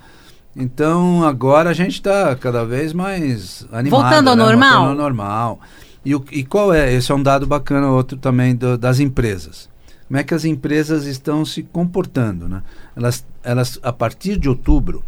Então, 0.55 1.23
agora 1.23 1.71
a 1.71 1.73
gente 1.73 1.93
está 1.93 2.35
cada 2.35 2.63
vez 2.63 2.93
mais 2.93 3.65
animado. 3.71 4.01
Voltando 4.01 4.29
ao 4.29 4.35
né? 4.35 4.43
normal? 4.43 4.71
Voltando 4.71 4.89
ao 4.89 4.95
normal. 4.95 5.59
E, 6.05 6.13
o, 6.15 6.23
e 6.31 6.43
qual 6.43 6.73
é? 6.73 6.93
Esse 6.93 7.11
é 7.11 7.15
um 7.15 7.23
dado 7.23 7.47
bacana, 7.47 7.89
outro 7.89 8.17
também 8.17 8.55
do- 8.55 8.77
das 8.77 8.99
empresas. 8.99 9.67
Como 10.07 10.19
é 10.19 10.23
que 10.23 10.33
as 10.33 10.45
empresas 10.45 11.05
estão 11.05 11.43
se 11.43 11.63
comportando, 11.63 12.47
né? 12.47 12.61
Elas, 12.95 13.25
elas, 13.43 13.79
a 13.81 13.91
partir 13.91 14.37
de 14.37 14.47
outubro, 14.47 15.03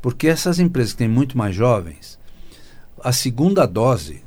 porque 0.00 0.26
essas 0.26 0.58
empresas 0.58 0.92
que 0.92 0.98
têm 0.98 1.08
muito 1.08 1.38
mais 1.38 1.54
jovens, 1.54 2.18
a 3.04 3.12
segunda 3.12 3.66
dose, 3.66 4.22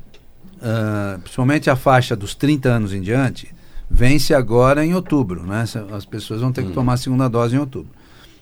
ah, 0.62 1.18
principalmente 1.22 1.70
a 1.70 1.76
faixa 1.76 2.16
dos 2.16 2.36
30 2.36 2.70
anos 2.70 2.94
em 2.94 3.02
diante, 3.02 3.54
vence 3.90 4.34
agora 4.34 4.86
em 4.86 4.94
outubro, 4.94 5.46
né? 5.46 5.66
As 5.92 6.06
pessoas 6.06 6.42
vão 6.42 6.52
ter 6.52 6.66
que 6.66 6.72
tomar 6.72 6.94
a 6.94 6.98
segunda 6.98 7.28
dose 7.28 7.56
em 7.56 7.60
outubro. 7.60 7.92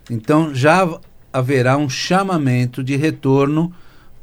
Então 0.09 0.53
já 0.53 0.88
haverá 1.32 1.78
um 1.78 1.89
chamamento 1.89 2.84
de 2.84 2.95
retorno 2.95 3.74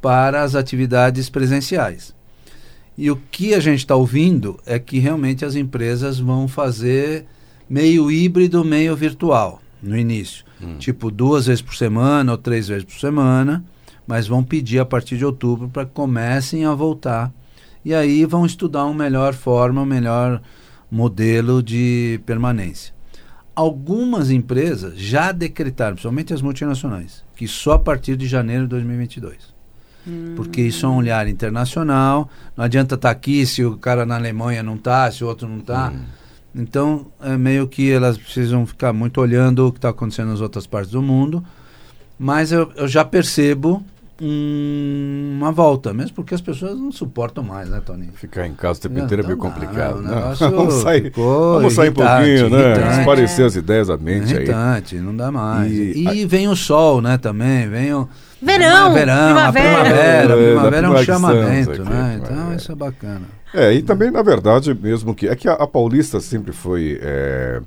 para 0.01 0.43
as 0.43 0.55
atividades 0.55 1.29
presenciais. 1.29 2.15
E 2.97 3.11
o 3.11 3.17
que 3.17 3.55
a 3.55 3.61
gente 3.61 3.81
está 3.81 3.95
ouvindo 3.95 4.59
é 4.67 4.79
que 4.79 4.99
realmente 4.99 5.45
as 5.45 5.55
empresas 5.55 6.19
vão 6.19 6.47
fazer 6.47 7.25
meio 7.69 8.11
híbrido, 8.11 8.65
meio 8.65 8.95
virtual 8.97 9.61
no 9.83 9.97
início. 9.97 10.45
Tipo 10.79 11.11
duas 11.11 11.47
vezes 11.47 11.63
por 11.63 11.75
semana 11.75 12.33
ou 12.33 12.39
três 12.39 12.69
vezes 12.69 12.85
por 12.85 12.99
semana, 12.99 13.65
mas 14.07 14.27
vão 14.27 14.43
pedir 14.43 14.79
a 14.81 14.85
partir 14.85 15.17
de 15.17 15.25
outubro 15.25 15.69
para 15.69 15.87
que 15.87 15.93
comecem 15.93 16.65
a 16.65 16.75
voltar. 16.75 17.33
E 17.85 17.95
aí 17.95 18.25
vão 18.25 18.45
estudar 18.45 18.85
uma 18.85 19.05
melhor 19.05 19.35
forma, 19.35 19.83
um 19.83 19.87
melhor 19.87 20.41
modelo 20.91 21.63
de 21.63 22.21
permanência. 22.27 22.95
Algumas 23.55 24.31
empresas 24.31 24.99
já 24.99 25.33
decretaram, 25.33 25.95
principalmente 25.95 26.33
as 26.33 26.43
multinacionais, 26.43 27.25
que 27.35 27.47
só 27.47 27.73
a 27.73 27.79
partir 27.79 28.17
de 28.17 28.27
janeiro 28.27 28.65
de 28.65 28.71
2022 28.71 29.61
porque 30.37 30.63
isso 30.63 30.87
é 30.87 30.89
um 30.89 30.97
olhar 30.97 31.29
internacional. 31.29 32.29
Não 32.57 32.65
adianta 32.65 32.95
estar 32.95 33.11
aqui 33.11 33.45
se 33.47 33.65
o 33.65 33.77
cara 33.77 34.07
na 34.07 34.17
Alemanha 34.17 34.63
não 34.63 34.75
está, 34.75 35.11
se 35.11 35.23
o 35.23 35.27
outro 35.27 35.49
não 35.49 35.59
está. 35.59 35.93
Então, 36.55 37.07
é 37.21 37.37
meio 37.37 37.69
que 37.69 37.91
elas 37.91 38.19
precisam 38.19 38.67
ficar 38.67 38.93
muito 38.93 39.21
olhando 39.21 39.67
o 39.67 39.73
que 39.73 39.79
está 39.79 39.91
acontecendo 39.91 40.31
nas 40.31 40.41
outras 40.41 40.67
partes 40.67 40.91
do 40.91 41.03
mundo. 41.03 41.45
Mas 42.19 42.51
eu, 42.51 42.71
eu 42.77 42.89
já 42.89 43.05
percebo 43.05 43.85
uma 44.23 45.51
volta, 45.51 45.93
mesmo 45.95 46.15
porque 46.15 46.35
as 46.35 46.41
pessoas 46.41 46.79
não 46.79 46.93
suportam 46.93 47.43
mais, 47.43 47.69
né, 47.69 47.81
Toninho? 47.85 48.13
Ficar 48.15 48.47
em 48.47 48.53
casa 48.53 48.79
o 48.79 48.83
tempo 48.83 48.97
Não, 48.99 49.05
inteiro 49.05 49.23
é 49.23 49.27
meio 49.27 49.37
então 49.39 49.51
complicado. 49.51 49.99
o 49.99 50.03
né? 50.03 50.15
negócio 50.15 50.51
Vamos 50.55 50.75
sair, 50.75 51.03
ficou 51.05 51.55
vamos 51.55 51.73
sair 51.75 51.89
um 51.91 51.95
pouquinho, 51.95 52.51
né? 52.51 52.99
Esparecer 52.99 53.47
as 53.47 53.57
ideias, 53.57 53.89
a 53.91 53.97
mente 53.97 54.37
aí. 54.37 54.43
Irritante, 54.45 54.97
não 54.97 55.17
dá 55.17 55.31
mais. 55.31 55.73
E- 55.73 56.07
E, 56.21 56.27
vem 56.27 56.49
o 56.49 56.57
sol, 56.57 57.01
né, 57.01 57.17
também, 57.19 57.69
vem 57.69 57.95
o... 57.95 58.09
Verão, 58.43 58.95
verão, 58.95 59.15
a 59.15 59.53
primavera. 59.53 59.81
primavera, 59.85 60.01
É, 60.01 60.23
a 60.23 60.27
primavera 60.27 60.87
é 60.87 60.91
um 60.91 60.95
primavera 60.95 61.05
chamamento, 61.05 61.71
aqui, 61.73 61.81
né? 61.83 62.21
Então 62.23 62.53
é. 62.53 62.57
isso 62.57 62.73
é 62.73 62.75
bacana. 62.75 63.23
É, 63.53 63.75
e 63.75 63.83
também, 63.83 64.11
na 64.11 64.23
verdade, 64.23 64.73
mesmo 64.73 65.15
que. 65.15 65.29
É 65.29 65.35
que 65.37 65.47
a, 65.49 65.53
a 65.55 65.67
Paulista 65.67 66.21
sempre 66.21 66.53
foi 66.53 66.99
é, 67.03 67.61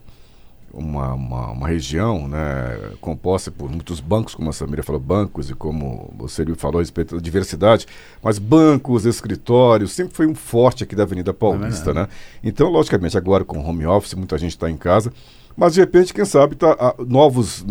uma, 0.73 1.13
uma, 1.13 1.51
uma 1.51 1.67
região 1.67 2.27
né, 2.27 2.91
composta 2.99 3.51
por 3.51 3.69
muitos 3.69 3.99
bancos, 3.99 4.33
como 4.33 4.49
a 4.49 4.53
Samira 4.53 4.81
falou, 4.81 4.99
bancos, 4.99 5.51
e 5.51 5.53
como 5.53 6.11
você 6.17 6.43
falou 6.55 6.79
a 6.79 6.81
respeito 6.81 7.15
da 7.15 7.21
diversidade, 7.21 7.85
mas 8.23 8.39
bancos, 8.39 9.05
escritórios, 9.05 9.91
sempre 9.91 10.15
foi 10.15 10.25
um 10.25 10.33
forte 10.33 10.83
aqui 10.83 10.95
da 10.95 11.03
Avenida 11.03 11.31
Paulista, 11.31 11.93
né? 11.93 12.07
Então, 12.43 12.69
logicamente, 12.69 13.15
agora 13.15 13.45
com 13.45 13.59
home 13.63 13.85
office, 13.85 14.15
muita 14.15 14.37
gente 14.37 14.51
está 14.51 14.69
em 14.69 14.75
casa, 14.75 15.13
mas 15.55 15.75
de 15.75 15.79
repente, 15.79 16.11
quem 16.11 16.25
sabe, 16.25 16.55
tá, 16.55 16.75
ah, 16.79 16.95
novos 17.05 17.63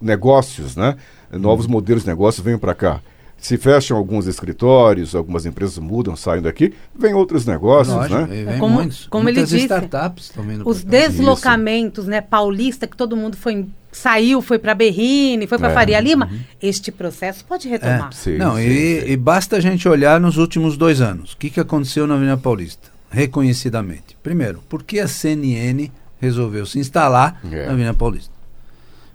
negócios, 0.00 0.74
né? 0.74 0.96
Novos 1.30 1.66
modelos 1.68 2.02
de 2.02 2.08
negócio 2.08 2.42
vêm 2.42 2.58
para 2.58 2.74
cá. 2.74 3.00
Se 3.40 3.56
fecham 3.56 3.96
alguns 3.96 4.26
escritórios, 4.26 5.14
algumas 5.14 5.46
empresas 5.46 5.78
mudam, 5.78 6.16
saem 6.16 6.42
daqui, 6.42 6.74
vem 6.98 7.14
outros 7.14 7.46
negócios, 7.46 7.94
Lógico, 7.96 8.20
né? 8.22 8.44
vem 8.44 8.58
Como- 8.58 8.74
muitos, 8.74 9.06
como 9.06 9.28
ele 9.28 9.42
disse, 9.42 9.58
startups 9.58 10.32
vindo 10.36 10.68
Os 10.68 10.82
deslocamentos, 10.82 12.06
né, 12.06 12.20
paulista, 12.20 12.86
que 12.86 12.96
todo 12.96 13.16
mundo 13.16 13.36
foi, 13.36 13.64
saiu, 13.92 14.42
foi 14.42 14.58
para 14.58 14.74
Berrine, 14.74 15.46
foi 15.46 15.56
para 15.56 15.70
É, 15.70 15.74
Faria 15.74 16.00
Lima, 16.00 16.28
este 16.60 16.90
processo 16.90 17.44
pode 17.44 17.68
retomar. 17.68 18.12
Sim, 18.12 18.38
Não, 18.38 18.56
sim, 18.56 18.62
e, 18.62 19.00
sim. 19.02 19.10
e 19.12 19.16
basta 19.16 19.56
a 19.56 19.60
gente 19.60 19.88
olhar 19.88 20.20
nos 20.20 20.36
últimos 20.36 20.76
dois 20.76 21.00
anos. 21.00 21.32
O 21.34 21.36
que, 21.36 21.48
que 21.48 21.60
aconteceu 21.60 22.06
na 22.08 22.14
Avenida 22.14 22.36
Paulista? 22.36 22.88
Reconhecidamente. 23.10 24.16
Primeiro, 24.22 24.62
por 24.68 24.82
que 24.82 24.98
a 24.98 25.06
CNN 25.06 25.90
resolveu 26.20 26.66
se 26.66 26.78
instalar 26.80 27.40
É. 27.50 27.66
na 27.66 27.72
Avenida 27.72 27.94
Paulista? 27.94 28.32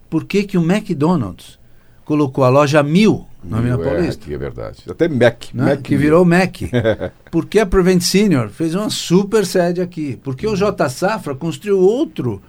Por 0.10 0.24
que, 0.24 0.44
que 0.44 0.58
o 0.58 0.62
McDonald's 0.64 1.60
colocou 2.06 2.44
a 2.44 2.50
loja 2.50 2.82
Mil 2.84 3.26
na 3.44 3.60
Mil, 3.62 3.82
é, 3.82 3.84
Paulista? 3.84 4.34
é 4.34 4.38
verdade. 4.38 4.84
Até 4.90 5.08
Mac. 5.08 5.46
né? 5.54 5.66
Mac 5.66 5.82
que 5.82 5.92
Mil. 5.92 6.00
virou 6.00 6.26
Mac. 6.26 6.58
Por 7.32 7.46
que 7.46 7.60
a 7.60 7.66
Prevent 7.66 8.02
Senior 8.02 8.50
fez 8.50 8.74
uma 8.76 8.90
super 8.90 9.46
sede 9.46 9.82
aqui? 9.82 10.18
Porque 10.24 10.48
o 10.48 10.56
J 10.56 10.90
Safra 10.90 11.36
construiu 11.36 11.80
outro 11.80 12.42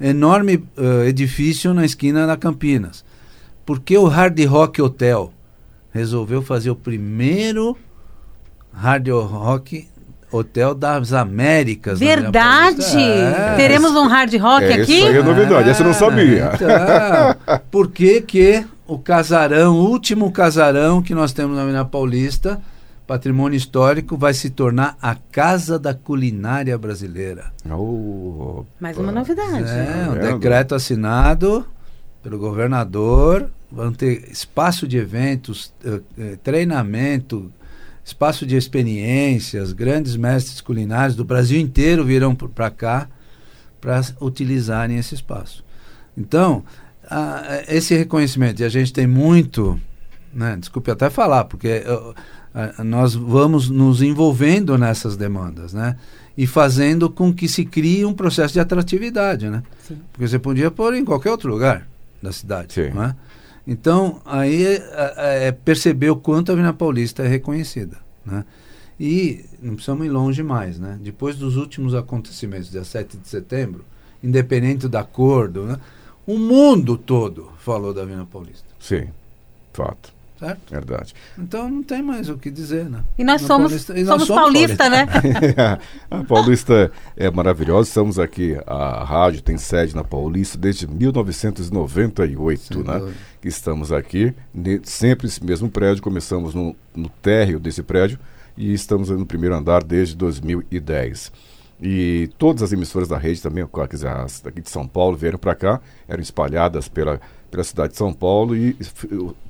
enorme 0.00 0.64
eh, 0.76 1.08
edifício 1.08 1.72
na 1.72 1.84
esquina 1.84 2.26
da 2.26 2.36
Campinas? 2.36 3.04
Porque 3.64 3.96
o 3.96 4.06
Hard 4.06 4.38
Rock 4.46 4.82
Hotel 4.82 5.32
resolveu 5.92 6.42
fazer 6.42 6.70
o 6.70 6.76
primeiro 6.76 7.76
Hard 8.72 9.08
Rock 9.08 9.88
Hotel 10.36 10.74
das 10.74 11.12
Américas? 11.12 12.00
na 12.00 12.06
Avenida 12.06 12.22
Verdade! 12.22 12.96
É. 12.96 13.54
Teremos 13.56 13.92
um 13.92 14.06
hard 14.06 14.34
rock 14.36 14.64
É, 14.64 14.72
aqui? 14.74 14.98
isso 14.98 15.06
aí 15.06 15.16
é 15.16 15.22
novidade, 15.22 15.70
essa 15.70 15.82
eu 15.82 15.86
não 15.86 15.94
sabia. 15.94 16.50
Então, 16.54 17.60
por 17.70 17.90
que 17.90 18.20
que 18.20 18.64
o 18.86 18.98
casarão, 18.98 19.74
o 19.76 19.88
último 19.88 20.30
casarão 20.32 21.00
que 21.02 21.14
nós 21.14 21.32
temos 21.32 21.56
na 21.56 21.62
Avenida 21.62 21.84
Paulista, 21.84 22.60
patrimônio 23.06 23.56
histórico, 23.56 24.16
vai 24.16 24.34
se 24.34 24.50
tornar 24.50 24.96
a 25.00 25.14
Casa 25.30 25.78
da 25.78 25.94
Culinária 25.94 26.76
Brasileira? 26.76 27.52
Oh, 27.70 28.64
Mais 28.80 28.96
uma 28.98 29.12
novidade. 29.12 29.64
É, 29.70 30.10
um 30.10 30.32
decreto 30.34 30.74
assinado 30.74 31.64
pelo 32.22 32.38
governador, 32.38 33.50
vão 33.70 33.92
ter 33.92 34.30
espaço 34.30 34.88
de 34.88 34.96
eventos, 34.96 35.72
eh, 35.84 36.00
eh, 36.18 36.38
treinamento, 36.42 37.52
espaço 38.04 38.44
de 38.46 38.56
experiências, 38.56 39.72
grandes 39.72 40.16
mestres 40.16 40.60
culinários 40.60 41.16
do 41.16 41.24
Brasil 41.24 41.58
inteiro 41.60 42.04
virão 42.04 42.34
para 42.34 42.70
cá 42.70 43.08
para 43.80 44.00
utilizarem 44.20 44.98
esse 44.98 45.14
espaço. 45.14 45.64
Então, 46.16 46.62
a- 47.08 47.62
esse 47.68 47.94
reconhecimento, 47.96 48.60
e 48.60 48.64
a 48.64 48.68
gente 48.68 48.92
tem 48.92 49.06
muito, 49.06 49.78
né, 50.32 50.56
desculpe 50.58 50.90
até 50.90 51.10
falar, 51.10 51.44
porque 51.44 51.68
eh, 51.68 52.14
a- 52.54 52.84
nós 52.84 53.14
vamos 53.14 53.68
nos 53.68 54.00
envolvendo 54.02 54.76
nessas 54.78 55.16
demandas, 55.16 55.72
né? 55.72 55.96
E 56.36 56.46
fazendo 56.46 57.08
com 57.08 57.32
que 57.32 57.46
se 57.48 57.64
crie 57.64 58.04
um 58.04 58.12
processo 58.12 58.54
de 58.54 58.60
atratividade, 58.60 59.48
né? 59.48 59.62
Sim. 59.86 59.98
Porque 60.12 60.26
você 60.26 60.38
podia 60.38 60.70
pôr 60.70 60.94
em 60.94 61.04
qualquer 61.04 61.30
outro 61.30 61.50
lugar 61.50 61.86
da 62.22 62.32
cidade, 62.32 62.72
Sim. 62.74 62.90
não 62.94 63.04
é? 63.04 63.14
Então, 63.66 64.20
aí 64.24 64.64
é, 64.66 65.46
é 65.48 65.52
perceber 65.52 66.10
o 66.10 66.16
quanto 66.16 66.50
a 66.50 66.52
Avenida 66.52 66.72
Paulista 66.72 67.22
é 67.22 67.28
reconhecida, 67.28 67.96
né? 68.24 68.44
E 69.00 69.44
não 69.60 69.74
precisamos 69.74 70.06
ir 70.06 70.10
longe 70.10 70.42
mais, 70.42 70.78
né? 70.78 70.98
Depois 71.02 71.36
dos 71.36 71.56
últimos 71.56 71.94
acontecimentos, 71.94 72.70
dia 72.70 72.84
7 72.84 73.16
de 73.16 73.28
setembro, 73.28 73.84
independente 74.22 74.86
do, 74.86 75.64
né? 75.64 75.80
o 76.26 76.38
mundo 76.38 76.96
todo 76.96 77.50
falou 77.58 77.92
da 77.92 78.02
Avenida 78.02 78.24
Paulista. 78.24 78.68
Sim, 78.78 79.08
fato. 79.72 80.13
Certo? 80.46 80.70
Verdade. 80.70 81.14
Então 81.38 81.68
não 81.68 81.82
tem 81.82 82.02
mais 82.02 82.28
o 82.28 82.36
que 82.36 82.50
dizer, 82.50 82.84
né? 82.90 83.02
E 83.18 83.24
nós 83.24 83.40
Na 83.42 83.48
somos, 83.48 83.68
Paulista- 83.70 83.92
e 83.98 84.04
nós 84.04 84.08
somos 84.22 84.26
somos 84.26 84.42
paulista, 84.42 84.88
né? 84.90 85.06
a 86.10 86.24
Paulista 86.24 86.92
é 87.16 87.30
maravilhosa. 87.30 87.88
Estamos 87.88 88.18
aqui, 88.18 88.56
a 88.66 89.04
rádio 89.04 89.42
tem 89.42 89.56
sede 89.58 89.94
na 89.94 90.04
Paulista 90.04 90.58
desde 90.58 90.86
1998, 90.86 92.60
Sem 92.74 92.82
né? 92.82 92.98
dúvida. 92.98 93.16
Que 93.40 93.48
estamos 93.48 93.92
aqui, 93.92 94.34
sempre 94.84 95.26
esse 95.26 95.44
mesmo 95.44 95.68
prédio. 95.70 96.02
Começamos 96.02 96.54
no, 96.54 96.74
no 96.94 97.08
térreo 97.08 97.58
desse 97.60 97.82
prédio 97.82 98.18
e 98.56 98.72
estamos 98.72 99.10
no 99.10 99.26
primeiro 99.26 99.54
andar 99.54 99.82
desde 99.82 100.16
2010. 100.16 101.32
E 101.82 102.30
todas 102.38 102.62
as 102.62 102.72
emissoras 102.72 103.08
da 103.08 103.18
rede 103.18 103.42
também, 103.42 103.66
quer 103.66 103.88
dizer, 103.88 104.08
as 104.08 104.40
daqui 104.40 104.60
de 104.60 104.70
São 104.70 104.86
Paulo 104.86 105.16
vieram 105.16 105.38
para 105.38 105.54
cá, 105.54 105.80
eram 106.08 106.22
espalhadas 106.22 106.88
pela, 106.88 107.20
pela 107.54 107.62
cidade 107.62 107.92
de 107.92 107.98
São 107.98 108.12
Paulo 108.12 108.56
e 108.56 108.76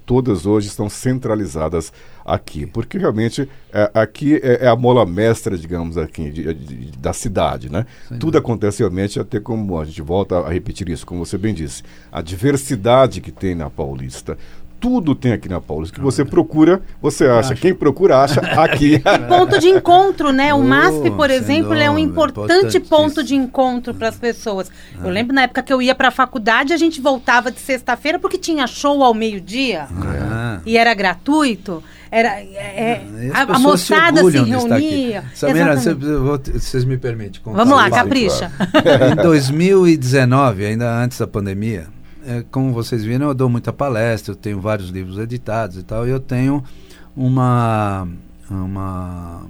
todas 0.04 0.44
hoje 0.44 0.68
estão 0.68 0.90
centralizadas 0.90 1.90
aqui, 2.22 2.66
porque 2.66 2.98
realmente 2.98 3.48
é, 3.72 3.90
aqui 3.94 4.34
é, 4.42 4.66
é 4.66 4.68
a 4.68 4.76
mola 4.76 5.06
mestra, 5.06 5.56
digamos, 5.56 5.96
aqui 5.96 6.30
de- 6.30 6.52
de- 6.52 6.76
de- 6.90 6.98
da 6.98 7.14
cidade, 7.14 7.72
né? 7.72 7.86
Sem 8.08 8.18
Tudo 8.18 8.36
acontece 8.36 8.80
realmente 8.80 9.18
até 9.18 9.40
como 9.40 9.80
a 9.80 9.84
gente 9.86 10.02
volta 10.02 10.38
a 10.40 10.50
repetir 10.50 10.88
isso, 10.90 11.06
como 11.06 11.24
você 11.24 11.38
bem 11.38 11.54
disse, 11.54 11.82
a 12.12 12.20
diversidade 12.20 13.22
que 13.22 13.32
tem 13.32 13.54
na 13.54 13.70
Paulista. 13.70 14.36
Tudo 14.84 15.14
tem 15.14 15.32
aqui 15.32 15.48
na 15.48 15.62
Paulista. 15.62 15.96
O 15.96 15.98
que 15.98 16.04
você 16.04 16.26
procura, 16.26 16.82
você 17.00 17.24
acha. 17.24 17.38
Acha. 17.38 17.54
Quem 17.54 17.74
procura, 17.74 18.18
acha 18.18 18.38
aqui. 18.62 19.02
ponto 19.26 19.58
de 19.58 19.68
encontro, 19.68 20.30
né? 20.30 20.52
O 20.52 20.62
MASP, 20.62 21.10
por 21.12 21.30
exemplo, 21.30 21.72
é 21.72 21.88
um 21.88 21.98
importante 21.98 22.78
ponto 22.80 23.24
de 23.24 23.34
encontro 23.34 23.94
para 23.94 24.10
as 24.10 24.16
pessoas. 24.16 24.70
Eu 25.02 25.08
lembro 25.08 25.34
na 25.34 25.44
época 25.44 25.62
que 25.62 25.72
eu 25.72 25.80
ia 25.80 25.94
para 25.94 26.08
a 26.08 26.10
faculdade, 26.10 26.74
a 26.74 26.76
gente 26.76 27.00
voltava 27.00 27.50
de 27.50 27.60
sexta-feira 27.60 28.18
porque 28.18 28.36
tinha 28.36 28.66
show 28.66 29.02
ao 29.02 29.14
meio-dia 29.14 29.88
Ah. 29.90 30.60
e 30.66 30.76
era 30.76 30.92
gratuito. 30.92 31.82
Era 32.10 32.42
é, 32.42 33.00
a, 33.32 33.58
moçada 33.58 34.20
se, 34.30 34.36
aqui. 34.38 34.50
reunia. 34.50 35.24
Samira, 35.34 35.76
vocês 35.76 36.84
me 36.84 36.98
permitem 36.98 37.40
contar 37.42 37.56
Vamos 37.64 37.74
lá, 37.74 37.90
capricha. 37.90 38.52
Em 39.10 39.16
2019, 39.16 40.66
ainda 40.66 40.94
antes 40.94 41.18
da 41.18 41.26
pandemia, 41.26 41.86
é, 42.26 42.44
como 42.50 42.72
vocês 42.72 43.04
viram, 43.04 43.28
eu 43.28 43.34
dou 43.34 43.48
muita 43.48 43.72
palestra, 43.72 44.32
eu 44.32 44.36
tenho 44.36 44.60
vários 44.60 44.90
livros 44.90 45.18
editados 45.18 45.76
e 45.76 45.82
tal, 45.82 46.06
e 46.06 46.10
eu 46.10 46.20
tenho 46.20 46.62
uma, 47.16 48.06
uma, 48.50 49.42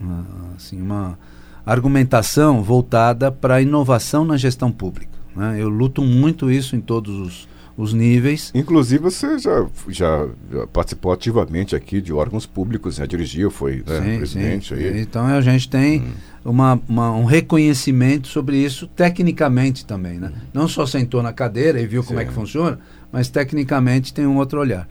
uma, 0.00 0.26
assim, 0.56 0.80
uma 0.80 1.18
argumentação 1.64 2.62
voltada 2.62 3.30
para 3.30 3.56
a 3.56 3.62
inovação 3.62 4.24
na 4.24 4.36
gestão 4.36 4.70
pública. 4.70 5.12
né? 5.34 5.56
Eu 5.58 5.68
luto 5.68 6.02
muito 6.02 6.50
isso 6.50 6.76
em 6.76 6.80
todos 6.80 7.18
os, 7.18 7.48
os 7.76 7.92
níveis. 7.94 8.50
Inclusive, 8.54 9.02
você 9.04 9.38
já, 9.38 9.66
já 9.88 10.28
já 10.52 10.66
participou 10.66 11.12
ativamente 11.12 11.74
aqui 11.74 12.00
de 12.00 12.12
órgãos 12.12 12.46
públicos, 12.46 12.96
já 12.96 13.06
dirigiu, 13.06 13.50
foi 13.50 13.82
né, 13.86 14.00
Sim, 14.02 14.16
presidente 14.18 14.74
sim. 14.74 14.80
aí. 14.82 15.00
Então 15.00 15.26
a 15.26 15.40
gente 15.40 15.68
tem 15.68 16.00
Hum. 16.00 16.12
Uma, 16.44 16.80
uma- 16.88 17.12
um 17.12 17.24
reconhecimento 17.24 18.28
sobre 18.28 18.56
isso 18.56 18.86
tecnicamente 18.86 19.84
também, 19.84 20.18
né? 20.18 20.32
Não 20.52 20.66
só 20.68 20.84
sentou 20.86 21.22
na 21.22 21.32
cadeira 21.32 21.80
e 21.80 21.86
viu 21.86 22.02
como 22.02 22.18
é 22.18 22.22
Sim. 22.22 22.28
que 22.28 22.34
funciona, 22.34 22.78
mas 23.12 23.28
tecnicamente 23.28 24.12
tem 24.12 24.26
um 24.26 24.36
outro 24.36 24.60
olhar. 24.60 24.88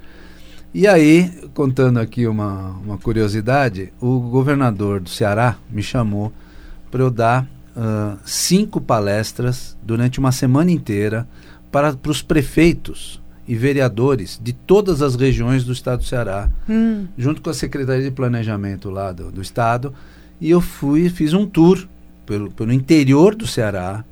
E 0.74 0.88
aí, 0.88 1.30
contando 1.54 1.99
aqui 1.99 2.26
uma, 2.28 2.70
uma 2.86 2.97
curiosidade, 2.97 3.91
o 3.99 4.20
governador 4.20 5.02
do 5.02 5.10
Ceará 5.10 5.58
me 5.70 5.84
chamou 5.84 6.32
para 6.89 7.02
eu 7.04 7.12
dar 7.12 7.45
ah, 7.76 8.16
cinco 8.26 8.80
palestras 8.80 9.76
durante 9.84 10.18
uma 10.20 10.32
semana 10.32 10.72
inteira 10.72 11.28
para, 11.70 11.93
para 11.93 12.12
os 12.12 12.22
prefeitos 12.22 13.20
e 13.45 13.54
vereadores 13.56 14.39
de 14.41 14.54
todas 14.54 15.02
as 15.02 15.16
regiões 15.16 15.66
do 15.66 15.74
estado 15.74 15.99
do 15.99 16.06
Ceará, 16.06 16.49
Hum, 16.70 17.06
junto 17.18 17.41
com 17.41 17.49
a 17.49 17.54
Secretaria 17.54 18.04
de 18.06 18.12
Planejamento 18.12 18.89
lá 18.89 19.12
do, 19.12 19.30
do 19.30 19.41
Estado, 19.41 19.93
e 20.42 20.50
eu 20.50 20.60
fui, 20.60 21.08
fiz 21.08 21.34
um 21.34 21.46
tour 21.46 21.88
pelo, 22.26 22.52
pelo 22.52 22.74
interior 22.74 23.36
do 23.36 23.46
Ceará 23.46 24.04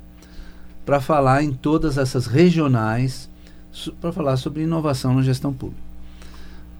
para 0.86 1.00
falar 1.00 1.42
em 1.42 1.52
todas 1.52 1.98
essas 1.98 2.26
regionais, 2.26 3.28
para 4.00 4.12
falar 4.12 4.36
sobre 4.36 4.62
inovação 4.62 5.14
na 5.14 5.22
gestão 5.22 5.52
pública. 5.52 5.82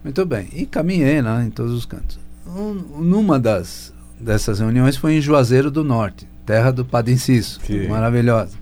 Muito 0.03 0.25
bem, 0.25 0.47
e 0.53 0.65
caminhei 0.65 1.21
lá 1.21 1.43
em 1.43 1.49
todos 1.49 1.73
os 1.73 1.85
cantos. 1.85 2.17
Um, 2.47 2.73
numa 3.03 3.37
das 3.37 3.93
dessas 4.19 4.59
reuniões 4.59 4.95
foi 4.95 5.13
em 5.13 5.21
Juazeiro 5.21 5.69
do 5.69 5.83
Norte, 5.83 6.27
terra 6.45 6.71
do 6.71 6.85
Padre 6.85 7.13
Inciso, 7.13 7.59
maravilhosa. 7.89 8.57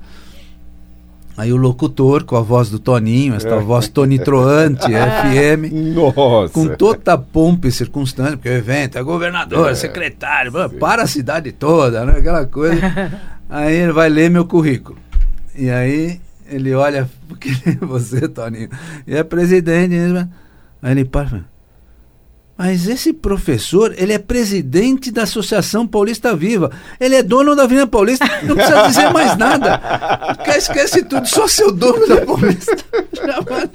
Aí 1.40 1.54
o 1.54 1.56
locutor, 1.56 2.26
com 2.26 2.36
a 2.36 2.42
voz 2.42 2.70
do 2.70 2.78
Toninho, 2.80 3.34
esta 3.34 3.56
É. 3.56 3.60
voz 3.62 3.88
tonitroante, 3.88 4.84
FM, 4.92 5.72
Nossa! 5.96 6.52
com 6.52 6.68
toda 6.76 7.14
a 7.14 7.18
pompa 7.18 7.70
e 7.70 7.72
circunstância, 7.72 8.36
porque 8.36 8.50
o 8.50 8.54
evento 8.54 8.98
é 8.98 9.02
governador, 9.04 9.70
É. 9.72 9.74
secretário, 9.74 10.52
blá, 10.52 10.68
para 10.68 11.04
a 11.04 11.08
cidade 11.08 11.54
toda, 11.54 12.04
né? 12.04 12.18
aquela 12.18 12.46
coisa. 12.46 12.82
aí 13.50 13.74
ele 13.74 13.94
vai 13.94 14.10
ler 14.10 14.30
meu 14.30 14.44
currículo. 14.46 14.98
E 15.56 15.70
aí 15.70 16.20
ele 16.46 16.74
olha, 16.74 17.10
porque 17.30 17.50
você, 17.80 18.28
Toninho, 18.28 18.68
e 19.08 19.16
é 19.16 19.24
presidente. 19.24 19.96
né? 19.96 20.28
Aí 20.82 20.92
ele 20.92 21.06
para 21.06 21.26
e 21.26 21.30
fala, 21.30 21.46
mas 22.62 22.89
esse 22.89 23.14
professor, 23.14 23.93
ele 23.97 24.12
é 24.12 24.20
presidente 24.20 25.12
da 25.12 25.24
Associação 25.24 25.88
Paulista 25.88 26.36
Viva. 26.36 26.70
Ele 26.99 27.16
é 27.16 27.24
dono 27.24 27.55
da 27.55 27.64
Avenida 27.64 27.88
Paulista. 27.88 28.26
Não 28.43 28.53
precisa 28.53 28.84
dizer 28.89 29.14
mais 29.14 29.38
nada. 29.38 29.80
Esquece 30.57 31.03
tudo, 31.05 31.26
só 31.26 31.47
ser 31.47 31.64
o 31.68 31.72
dono 31.72 32.05
da 32.05 32.18
Paulista. 32.26 32.76
Já 33.26 33.39
vai- 33.47 33.70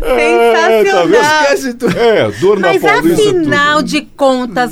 sensacional. 0.00 1.42
Esquece 1.42 1.74
tudo. 1.74 1.98
É, 1.98 2.30
dor 2.30 2.60
na 2.60 2.68
Mas 2.68 2.80
Paulista. 2.82 3.28
afinal 3.30 3.76
tudo. 3.78 3.88
de 3.88 4.00
contas, 4.02 4.70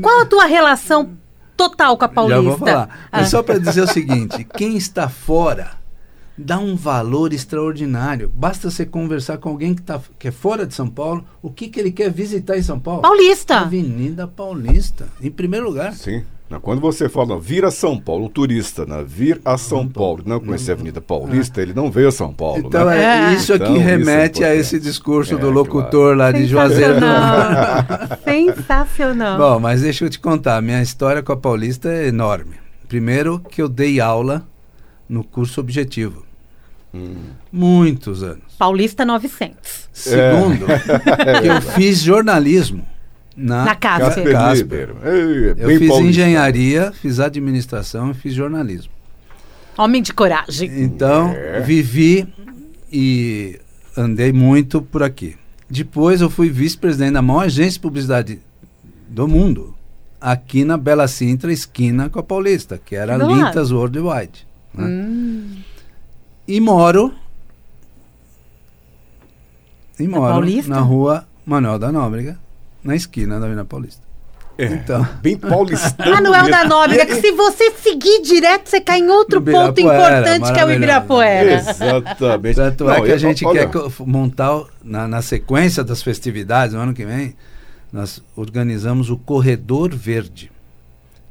qual 0.00 0.20
a 0.22 0.24
tua 0.24 0.46
relação 0.46 1.10
total 1.58 1.98
com 1.98 2.04
a 2.06 2.08
Paulista? 2.08 2.42
Já 2.42 2.48
vou 2.48 2.58
falar. 2.58 2.88
Ah. 3.12 3.18
Mas 3.20 3.28
só 3.28 3.42
para 3.42 3.58
dizer 3.58 3.82
o 3.82 3.86
seguinte: 3.86 4.46
quem 4.56 4.74
está 4.78 5.06
fora 5.06 5.72
dá 6.36 6.58
um 6.58 6.76
valor 6.76 7.32
extraordinário. 7.32 8.30
Basta 8.34 8.70
você 8.70 8.84
conversar 8.84 9.38
com 9.38 9.48
alguém 9.48 9.74
que, 9.74 9.82
tá, 9.82 10.00
que 10.18 10.28
é 10.28 10.32
fora 10.32 10.66
de 10.66 10.74
São 10.74 10.88
Paulo, 10.88 11.24
o 11.42 11.50
que, 11.50 11.68
que 11.68 11.80
ele 11.80 11.92
quer 11.92 12.10
visitar 12.10 12.56
em 12.56 12.62
São 12.62 12.78
Paulo? 12.78 13.02
Paulista. 13.02 13.60
Avenida 13.60 14.26
Paulista, 14.26 15.08
em 15.22 15.30
primeiro 15.30 15.66
lugar. 15.66 15.92
Sim. 15.94 16.24
Quando 16.62 16.80
você 16.80 17.08
fala, 17.08 17.40
vir 17.40 17.64
a 17.64 17.70
São 17.70 17.98
Paulo, 17.98 18.26
um 18.26 18.28
turista, 18.28 18.86
né, 18.86 19.04
vir 19.04 19.40
a 19.44 19.58
São 19.58 19.88
Paulo, 19.88 20.22
não 20.24 20.38
conhecer 20.38 20.70
a 20.70 20.74
Avenida 20.74 21.00
Paulista, 21.00 21.60
ele 21.60 21.72
não 21.74 21.90
veio 21.90 22.08
a 22.08 22.12
São 22.12 22.32
Paulo. 22.32 22.64
Então, 22.66 22.86
né? 22.86 23.02
é, 23.02 23.32
É. 23.32 23.34
isso 23.34 23.52
aqui 23.52 23.64
Então, 23.64 23.76
isso 23.76 23.82
é 23.82 23.90
remete 23.90 24.44
a 24.44 24.54
esse 24.54 24.78
discurso 24.78 25.34
É, 25.34 25.38
do 25.38 25.50
locutor 25.50 26.16
lá 26.16 26.30
de 26.30 26.46
Juazeiro. 26.46 26.94
Sensacional. 28.22 29.38
Bom, 29.38 29.58
mas 29.58 29.82
deixa 29.82 30.04
eu 30.04 30.10
te 30.10 30.20
contar, 30.20 30.62
minha 30.62 30.80
história 30.82 31.22
com 31.22 31.32
a 31.32 31.36
Paulista 31.36 31.88
é 31.88 32.06
enorme. 32.06 32.54
Primeiro 32.88 33.40
que 33.40 33.60
eu 33.60 33.68
dei 33.68 33.98
aula 33.98 34.46
no 35.08 35.22
curso 35.24 35.60
objetivo. 35.60 36.24
Hum. 36.94 37.16
Muitos 37.52 38.22
anos. 38.22 38.54
Paulista 38.58 39.04
900. 39.04 39.88
Segundo, 39.92 40.64
que 41.42 41.46
eu 41.48 41.60
fiz 41.72 41.98
jornalismo 42.00 42.86
na, 43.36 43.64
Na 43.64 43.74
Casper. 43.74 44.08
Casper 44.14 44.32
Casper. 44.32 44.88
Liber. 44.88 45.12
Ei, 45.14 45.50
Eu 45.62 45.66
bem 45.68 45.78
fiz 45.78 45.88
paulista. 45.88 46.10
engenharia, 46.10 46.92
fiz 46.92 47.18
administração 47.18 48.12
e 48.12 48.14
fiz 48.14 48.32
jornalismo. 48.32 48.92
Homem 49.76 50.00
de 50.02 50.12
coragem. 50.12 50.70
Então, 50.82 51.30
É. 51.32 51.60
vivi 51.60 52.32
e 52.92 53.58
andei 53.96 54.32
muito 54.32 54.80
por 54.80 55.02
aqui. 55.02 55.36
Depois 55.68 56.20
eu 56.20 56.30
fui 56.30 56.48
vice-presidente 56.48 57.14
da 57.14 57.22
maior 57.22 57.46
agência 57.46 57.72
de 57.72 57.80
publicidade 57.80 58.40
do 59.08 59.26
mundo, 59.26 59.74
aqui 60.20 60.64
na 60.64 60.76
Bela 60.76 61.08
Sintra, 61.08 61.52
esquina 61.52 62.08
com 62.08 62.20
a 62.20 62.22
Paulista, 62.22 62.78
que 62.84 62.94
era. 62.94 63.16
Lintas 63.16 63.72
Worldwide. 63.72 64.46
Né? 64.74 64.84
Hum. 64.86 65.56
E 66.46 66.60
moro 66.60 67.14
e 69.98 70.04
Na 70.06 70.18
moro 70.18 70.32
Paulista? 70.32 70.70
na 70.70 70.80
rua 70.80 71.26
Manuel 71.46 71.78
da 71.78 71.92
Nóbrega, 71.92 72.38
na 72.82 72.96
esquina 72.96 73.38
da 73.38 73.46
Avenida 73.46 73.64
Paulista. 73.64 74.02
É, 74.56 74.66
Então. 74.66 75.06
Bem 75.20 75.36
paulistano. 75.36 76.12
Manuel 76.12 76.44
da 76.50 76.58
mesmo. 76.58 76.68
Nóbrega, 76.68 77.06
que 77.06 77.20
se 77.20 77.32
você 77.32 77.72
seguir 77.72 78.22
direto, 78.22 78.68
você 78.68 78.80
cai 78.80 79.00
em 79.00 79.08
outro 79.08 79.42
ponto 79.42 79.80
importante 79.80 80.52
que 80.52 80.60
é 80.60 80.64
o. 80.64 80.70
Ibirapuera. 80.70 81.52
Exatamente. 81.54 82.54
Tanto 82.56 82.90
é 82.90 83.00
que 83.00 83.12
a 83.12 83.16
gente 83.16 83.44
olha, 83.44 83.68
quer 83.68 83.80
montar, 84.06 84.62
na, 84.82 85.08
na 85.08 85.22
sequência 85.22 85.82
das 85.82 86.02
festividades, 86.02 86.74
no 86.74 86.80
ano 86.80 86.94
que 86.94 87.04
vem, 87.04 87.34
nós 87.92 88.22
organizamos 88.36 89.10
o 89.10 89.16
Corredor 89.16 89.90
Verde, 89.94 90.50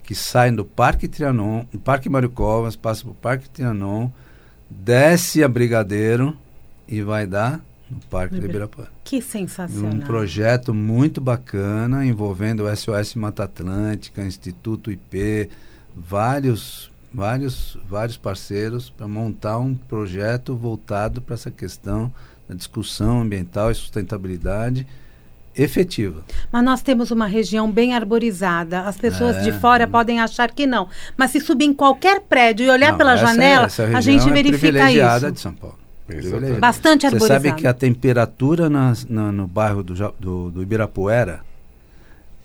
que 0.04 0.14
sai 0.14 0.51
do 0.51 0.66
Parque 0.66 1.08
Trianon, 1.08 1.66
do 1.72 1.80
Parque 1.80 2.10
Mário 2.10 2.30
Covas, 2.30 2.76
passa 2.76 3.04
para 3.04 3.12
o 3.12 3.16
Parque 3.16 3.49
Trianon, 3.49 4.10
desce 4.70 5.43
a 5.43 5.47
Brigadeiro 5.47 6.38
e 6.88 7.01
vai 7.01 7.26
dar 7.26 7.62
no 7.89 7.99
Parque 8.10 8.39
do 8.39 8.45
Ibirapuera. 8.45 8.91
Que 9.04 9.22
sensacional. 9.22 9.91
Um 9.93 9.99
projeto 9.99 10.74
muito 10.74 11.22
bacana 11.22 12.06
envolvendo 12.06 12.64
o 12.64 12.76
SOS 12.76 13.16
Mata 13.16 13.43
Atlântica, 13.43 14.24
Instituto 14.24 14.91
IP, 14.91 15.49
vários 15.95 16.91
vários 17.14 17.78
vários 17.88 18.18
parceiros 18.18 18.89
para 18.89 19.08
montar 19.08 19.60
um 19.60 19.76
projeto 19.76 20.56
voltado 20.56 21.22
para 21.22 21.36
essa 21.36 21.51
questão 21.51 22.12
da 22.49 22.56
discussão 22.56 23.22
ambiental 23.22 23.70
e 23.70 23.76
sustentabilidade 23.76 24.88
efetiva. 25.56 26.24
Mas 26.51 26.64
nós 26.64 26.82
temos 26.82 27.12
uma 27.12 27.28
região 27.28 27.72
bem 27.72 27.93
arborizada. 27.93 28.82
As 28.82 28.97
pessoas 28.97 29.38
é. 29.38 29.41
de 29.41 29.51
fora 29.51 29.88
podem 29.88 30.20
achar 30.20 30.51
que 30.51 30.66
não. 30.66 30.88
Mas 31.16 31.32
se 31.32 31.39
subir 31.39 31.66
em 31.66 31.74
qualquer 31.74 32.22
prédio 32.22 32.66
e 32.66 32.70
olhar 32.70 32.91
não, 32.91 32.97
pela 32.97 33.14
essa, 33.14 33.26
janela, 33.26 33.66
essa 33.66 33.84
a 33.86 34.01
gente 34.01 34.28
é 34.28 34.32
verifica 34.32 34.91
isso. 34.91 35.32
de 35.32 35.39
São 35.39 35.54
Paulo. 35.54 35.78
Bastante 36.60 37.06
arborizada. 37.06 37.39
Você 37.39 37.47
sabe 37.49 37.62
que 37.62 37.68
a 37.68 37.74
temperatura 37.74 38.70
na, 38.70 38.93
na, 39.10 39.32
no 39.32 39.47
bairro 39.47 39.82
do, 39.82 39.93
do, 40.20 40.51
do 40.51 40.62
Ibirapuera 40.62 41.41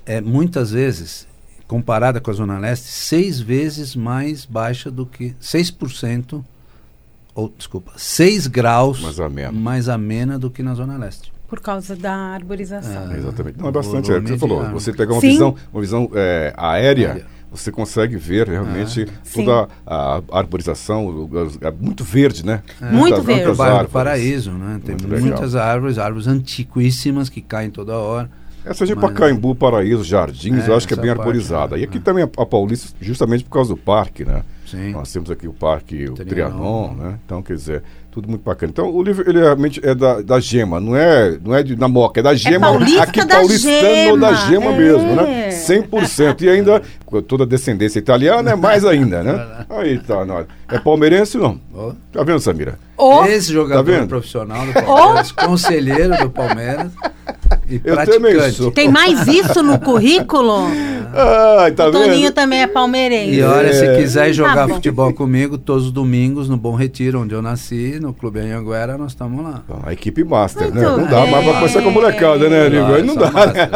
é 0.07 0.21
muitas 0.21 0.71
vezes, 0.71 1.27
comparada 1.67 2.21
com 2.21 2.31
a 2.31 2.35
Zona 2.35 2.59
Leste, 2.59 2.87
seis 2.87 3.41
vezes 3.41 3.97
mais 3.97 4.45
baixa 4.45 4.91
do 4.91 5.05
que 5.05 5.35
6%, 5.41 6.43
ou 7.35 7.53
desculpa, 7.57 7.93
6 7.97 8.47
graus 8.47 9.01
mais 9.01 9.21
amena. 9.21 9.53
mais 9.53 9.89
amena 9.89 10.39
do 10.39 10.51
que 10.51 10.63
na 10.63 10.75
Zona 10.75 10.97
Leste. 10.97 11.33
Por 11.49 11.61
causa 11.61 11.97
da 11.97 12.15
arborização. 12.15 13.11
É, 13.11 13.17
exatamente. 13.17 13.59
Não, 13.59 13.69
é 13.69 13.73
bastante. 13.73 14.13
É 14.13 14.19
o 14.19 14.23
que 14.23 14.29
você 14.29 14.39
falou. 14.39 14.71
Você 14.71 14.93
pegar 14.93 15.15
uma 15.15 15.21
Sim. 15.21 15.31
visão, 15.31 15.55
uma 15.73 15.81
visão 15.81 16.11
é, 16.15 16.53
aérea, 16.57 17.27
você 17.51 17.73
consegue 17.73 18.17
ver 18.17 18.47
realmente 18.47 19.07
ah, 19.09 19.29
toda 19.35 19.69
a, 19.87 20.23
a 20.31 20.39
arborização, 20.39 21.29
é 21.63 21.71
muito 21.71 22.05
verde, 22.05 22.45
né? 22.45 22.63
É. 22.81 22.91
Muito 22.93 23.23
verde. 23.23 23.49
O 23.49 23.55
bairro 23.55 23.85
do 23.85 23.89
Paraíso, 23.89 24.53
né? 24.53 24.79
Tem 24.85 24.95
muito 24.95 25.09
muitas 25.09 25.55
legal. 25.55 25.69
árvores, 25.69 25.99
árvores 25.99 26.27
antiquíssimas 26.27 27.31
que 27.31 27.41
caem 27.41 27.71
toda 27.71 27.97
hora. 27.97 28.31
Essa 28.69 28.85
de 28.85 28.95
Pacaembu, 28.95 29.55
Paraíso, 29.55 30.05
Jardins, 30.05 30.67
é, 30.67 30.71
eu 30.71 30.77
acho 30.77 30.87
que 30.87 30.93
é 30.93 30.97
bem 30.97 31.11
arborizada. 31.11 31.71
Parte, 31.71 31.81
e 31.81 31.85
aqui 31.85 31.97
é. 31.97 32.01
também 32.01 32.23
a, 32.23 32.47
Paulista, 32.47 32.95
justamente 33.01 33.43
por 33.43 33.51
causa 33.51 33.71
do 33.71 33.77
parque, 33.77 34.25
né? 34.25 34.43
Sim. 34.67 34.93
Nós 34.93 35.11
temos 35.11 35.31
aqui 35.31 35.49
o 35.49 35.53
parque, 35.53 36.11
o 36.11 36.15
Trianon, 36.15 36.93
né? 36.93 37.19
Então, 37.25 37.43
quer 37.43 37.55
dizer, 37.55 37.83
tudo 38.11 38.29
muito 38.29 38.43
bacana. 38.43 38.71
Então, 38.71 38.91
o 38.91 39.03
livro, 39.03 39.29
ele 39.29 39.39
realmente 39.39 39.81
é 39.83 39.95
da, 39.95 40.21
da 40.21 40.39
Gema, 40.41 40.79
não 40.79 40.95
é, 40.95 41.39
não 41.43 41.55
é 41.55 41.63
de, 41.63 41.75
da 41.75 41.89
Moca, 41.89 42.21
é 42.21 42.23
da 42.23 42.35
Gema. 42.35 42.57
É 42.67 42.71
paulista 42.71 43.03
aqui 43.03 43.25
da 43.25 43.37
paulistano 43.37 43.81
Gema. 43.81 44.19
da 44.19 44.35
Gema 44.35 44.67
é. 44.73 44.77
mesmo, 44.77 45.15
né? 45.17 45.49
100%. 45.49 46.43
E 46.43 46.49
ainda, 46.51 46.83
com 47.07 47.23
toda 47.23 47.45
a 47.45 47.47
descendência 47.47 47.99
italiana, 47.99 48.51
é 48.51 48.57
mais 48.57 48.85
ainda, 48.85 49.23
né? 49.23 49.65
Aí 49.71 49.99
tá, 49.99 50.25
não. 50.27 50.45
É 50.71 50.79
palmeirense 50.79 51.39
não? 51.39 51.59
Oh. 51.73 51.93
Tá 52.13 52.23
vendo, 52.23 52.41
Samira? 52.41 52.79
Oh. 52.97 53.25
Esse 53.25 53.53
jogador 53.53 54.01
tá 54.01 54.07
profissional 54.07 54.67
do 54.67 54.73
Palmeiras, 54.75 55.35
oh. 55.37 55.47
conselheiro 55.47 56.19
do 56.19 56.31
Palmeiras. 56.31 56.93
E 57.69 57.81
eu 57.85 57.97
também 58.05 58.51
sou. 58.53 58.71
Tem 58.71 58.89
mais 58.89 59.27
isso 59.27 59.63
no 59.63 59.79
currículo? 59.79 60.67
Ai, 61.13 61.73
tá 61.77 61.89
o 61.89 61.93
Toninho 61.93 62.23
vendo? 62.23 62.33
também 62.33 62.63
é 62.63 62.67
palmeirense. 62.67 63.35
E 63.35 63.43
olha, 63.43 63.73
se 63.73 63.85
é. 63.85 63.97
quiser 63.97 64.33
jogar 64.33 64.67
tá 64.67 64.75
futebol 64.75 65.13
comigo, 65.13 65.59
todos 65.59 65.87
os 65.87 65.93
domingos 65.93 66.49
no 66.49 66.57
Bom 66.57 66.75
Retiro, 66.75 67.21
onde 67.21 67.35
eu 67.35 67.43
nasci, 67.43 67.99
no 68.01 68.13
Clube 68.13 68.41
Anhanguera, 68.41 68.97
nós 68.97 69.13
estamos 69.13 69.43
lá. 69.43 69.63
A 69.85 69.93
equipe 69.93 70.25
master, 70.25 70.73
né? 70.75 70.81
Muito 70.81 70.97
né? 70.97 71.03
Não 71.03 71.11
dá 71.11 71.27
mais 71.27 71.45
pra 71.45 71.55
começar 71.55 71.83
com 71.83 71.89
a 71.89 71.93
molecada, 71.93 72.49
né, 72.49 72.69
Nigo? 72.69 72.95
Aí 72.95 73.03
não 73.03 73.15
dá, 73.15 73.31
né? 73.31 73.69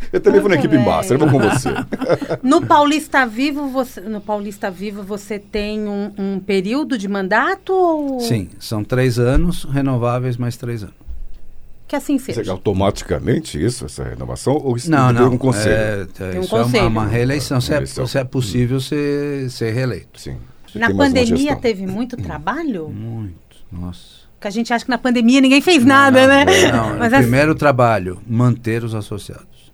Eu 0.12 0.20
também 0.20 0.40
vou 0.40 0.50
na 0.50 0.56
equipe 0.56 0.76
bem. 0.76 0.84
master, 0.84 1.16
eu 1.16 1.28
vou 1.28 1.40
com 1.40 1.48
você. 1.48 1.68
No 2.42 2.66
Paulista 2.66 3.24
Vivo, 3.26 3.68
você, 3.68 4.00
no 4.00 4.20
Paulista 4.20 4.70
Vivo, 4.70 5.02
você 5.02 5.38
tem 5.38 5.86
um, 5.86 6.10
um 6.18 6.40
período 6.40 6.98
de 6.98 7.06
mandato? 7.06 7.72
Ou... 7.72 8.20
Sim, 8.20 8.48
são 8.58 8.82
três 8.82 9.18
anos, 9.18 9.64
renováveis 9.64 10.36
mais 10.36 10.56
três 10.56 10.82
anos. 10.82 10.99
Que 11.90 11.96
assim 11.96 12.20
seja. 12.20 12.38
Seja 12.38 12.52
automaticamente 12.52 13.60
isso, 13.60 13.84
essa 13.84 14.04
renovação? 14.04 14.56
Ou 14.62 14.76
isso 14.76 14.88
não, 14.88 15.12
não, 15.12 15.32
um 15.32 15.36
conselho? 15.36 16.08
É, 16.20 16.36
é, 16.36 16.38
isso 16.38 16.48
conselho. 16.48 16.84
é 16.84 16.86
uma, 16.86 17.00
uma 17.00 17.06
reeleição, 17.08 17.60
se 17.60 17.74
é, 17.74 17.84
se 17.84 18.16
é 18.16 18.22
possível 18.22 18.76
hum. 18.76 18.80
ser, 18.80 19.50
ser 19.50 19.72
reeleito. 19.74 20.20
Sim. 20.20 20.36
Na 20.72 20.94
pandemia 20.94 21.56
teve 21.56 21.84
muito 21.90 22.16
trabalho? 22.16 22.88
Muito, 22.90 23.34
nossa. 23.72 24.20
Porque 24.34 24.46
a 24.46 24.50
gente 24.52 24.72
acha 24.72 24.84
que 24.84 24.90
na 24.90 24.98
pandemia 24.98 25.40
ninguém 25.40 25.60
fez 25.60 25.84
nada, 25.84 26.20
não, 26.20 26.28
né? 26.28 26.44
Não, 26.70 26.94
Mas 26.96 27.12
assim... 27.12 27.22
primeiro 27.22 27.56
trabalho, 27.56 28.20
manter 28.24 28.84
os 28.84 28.94
associados. 28.94 29.72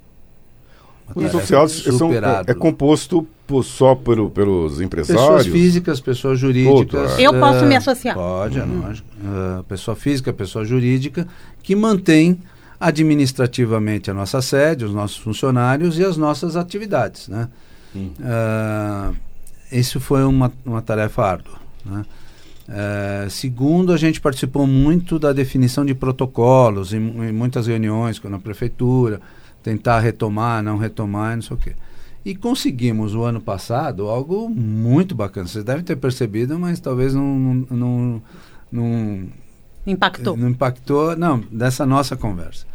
Os 1.15 1.23
associados 1.27 1.85
são, 1.99 2.11
é, 2.15 2.17
é 2.47 2.55
composto 2.55 3.29
por, 3.47 3.63
só 3.63 3.95
por, 3.95 4.31
pelos 4.31 4.81
empresários? 4.81 5.23
Pessoas 5.23 5.47
físicas, 5.47 6.01
pessoas 6.01 6.39
jurídicas. 6.39 7.19
Eu 7.19 7.33
posso 7.33 7.65
me 7.65 7.77
associar? 7.77 8.15
Pode, 8.15 8.59
é 8.59 8.63
uhum. 8.63 8.81
lógico. 8.81 9.09
Uh, 9.19 9.63
pessoa 9.65 9.97
física, 9.97 10.33
pessoa 10.33 10.65
jurídica, 10.65 11.27
que 11.63 11.77
mantém 11.77 12.39
administrativamente 12.79 14.11
a 14.11 14.15
nossa 14.15 14.43
sede, 14.43 14.85
os 14.85 14.93
nossos 14.93 15.17
funcionários 15.17 15.99
e 15.99 16.05
as 16.05 16.17
nossas 16.17 16.57
atividades. 16.57 17.29
Né? 17.29 17.49
Uh, 17.95 19.17
isso 19.73 20.01
foi 20.01 20.25
uma, 20.25 20.53
uma 20.65 20.83
tarefa 20.83 21.23
árdua. 21.23 21.59
Né? 21.85 22.05
Uh, 22.69 23.31
segundo, 23.31 23.93
a 23.93 23.97
gente 23.97 24.21
participou 24.21 24.67
muito 24.67 25.19
da 25.19 25.33
definição 25.33 25.87
de 25.87 25.95
protocolos 25.95 26.93
em, 26.93 26.97
em 26.99 27.33
muitas 27.33 27.67
reuniões 27.67 28.21
na 28.25 28.39
prefeitura, 28.39 29.21
tentar 29.63 30.01
retomar, 30.01 30.63
não 30.63 30.77
retomar, 30.77 31.37
não 31.37 31.43
sei 31.43 31.57
o 31.57 31.61
quê. 31.61 31.73
E 32.27 32.35
conseguimos 32.35 33.15
o 33.15 33.23
ano 33.23 33.41
passado 33.41 34.09
algo 34.09 34.49
muito 34.51 35.15
bacana. 35.15 35.47
Vocês 35.47 35.63
devem 35.63 35.85
ter 35.85 35.95
percebido, 35.95 36.59
mas 36.59 36.81
talvez 36.81 37.15
não, 37.15 37.65
não, 37.71 38.23
não 38.73 39.29
impactou. 39.87 40.37
Não 40.37 40.49
impactou, 40.49 41.17
não, 41.17 41.39
dessa 41.39 41.87
nossa 41.87 42.17
conversa. 42.17 42.67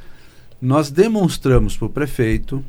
Nós 0.62 0.90
demonstramos 0.90 1.76
para 1.76 1.86
o 1.86 1.90
prefeito 1.90 2.64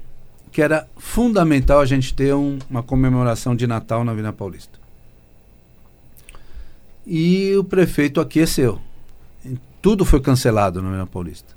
que 0.50 0.60
era 0.60 0.88
fundamental 0.96 1.78
a 1.78 1.86
gente 1.86 2.12
ter 2.12 2.34
um, 2.34 2.58
uma 2.68 2.82
comemoração 2.82 3.54
de 3.54 3.64
Natal 3.64 4.02
na 4.02 4.12
Vila 4.12 4.32
Paulista. 4.32 4.80
E 7.06 7.54
o 7.54 7.62
prefeito 7.62 8.20
aqueceu. 8.20 8.80
Tudo 9.80 10.04
foi 10.04 10.20
cancelado 10.20 10.82
na 10.82 10.90
Vila 10.90 11.06
Paulista. 11.06 11.54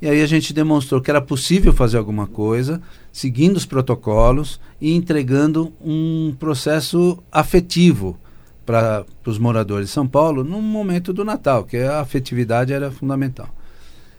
E 0.00 0.08
aí 0.08 0.20
a 0.20 0.26
gente 0.26 0.52
demonstrou 0.52 1.00
que 1.00 1.10
era 1.10 1.22
possível 1.22 1.72
fazer 1.72 1.96
alguma 1.96 2.26
coisa, 2.26 2.82
seguindo 3.10 3.56
os 3.56 3.64
protocolos 3.64 4.60
e 4.78 4.94
entregando 4.94 5.72
um 5.80 6.34
processo 6.38 7.18
afetivo 7.32 8.18
para 8.66 9.06
os 9.24 9.38
moradores 9.38 9.88
de 9.88 9.94
São 9.94 10.06
Paulo 10.06 10.44
no 10.44 10.60
momento 10.60 11.12
do 11.12 11.24
Natal, 11.24 11.64
que 11.64 11.78
a 11.78 12.00
afetividade 12.00 12.72
era 12.72 12.90
fundamental. 12.90 13.48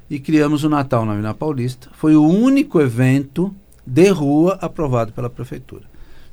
E 0.09 0.19
criamos 0.19 0.63
o 0.63 0.69
Natal 0.69 1.05
na 1.05 1.11
Avenida 1.11 1.34
Paulista. 1.34 1.89
Foi 1.93 2.15
o 2.15 2.23
único 2.23 2.80
evento 2.80 3.53
de 3.86 4.09
rua 4.09 4.57
aprovado 4.61 5.11
pela 5.11 5.30
prefeitura. 5.30 5.84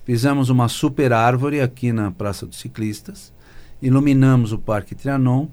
Fizemos 0.05 0.49
uma 0.49 0.69
super 0.69 1.13
árvore 1.13 1.61
aqui 1.61 1.93
na 1.93 2.11
Praça 2.11 2.47
dos 2.47 2.59
Ciclistas, 2.59 3.33
iluminamos 3.83 4.53
o 4.53 4.59
Parque 4.59 4.95
Trianon 4.95 5.49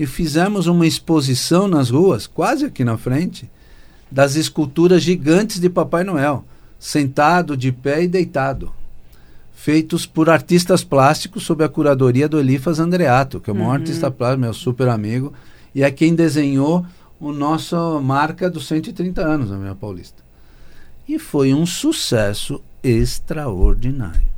e 0.00 0.06
fizemos 0.06 0.66
uma 0.66 0.86
exposição 0.86 1.68
nas 1.68 1.90
ruas, 1.90 2.26
quase 2.26 2.64
aqui 2.64 2.82
na 2.82 2.96
frente, 2.96 3.50
das 4.10 4.34
esculturas 4.34 5.02
gigantes 5.02 5.60
de 5.60 5.68
Papai 5.68 6.04
Noel, 6.04 6.42
sentado, 6.78 7.54
de 7.54 7.70
pé 7.70 8.04
e 8.04 8.08
deitado, 8.08 8.72
feitos 9.52 10.06
por 10.06 10.30
artistas 10.30 10.82
plásticos 10.82 11.42
sob 11.42 11.62
a 11.62 11.68
curadoria 11.68 12.26
do 12.26 12.40
Elifas 12.40 12.80
Andreato, 12.80 13.40
que 13.40 13.50
é 13.50 13.52
o 13.52 13.54
maior 13.54 13.68
uhum. 13.68 13.74
artista 13.74 14.10
plástico, 14.10 14.40
meu 14.40 14.54
super 14.54 14.88
amigo, 14.88 15.34
e 15.74 15.82
é 15.82 15.90
quem 15.90 16.14
desenhou 16.14 16.82
o 17.20 17.30
nosso 17.30 18.00
marca 18.00 18.48
dos 18.48 18.66
130 18.68 19.20
anos 19.20 19.50
na 19.50 19.58
minha 19.58 19.74
Paulista. 19.74 20.22
E 21.06 21.18
foi 21.18 21.52
um 21.52 21.66
sucesso 21.66 22.62
extraordinário. 22.82 24.30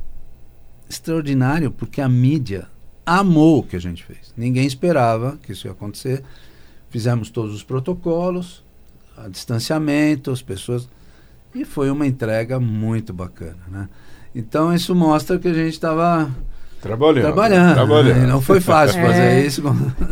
Extraordinário 0.89 1.71
porque 1.71 2.01
a 2.01 2.09
mídia 2.09 2.67
amou 3.05 3.59
o 3.59 3.63
que 3.63 3.75
a 3.75 3.79
gente 3.79 4.03
fez. 4.03 4.33
Ninguém 4.35 4.65
esperava 4.65 5.37
que 5.43 5.51
isso 5.51 5.67
ia 5.67 5.71
acontecer. 5.71 6.23
Fizemos 6.89 7.29
todos 7.29 7.53
os 7.53 7.63
protocolos, 7.63 8.63
a 9.17 9.27
distanciamento, 9.27 10.31
as 10.31 10.41
pessoas. 10.41 10.87
E 11.53 11.65
foi 11.65 11.89
uma 11.89 12.05
entrega 12.05 12.59
muito 12.59 13.13
bacana. 13.13 13.59
Né? 13.67 13.89
Então 14.33 14.73
isso 14.73 14.95
mostra 14.95 15.37
que 15.37 15.47
a 15.47 15.53
gente 15.53 15.73
estava 15.73 16.31
Trabalhando. 16.83 17.23
Trabalhando. 17.23 17.75
trabalhando. 17.75 18.19
Né? 18.19 18.27
Não 18.27 18.41
foi 18.41 18.59
fácil 18.59 18.99
é. 19.01 19.07
fazer 19.07 19.45
isso. 19.47 19.61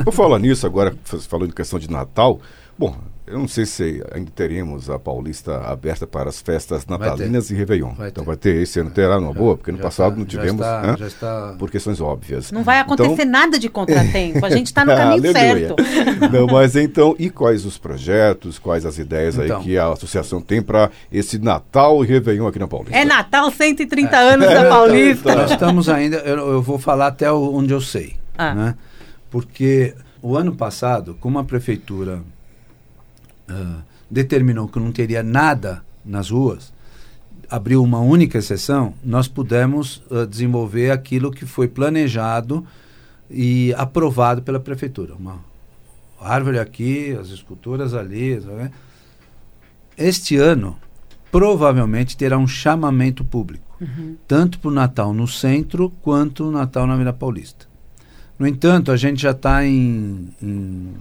Por 0.05 0.13
falar 0.13 0.39
nisso, 0.39 0.65
agora 0.65 0.95
falando 1.27 1.49
em 1.49 1.53
questão 1.53 1.77
de 1.77 1.91
Natal, 1.91 2.39
bom, 2.81 2.95
eu 3.27 3.37
não 3.37 3.47
sei 3.47 3.63
se 3.63 4.03
ainda 4.11 4.31
teremos 4.31 4.89
a 4.89 4.97
Paulista 4.97 5.59
aberta 5.59 6.07
para 6.07 6.29
as 6.29 6.41
festas 6.41 6.83
natalinas 6.87 7.51
e 7.51 7.53
Réveillon. 7.53 7.93
Vai 7.93 8.09
então 8.09 8.23
vai 8.23 8.35
ter, 8.35 8.55
esse 8.55 8.79
ano 8.79 8.89
terá 8.89 9.19
uma 9.19 9.31
boa, 9.31 9.55
porque 9.55 9.71
no 9.71 9.77
passado 9.77 10.13
tá, 10.13 10.17
não 10.17 10.25
tivemos, 10.25 10.65
está, 10.65 10.81
né? 10.81 10.95
está... 11.05 11.55
por 11.59 11.69
questões 11.69 12.01
óbvias. 12.01 12.51
Não 12.51 12.63
vai 12.63 12.79
acontecer 12.79 13.13
então... 13.13 13.25
nada 13.27 13.59
de 13.59 13.69
contratempo, 13.69 14.43
a 14.43 14.49
gente 14.49 14.65
está 14.65 14.83
no 14.83 14.91
caminho 14.97 15.31
certo. 15.31 15.75
não, 16.33 16.47
mas 16.47 16.75
então, 16.75 17.15
e 17.19 17.29
quais 17.29 17.63
os 17.63 17.77
projetos, 17.77 18.57
quais 18.57 18.83
as 18.83 18.97
ideias 18.97 19.37
então, 19.37 19.57
aí 19.59 19.63
que 19.63 19.77
a 19.77 19.93
associação 19.93 20.41
tem 20.41 20.59
para 20.59 20.89
esse 21.11 21.37
Natal 21.37 22.03
e 22.03 22.07
Réveillon 22.07 22.47
aqui 22.47 22.57
na 22.57 22.67
Paulista? 22.67 22.97
É 22.97 23.05
Natal, 23.05 23.51
130 23.51 24.15
é. 24.15 24.33
anos 24.33 24.47
da 24.47 24.65
Paulista. 24.67 25.35
Nós 25.35 25.51
estamos 25.51 25.87
ainda, 25.87 26.17
eu, 26.17 26.37
eu, 26.37 26.61
vou 26.63 26.79
falar 26.79 27.07
até 27.07 27.31
onde 27.31 27.71
eu 27.71 27.79
sei, 27.79 28.15
ah. 28.35 28.55
né? 28.55 28.75
Porque 29.29 29.93
o 30.21 30.35
ano 30.35 30.55
passado, 30.55 31.15
como 31.19 31.39
a 31.39 31.43
prefeitura 31.43 32.21
uh, 33.49 33.81
determinou 34.09 34.67
que 34.67 34.79
não 34.79 34.91
teria 34.91 35.23
nada 35.23 35.83
nas 36.03 36.29
ruas, 36.29 36.73
abriu 37.49 37.83
uma 37.83 37.99
única 37.99 38.37
exceção, 38.37 38.93
nós 39.03 39.27
pudemos 39.27 40.03
uh, 40.09 40.25
desenvolver 40.25 40.91
aquilo 40.91 41.31
que 41.31 41.45
foi 41.45 41.67
planejado 41.67 42.65
e 43.29 43.73
aprovado 43.77 44.41
pela 44.41 44.59
prefeitura. 44.59 45.15
Uma 45.15 45.39
árvore 46.19 46.59
aqui, 46.59 47.17
as 47.19 47.29
esculturas 47.29 47.93
ali. 47.93 48.39
Sabe? 48.39 48.71
Este 49.97 50.37
ano, 50.37 50.77
provavelmente 51.31 52.17
terá 52.17 52.37
um 52.37 52.47
chamamento 52.47 53.23
público, 53.23 53.77
uhum. 53.79 54.15
tanto 54.27 54.59
para 54.59 54.69
o 54.69 54.73
Natal 54.73 55.13
no 55.13 55.27
centro 55.27 55.89
quanto 56.01 56.47
o 56.47 56.51
Natal 56.51 56.85
na 56.85 56.95
Vila 56.95 57.13
Paulista. 57.13 57.67
No 58.37 58.47
entanto, 58.47 58.91
a 58.91 58.97
gente 58.97 59.21
já 59.21 59.31
está 59.31 59.65
em, 59.65 60.29
em, 60.41 60.93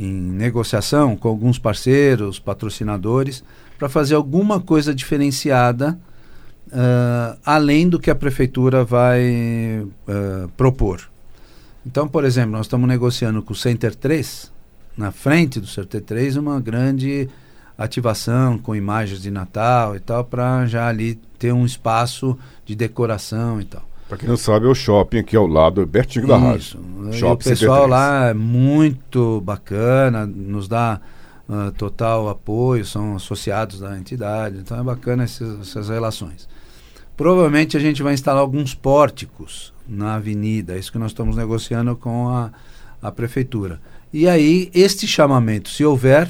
em 0.00 0.12
negociação 0.12 1.14
com 1.14 1.28
alguns 1.28 1.58
parceiros, 1.58 2.38
patrocinadores, 2.38 3.44
para 3.78 3.88
fazer 3.88 4.14
alguma 4.14 4.58
coisa 4.58 4.94
diferenciada 4.94 5.98
uh, 6.68 7.38
além 7.44 7.86
do 7.86 7.98
que 7.98 8.10
a 8.10 8.14
prefeitura 8.14 8.82
vai 8.82 9.84
uh, 9.84 10.48
propor. 10.56 11.02
Então, 11.84 12.08
por 12.08 12.24
exemplo, 12.24 12.52
nós 12.52 12.66
estamos 12.66 12.88
negociando 12.88 13.42
com 13.42 13.52
o 13.52 13.56
Center 13.56 13.94
3, 13.94 14.50
na 14.96 15.10
frente 15.10 15.60
do 15.60 15.66
Center 15.66 16.00
3, 16.00 16.36
uma 16.36 16.58
grande 16.60 17.28
ativação 17.76 18.58
com 18.58 18.74
imagens 18.74 19.20
de 19.20 19.30
Natal 19.30 19.96
e 19.96 20.00
tal, 20.00 20.24
para 20.24 20.66
já 20.66 20.88
ali 20.88 21.16
ter 21.38 21.52
um 21.52 21.66
espaço 21.66 22.38
de 22.64 22.74
decoração 22.74 23.60
e 23.60 23.64
tal. 23.64 23.89
Para 24.10 24.18
quem 24.18 24.28
não 24.28 24.36
sabe, 24.36 24.66
é 24.66 24.68
o 24.68 24.74
shopping 24.74 25.18
aqui 25.18 25.36
ao 25.36 25.46
lado, 25.46 25.86
pertinho 25.86 26.26
da 26.26 26.36
rádio. 26.36 26.80
Shopping 27.12 27.48
o 27.48 27.50
pessoal 27.52 27.86
lá 27.86 28.30
é 28.30 28.34
muito 28.34 29.40
bacana, 29.42 30.26
nos 30.26 30.66
dá 30.66 31.00
uh, 31.48 31.70
total 31.78 32.28
apoio, 32.28 32.84
são 32.84 33.14
associados 33.14 33.78
da 33.78 33.96
entidade, 33.96 34.58
então 34.58 34.80
é 34.80 34.82
bacana 34.82 35.22
esses, 35.22 35.60
essas 35.60 35.88
relações. 35.88 36.48
Provavelmente 37.16 37.76
a 37.76 37.80
gente 37.80 38.02
vai 38.02 38.12
instalar 38.12 38.40
alguns 38.40 38.74
pórticos 38.74 39.72
na 39.88 40.16
avenida, 40.16 40.74
é 40.74 40.78
isso 40.80 40.90
que 40.90 40.98
nós 40.98 41.12
estamos 41.12 41.36
negociando 41.36 41.94
com 41.94 42.28
a, 42.30 42.50
a 43.00 43.12
prefeitura. 43.12 43.80
E 44.12 44.26
aí, 44.26 44.72
este 44.74 45.06
chamamento, 45.06 45.68
se 45.68 45.84
houver, 45.84 46.28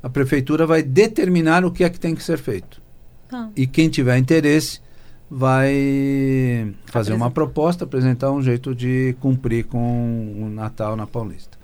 a 0.00 0.08
prefeitura 0.08 0.64
vai 0.64 0.80
determinar 0.80 1.64
o 1.64 1.72
que 1.72 1.82
é 1.82 1.90
que 1.90 1.98
tem 1.98 2.14
que 2.14 2.22
ser 2.22 2.38
feito. 2.38 2.80
Tá. 3.28 3.50
E 3.56 3.66
quem 3.66 3.88
tiver 3.88 4.16
interesse 4.16 4.85
vai 5.30 6.74
fazer 6.86 7.12
uma 7.12 7.30
proposta, 7.30 7.84
apresentar 7.84 8.30
um 8.30 8.40
jeito 8.40 8.74
de 8.74 9.16
cumprir 9.20 9.64
com 9.64 10.34
o 10.40 10.48
Natal 10.48 10.96
na 10.96 11.06
Paulista. 11.06 11.56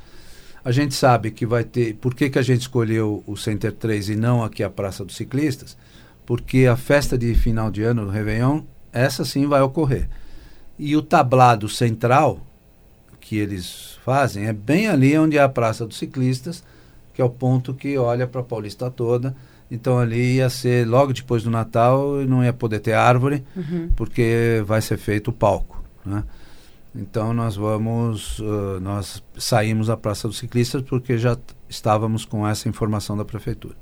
A 0.64 0.70
gente 0.70 0.94
sabe 0.94 1.30
que 1.30 1.44
vai 1.44 1.64
ter. 1.64 1.94
Por 1.94 2.14
que, 2.14 2.30
que 2.30 2.38
a 2.38 2.42
gente 2.42 2.62
escolheu 2.62 3.22
o 3.26 3.36
Center 3.36 3.72
3 3.72 4.10
e 4.10 4.16
não 4.16 4.44
aqui 4.44 4.62
a 4.62 4.70
Praça 4.70 5.04
dos 5.04 5.16
Ciclistas? 5.16 5.76
Porque 6.24 6.66
a 6.66 6.76
festa 6.76 7.18
de 7.18 7.34
final 7.34 7.70
de 7.70 7.82
ano 7.82 8.04
do 8.04 8.10
Réveillon, 8.10 8.62
essa 8.92 9.24
sim 9.24 9.46
vai 9.46 9.60
ocorrer. 9.60 10.08
E 10.78 10.96
o 10.96 11.02
tablado 11.02 11.68
central 11.68 12.40
que 13.20 13.36
eles 13.36 13.98
fazem 14.04 14.46
é 14.46 14.52
bem 14.52 14.88
ali 14.88 15.16
onde 15.18 15.36
é 15.36 15.42
a 15.42 15.48
Praça 15.48 15.86
dos 15.86 15.98
Ciclistas, 15.98 16.62
que 17.12 17.20
é 17.20 17.24
o 17.24 17.30
ponto 17.30 17.74
que 17.74 17.98
olha 17.98 18.26
para 18.26 18.40
a 18.40 18.44
Paulista 18.44 18.90
toda. 18.90 19.34
Então 19.72 19.98
ali 19.98 20.34
ia 20.34 20.50
ser 20.50 20.86
logo 20.86 21.14
depois 21.14 21.42
do 21.42 21.50
Natal, 21.50 22.16
não 22.26 22.44
ia 22.44 22.52
poder 22.52 22.78
ter 22.80 22.92
árvore, 22.92 23.42
uhum. 23.56 23.88
porque 23.96 24.62
vai 24.66 24.82
ser 24.82 24.98
feito 24.98 25.28
o 25.28 25.32
palco. 25.32 25.82
Né? 26.04 26.22
Então 26.94 27.32
nós 27.32 27.56
vamos, 27.56 28.38
uh, 28.40 28.78
nós 28.82 29.22
saímos 29.38 29.86
da 29.86 29.96
Praça 29.96 30.28
dos 30.28 30.36
Ciclistas 30.36 30.82
porque 30.82 31.16
já 31.16 31.38
estávamos 31.70 32.26
com 32.26 32.46
essa 32.46 32.68
informação 32.68 33.16
da 33.16 33.24
prefeitura. 33.24 33.74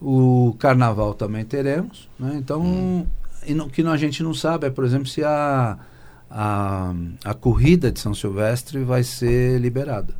O 0.00 0.56
carnaval 0.58 1.12
também 1.12 1.44
teremos, 1.44 2.08
né? 2.18 2.32
então 2.36 2.62
hum. 2.62 3.06
o 3.60 3.68
que 3.68 3.82
a 3.82 3.96
gente 3.98 4.22
não 4.22 4.32
sabe 4.32 4.66
é, 4.66 4.70
por 4.70 4.82
exemplo, 4.82 5.08
se 5.08 5.22
a, 5.22 5.78
a, 6.30 6.94
a 7.22 7.34
corrida 7.34 7.92
de 7.92 8.00
São 8.00 8.14
Silvestre 8.14 8.82
vai 8.82 9.02
ser 9.02 9.60
liberada. 9.60 10.14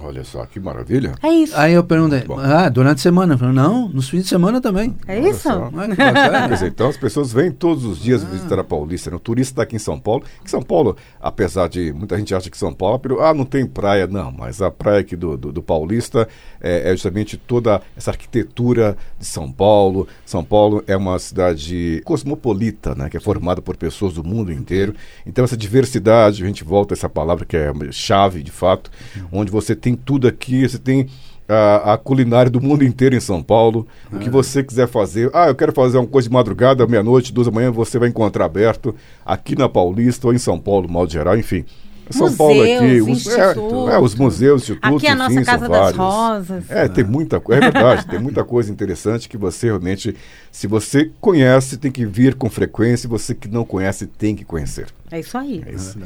Olha 0.00 0.24
só, 0.24 0.44
que 0.44 0.58
maravilha. 0.58 1.14
É 1.22 1.28
isso. 1.28 1.56
Aí 1.56 1.72
eu 1.72 1.84
perguntei, 1.84 2.24
ah, 2.38 2.68
durante 2.68 2.98
a 2.98 3.02
semana? 3.02 3.34
Eu 3.34 3.38
falei, 3.38 3.54
não, 3.54 3.88
nos 3.88 4.08
fins 4.08 4.24
de 4.24 4.28
semana 4.28 4.60
também. 4.60 4.94
É 5.06 5.18
Olha 5.18 5.30
isso? 5.30 5.48
Quer 5.96 6.48
dizer, 6.48 6.66
então 6.68 6.88
as 6.88 6.96
pessoas 6.96 7.32
vêm 7.32 7.52
todos 7.52 7.84
os 7.84 8.00
dias 8.00 8.24
ah. 8.24 8.26
visitar 8.26 8.58
a 8.58 8.64
Paulista. 8.64 9.10
Né? 9.10 9.16
O 9.16 9.20
turista 9.20 9.52
está 9.52 9.62
aqui 9.62 9.76
em 9.76 9.78
São 9.78 9.98
Paulo. 9.98 10.24
Que 10.42 10.50
São 10.50 10.62
Paulo, 10.62 10.96
apesar 11.20 11.68
de 11.68 11.92
muita 11.92 12.18
gente 12.18 12.34
acha 12.34 12.50
que 12.50 12.58
São 12.58 12.74
Paulo, 12.74 13.00
ah, 13.20 13.32
não 13.32 13.44
tem 13.44 13.64
praia. 13.66 14.06
Não, 14.06 14.32
mas 14.32 14.60
a 14.60 14.70
praia 14.70 15.00
aqui 15.00 15.14
do, 15.14 15.36
do, 15.36 15.52
do 15.52 15.62
Paulista 15.62 16.28
é, 16.60 16.90
é, 16.90 16.92
justamente 16.92 17.36
toda 17.36 17.80
essa 17.96 18.10
arquitetura 18.10 18.96
de 19.18 19.26
São 19.26 19.50
Paulo. 19.50 20.08
São 20.26 20.42
Paulo 20.42 20.82
é 20.88 20.96
uma 20.96 21.18
cidade 21.20 22.02
cosmopolita, 22.04 22.94
né? 22.96 23.08
Que 23.08 23.16
é 23.16 23.20
formada 23.20 23.62
por 23.62 23.76
pessoas 23.76 24.14
do 24.14 24.24
mundo 24.24 24.52
inteiro. 24.52 24.94
Então 25.24 25.44
essa 25.44 25.56
diversidade, 25.56 26.42
a 26.42 26.46
gente 26.46 26.64
volta 26.64 26.94
a 26.94 26.96
essa 26.96 27.08
palavra 27.08 27.44
que 27.44 27.56
é 27.56 27.72
chave, 27.92 28.42
de 28.42 28.50
fato, 28.50 28.90
uhum. 29.16 29.40
onde 29.40 29.52
você 29.52 29.76
tem 29.84 29.94
tudo 29.94 30.26
aqui, 30.26 30.66
você 30.66 30.78
tem 30.78 31.06
a, 31.46 31.92
a, 31.92 31.98
culinária 31.98 32.50
do 32.50 32.58
mundo 32.58 32.82
inteiro 32.82 33.14
em 33.14 33.20
São 33.20 33.42
Paulo. 33.42 33.86
É. 34.10 34.16
O 34.16 34.18
que 34.18 34.28
é. 34.28 34.30
você 34.30 34.64
quiser 34.64 34.88
fazer. 34.88 35.30
Ah, 35.34 35.48
eu 35.48 35.54
quero 35.54 35.74
fazer 35.74 35.98
uma 35.98 36.06
coisa 36.06 36.26
de 36.26 36.32
madrugada, 36.32 36.86
meia-noite, 36.86 37.34
duas 37.34 37.46
da 37.46 37.52
manhã, 37.52 37.70
você 37.70 37.98
vai 37.98 38.08
encontrar 38.08 38.46
aberto 38.46 38.94
aqui 39.26 39.54
na 39.54 39.68
Paulista 39.68 40.26
ou 40.26 40.32
em 40.32 40.38
São 40.38 40.58
Paulo, 40.58 40.88
modo 40.88 41.12
geral, 41.12 41.36
enfim. 41.36 41.66
São 42.10 42.28
museus, 42.28 42.36
Paulo 42.36 42.62
aqui, 42.62 43.00
os, 43.00 43.26
é, 43.28 43.94
é, 43.94 43.98
os 43.98 44.14
museus, 44.14 44.62
institutos, 44.62 44.96
aqui 44.96 45.06
é 45.06 45.10
a 45.10 45.14
nossa 45.14 45.32
enfim, 45.32 45.44
Casa 45.44 45.68
das 45.68 45.96
Rosas. 45.96 46.70
É, 46.70 46.86
tem 46.86 47.02
muita 47.02 47.40
coisa, 47.40 47.64
é 47.64 47.70
verdade, 47.70 48.06
tem 48.06 48.18
muita 48.18 48.44
coisa 48.44 48.70
interessante 48.70 49.26
que 49.26 49.38
você 49.38 49.68
realmente, 49.68 50.14
se 50.52 50.66
você 50.66 51.10
conhece, 51.18 51.78
tem 51.78 51.90
que 51.90 52.04
vir 52.04 52.34
com 52.34 52.50
frequência, 52.50 53.06
e 53.06 53.08
você 53.08 53.34
que 53.34 53.48
não 53.48 53.64
conhece, 53.64 54.06
tem 54.06 54.36
que 54.36 54.44
conhecer. 54.44 54.86
É 55.10 55.20
isso 55.20 55.38
aí. 55.38 55.62
É 55.66 55.72
isso. 55.72 55.98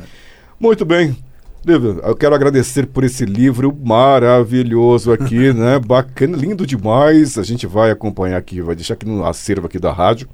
Muito 0.61 0.85
bem. 0.85 1.16
Eu 1.72 2.16
quero 2.16 2.34
agradecer 2.34 2.86
por 2.86 3.04
esse 3.04 3.24
livro 3.24 3.76
maravilhoso 3.84 5.12
aqui, 5.12 5.52
né? 5.54 5.78
Bacana, 5.78 6.36
lindo 6.36 6.66
demais. 6.66 7.36
A 7.36 7.42
gente 7.42 7.66
vai 7.66 7.90
acompanhar 7.90 8.38
aqui, 8.38 8.60
vai 8.60 8.74
deixar 8.74 8.94
aqui 8.94 9.06
no 9.06 9.24
acervo 9.24 9.66
aqui 9.66 9.78
da 9.78 9.92
rádio. 9.92 10.28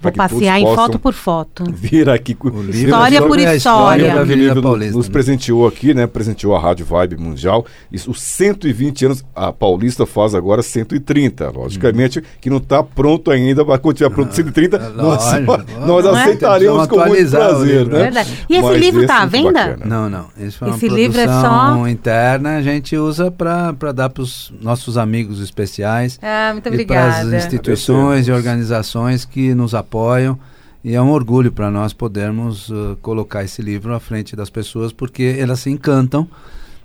Vou 0.00 0.12
passear 0.12 0.60
em 0.60 0.74
foto 0.74 0.98
por 0.98 1.14
foto. 1.14 1.64
Vir 1.72 2.08
aqui 2.10 2.34
com 2.34 2.48
o 2.48 2.62
livro 2.62 2.86
história 2.86 3.22
por 3.22 3.38
história. 3.38 3.56
história 3.56 4.14
da 4.14 4.20
Avenida 4.20 4.62
Paulista. 4.62 4.96
Nos 4.96 5.08
né? 5.08 5.12
presenteou 5.12 5.66
aqui, 5.66 5.94
né? 5.94 6.06
Presenteou 6.06 6.54
a 6.54 6.60
Rádio 6.60 6.84
Vibe 6.84 7.16
Mundial. 7.16 7.64
Isso, 7.90 8.10
os 8.10 8.20
120 8.20 9.06
anos, 9.06 9.24
a 9.34 9.52
Paulista 9.52 10.04
faz 10.06 10.34
agora 10.34 10.62
130. 10.62 11.50
Logicamente 11.50 12.18
hum. 12.18 12.22
que 12.40 12.50
não 12.50 12.58
está 12.58 12.82
pronto 12.82 13.30
ainda, 13.30 13.64
mas 13.64 13.80
quando 13.80 13.96
tiver 13.96 14.10
pronto 14.10 14.34
130, 14.34 14.76
ah, 14.76 14.90
nós, 14.90 15.24
nós 15.86 16.04
é? 16.04 16.08
aceitaremos 16.10 16.86
com 16.86 16.98
muito 16.98 17.30
prazer. 17.30 17.86
Né? 17.86 17.98
Verdade. 17.98 18.46
E 18.48 18.54
esse 18.54 18.62
mas 18.62 18.80
livro 18.80 19.02
está 19.02 19.22
à 19.22 19.26
venda? 19.26 19.52
Bacana. 19.52 19.86
Não, 19.86 20.10
não. 20.10 20.26
Esse, 20.38 20.62
uma 20.62 20.76
esse 20.76 20.88
livro 20.88 21.20
é 21.20 21.26
só 21.26 21.88
interna, 21.88 22.56
a 22.56 22.62
gente 22.62 22.96
usa 22.96 23.30
para 23.30 23.92
dar 23.92 24.10
para 24.10 24.22
os 24.22 24.52
nossos 24.60 24.98
amigos 24.98 25.40
especiais. 25.40 26.18
Ah, 26.22 26.50
muito 26.52 26.68
obrigada. 26.68 27.26
Para 27.26 27.36
as 27.36 27.44
instituições 27.44 28.28
e 28.28 28.32
organizações 28.32 29.24
que 29.24 29.54
nos 29.54 29.74
apoiam 29.74 29.85
apoiam. 29.86 30.38
E 30.84 30.94
é 30.94 31.02
um 31.02 31.10
orgulho 31.10 31.50
para 31.50 31.70
nós 31.70 31.92
podermos 31.92 32.68
uh, 32.68 32.96
colocar 33.02 33.42
esse 33.42 33.60
livro 33.60 33.92
à 33.94 33.98
frente 33.98 34.36
das 34.36 34.50
pessoas, 34.50 34.92
porque 34.92 35.36
elas 35.38 35.60
se 35.60 35.70
encantam 35.70 36.28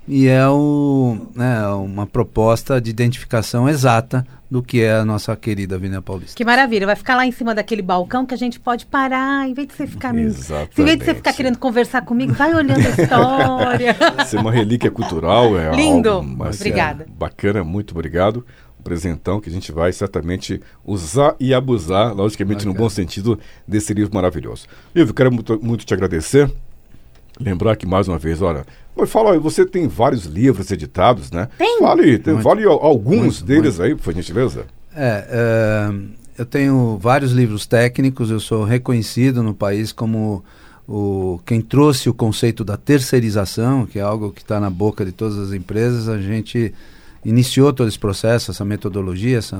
e 0.08 0.28
é 0.28 0.48
o, 0.48 1.18
né, 1.36 1.68
uma 1.68 2.08
proposta 2.08 2.82
de 2.82 2.90
identificação 2.90 3.70
exata 3.70 4.26
do 4.50 4.62
que 4.62 4.82
é 4.82 4.96
a 4.96 5.06
nossa 5.06 5.36
querida 5.36 5.76
Avenida 5.76 6.02
Paulista. 6.02 6.36
Que 6.36 6.44
maravilha, 6.44 6.86
vai 6.86 6.96
ficar 6.96 7.16
lá 7.16 7.26
em 7.26 7.32
cima 7.32 7.54
daquele 7.54 7.82
balcão 7.82 8.26
que 8.26 8.34
a 8.34 8.38
gente 8.38 8.60
pode 8.60 8.86
parar, 8.86 9.48
em 9.48 9.54
vez 9.54 9.68
de 9.68 9.76
você 9.76 9.88
ficar, 9.88 10.14
Exatamente. 10.14 10.82
em 10.82 10.84
vez 10.84 10.98
de 10.98 11.06
você 11.06 11.14
ficar 11.14 11.34
querendo 11.34 11.58
conversar 11.58 12.02
comigo, 12.02 12.34
vai 12.34 12.54
olhando 12.54 12.86
a 12.86 12.90
história. 12.90 13.96
Isso 14.26 14.36
é 14.36 14.42
uma 14.42 14.52
relíquia 14.52 14.92
cultural, 14.92 15.58
é 15.58 15.74
lindo. 15.74 16.10
Algo, 16.10 16.44
Obrigada. 16.44 17.04
É 17.04 17.12
bacana, 17.18 17.64
muito 17.64 17.92
obrigado 17.92 18.46
presentão 18.82 19.40
que 19.40 19.50
a 19.50 19.52
gente 19.52 19.72
vai 19.72 19.94
certamente 19.94 20.62
usar 20.86 21.36
e 21.40 21.54
abusar, 21.54 22.14
logicamente 22.14 22.66
no 22.66 22.74
bom 22.74 22.90
sentido, 22.90 23.40
desse 23.68 23.94
livro 23.94 24.14
maravilhoso. 24.14 24.68
Livro, 24.94 25.14
quero 25.14 25.32
muito, 25.32 25.60
muito 25.64 25.86
te 25.86 25.94
agradecer. 25.94 26.52
Lembrar 27.40 27.76
que 27.76 27.86
mais 27.86 28.08
uma 28.08 28.20
vez, 28.20 28.42
olha, 28.42 28.66
fala, 29.08 29.40
você 29.40 29.66
tem 29.66 29.88
vários 29.88 30.26
livros 30.26 30.70
editados, 30.72 31.32
né? 31.32 31.48
Tem. 31.58 31.80
Fale, 31.80 32.20
tem, 32.20 32.42
fale 32.42 32.66
alguns 32.66 33.42
muito, 33.42 33.46
deles 33.46 33.78
muito. 33.78 33.84
aí, 33.84 33.96
por 33.96 34.14
gentileza. 34.14 34.66
É, 34.96 35.28
é, 35.30 35.94
eu 36.38 36.46
tenho 36.46 36.98
vários 36.98 37.32
livros 37.32 37.66
técnicos, 37.66 38.30
eu 38.30 38.40
sou 38.40 38.64
reconhecido 38.64 39.42
no 39.42 39.54
país 39.54 39.92
como 39.92 40.44
o, 40.88 41.40
quem 41.46 41.62
trouxe 41.62 42.10
o 42.10 42.14
conceito 42.14 42.64
da 42.64 42.78
terceirização, 42.78 43.86
que 43.86 43.98
é 43.98 44.02
algo 44.02 44.32
que 44.32 44.42
está 44.42 44.60
na 44.60 44.70
boca 44.70 45.06
de 45.06 45.12
todas 45.12 45.38
as 45.38 45.54
empresas, 45.54 46.10
a 46.10 46.20
gente 46.20 46.74
iniciou 47.24 47.72
todo 47.72 47.88
esse 47.88 48.00
processo, 48.00 48.52
essa 48.52 48.66
metodologia, 48.66 49.38
essa, 49.38 49.58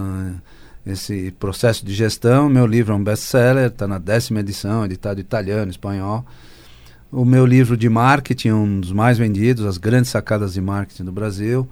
esse 0.86 1.32
processo 1.40 1.86
de 1.86 1.94
gestão. 1.94 2.50
Meu 2.50 2.66
livro 2.66 2.94
é 2.94 2.96
um 2.96 3.04
best-seller, 3.04 3.68
está 3.68 3.88
na 3.88 3.98
décima 3.98 4.40
edição, 4.40 4.86
editado 4.86 5.20
italiano, 5.20 5.70
espanhol. 5.70 6.26
O 7.12 7.26
meu 7.26 7.46
livro 7.46 7.76
de 7.76 7.90
marketing, 7.90 8.52
um 8.52 8.80
dos 8.80 8.92
mais 8.92 9.18
vendidos, 9.18 9.66
As 9.66 9.78
Grandes 9.78 10.10
Sacadas 10.10 10.54
de 10.54 10.62
Marketing 10.62 11.04
do 11.04 11.12
Brasil. 11.12 11.68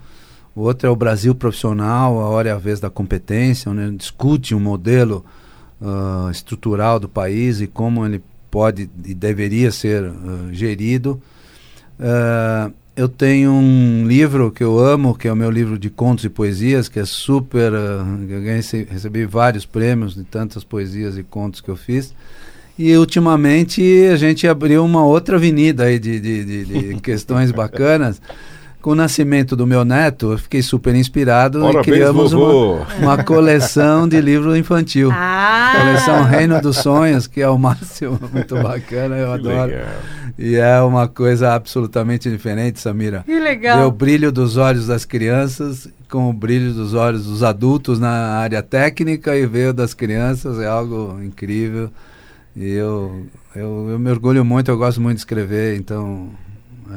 O 0.56 0.62
outro 0.62 0.88
é 0.88 0.92
o 0.92 0.96
Brasil 0.96 1.34
Profissional, 1.34 2.20
A 2.20 2.28
Hora 2.28 2.50
e 2.50 2.52
a 2.52 2.58
Vez 2.58 2.80
da 2.80 2.90
Competência, 2.90 3.72
onde 3.72 3.96
discute 3.96 4.54
um 4.54 4.60
modelo 4.60 5.24
uh, 5.80 6.30
estrutural 6.30 7.00
do 7.00 7.08
país 7.08 7.62
e 7.62 7.68
como 7.68 8.06
ele 8.06 8.22
pode 8.52 8.90
e 9.06 9.14
deveria 9.14 9.72
ser 9.72 10.04
uh, 10.04 10.50
gerido. 10.52 11.22
Uh, 12.00 12.74
eu 13.00 13.08
tenho 13.08 13.54
um 13.54 14.06
livro 14.06 14.52
que 14.52 14.62
eu 14.62 14.78
amo, 14.78 15.16
que 15.16 15.26
é 15.26 15.32
o 15.32 15.36
meu 15.36 15.50
livro 15.50 15.80
de 15.80 15.90
contos 15.90 16.26
e 16.26 16.30
poesias, 16.30 16.90
que 16.90 17.00
é 17.00 17.06
super. 17.06 17.72
Uh, 17.72 18.28
eu 18.30 18.42
recebi 18.92 19.26
vários 19.26 19.66
prêmios 19.66 20.14
de 20.14 20.26
tantas 20.26 20.66
poesias 20.66 21.18
e 21.18 21.24
contos 21.24 21.62
que 21.62 21.70
eu 21.70 21.78
fiz. 21.78 22.14
E 22.78 22.94
ultimamente 22.98 23.82
a 24.12 24.18
gente 24.18 24.46
abriu 24.46 24.84
uma 24.84 25.06
outra 25.06 25.38
avenida 25.38 25.86
aí 25.86 25.98
de, 25.98 26.20
de, 26.20 26.44
de, 26.44 26.66
de 26.66 26.96
questões 27.00 27.54
bacanas. 27.54 28.22
Com 28.82 28.92
o 28.92 28.96
nascimento 28.96 29.58
do 29.58 29.68
meu 29.68 29.84
neto, 29.84 30.32
eu 30.32 30.38
fiquei 30.38 30.62
super 30.62 30.96
inspirado 30.96 31.60
Parabéns, 31.60 31.88
e 31.88 31.92
criamos 31.92 32.32
uma, 32.32 32.88
uma, 32.98 33.24
coleção 33.24 34.08
de 34.08 34.22
livro 34.22 34.56
infantil. 34.56 35.10
Ah. 35.12 35.74
Coleção 35.78 36.24
Reino 36.24 36.62
dos 36.62 36.78
Sonhos, 36.78 37.28
que 37.28 37.42
é 37.42 37.50
o 37.50 37.58
máximo, 37.58 38.18
muito 38.32 38.56
bacana, 38.56 39.18
eu 39.18 39.28
que 39.28 39.48
adoro. 39.48 39.72
Legal. 39.72 39.88
E 40.38 40.56
é 40.56 40.80
uma 40.80 41.10
coisa 41.10 41.54
absolutamente 41.54 42.30
diferente, 42.30 42.80
Samira. 42.80 43.24
Que 43.26 43.38
legal. 43.38 43.80
Vê 43.80 43.84
o 43.84 43.92
brilho 43.92 44.32
dos 44.32 44.56
olhos 44.56 44.88
das 44.88 45.04
crianças 45.04 45.90
com 46.10 46.30
o 46.30 46.34
brilho 46.34 46.74
dos 46.74 46.94
olhos 46.94 47.26
dos 47.26 47.44
adultos 47.44 48.00
na 48.00 48.10
área 48.10 48.64
técnica 48.64 49.36
e 49.36 49.46
ver 49.46 49.74
das 49.74 49.94
crianças 49.94 50.60
é 50.60 50.68
algo 50.68 51.20
incrível. 51.22 51.90
E 52.56 52.72
eu, 52.72 53.26
eu, 53.56 53.90
eu 53.92 54.00
me 54.00 54.10
orgulho 54.10 54.44
muito, 54.44 54.72
eu 54.72 54.78
gosto 54.78 55.00
muito 55.00 55.18
de 55.18 55.22
escrever, 55.22 55.78
então 55.78 56.30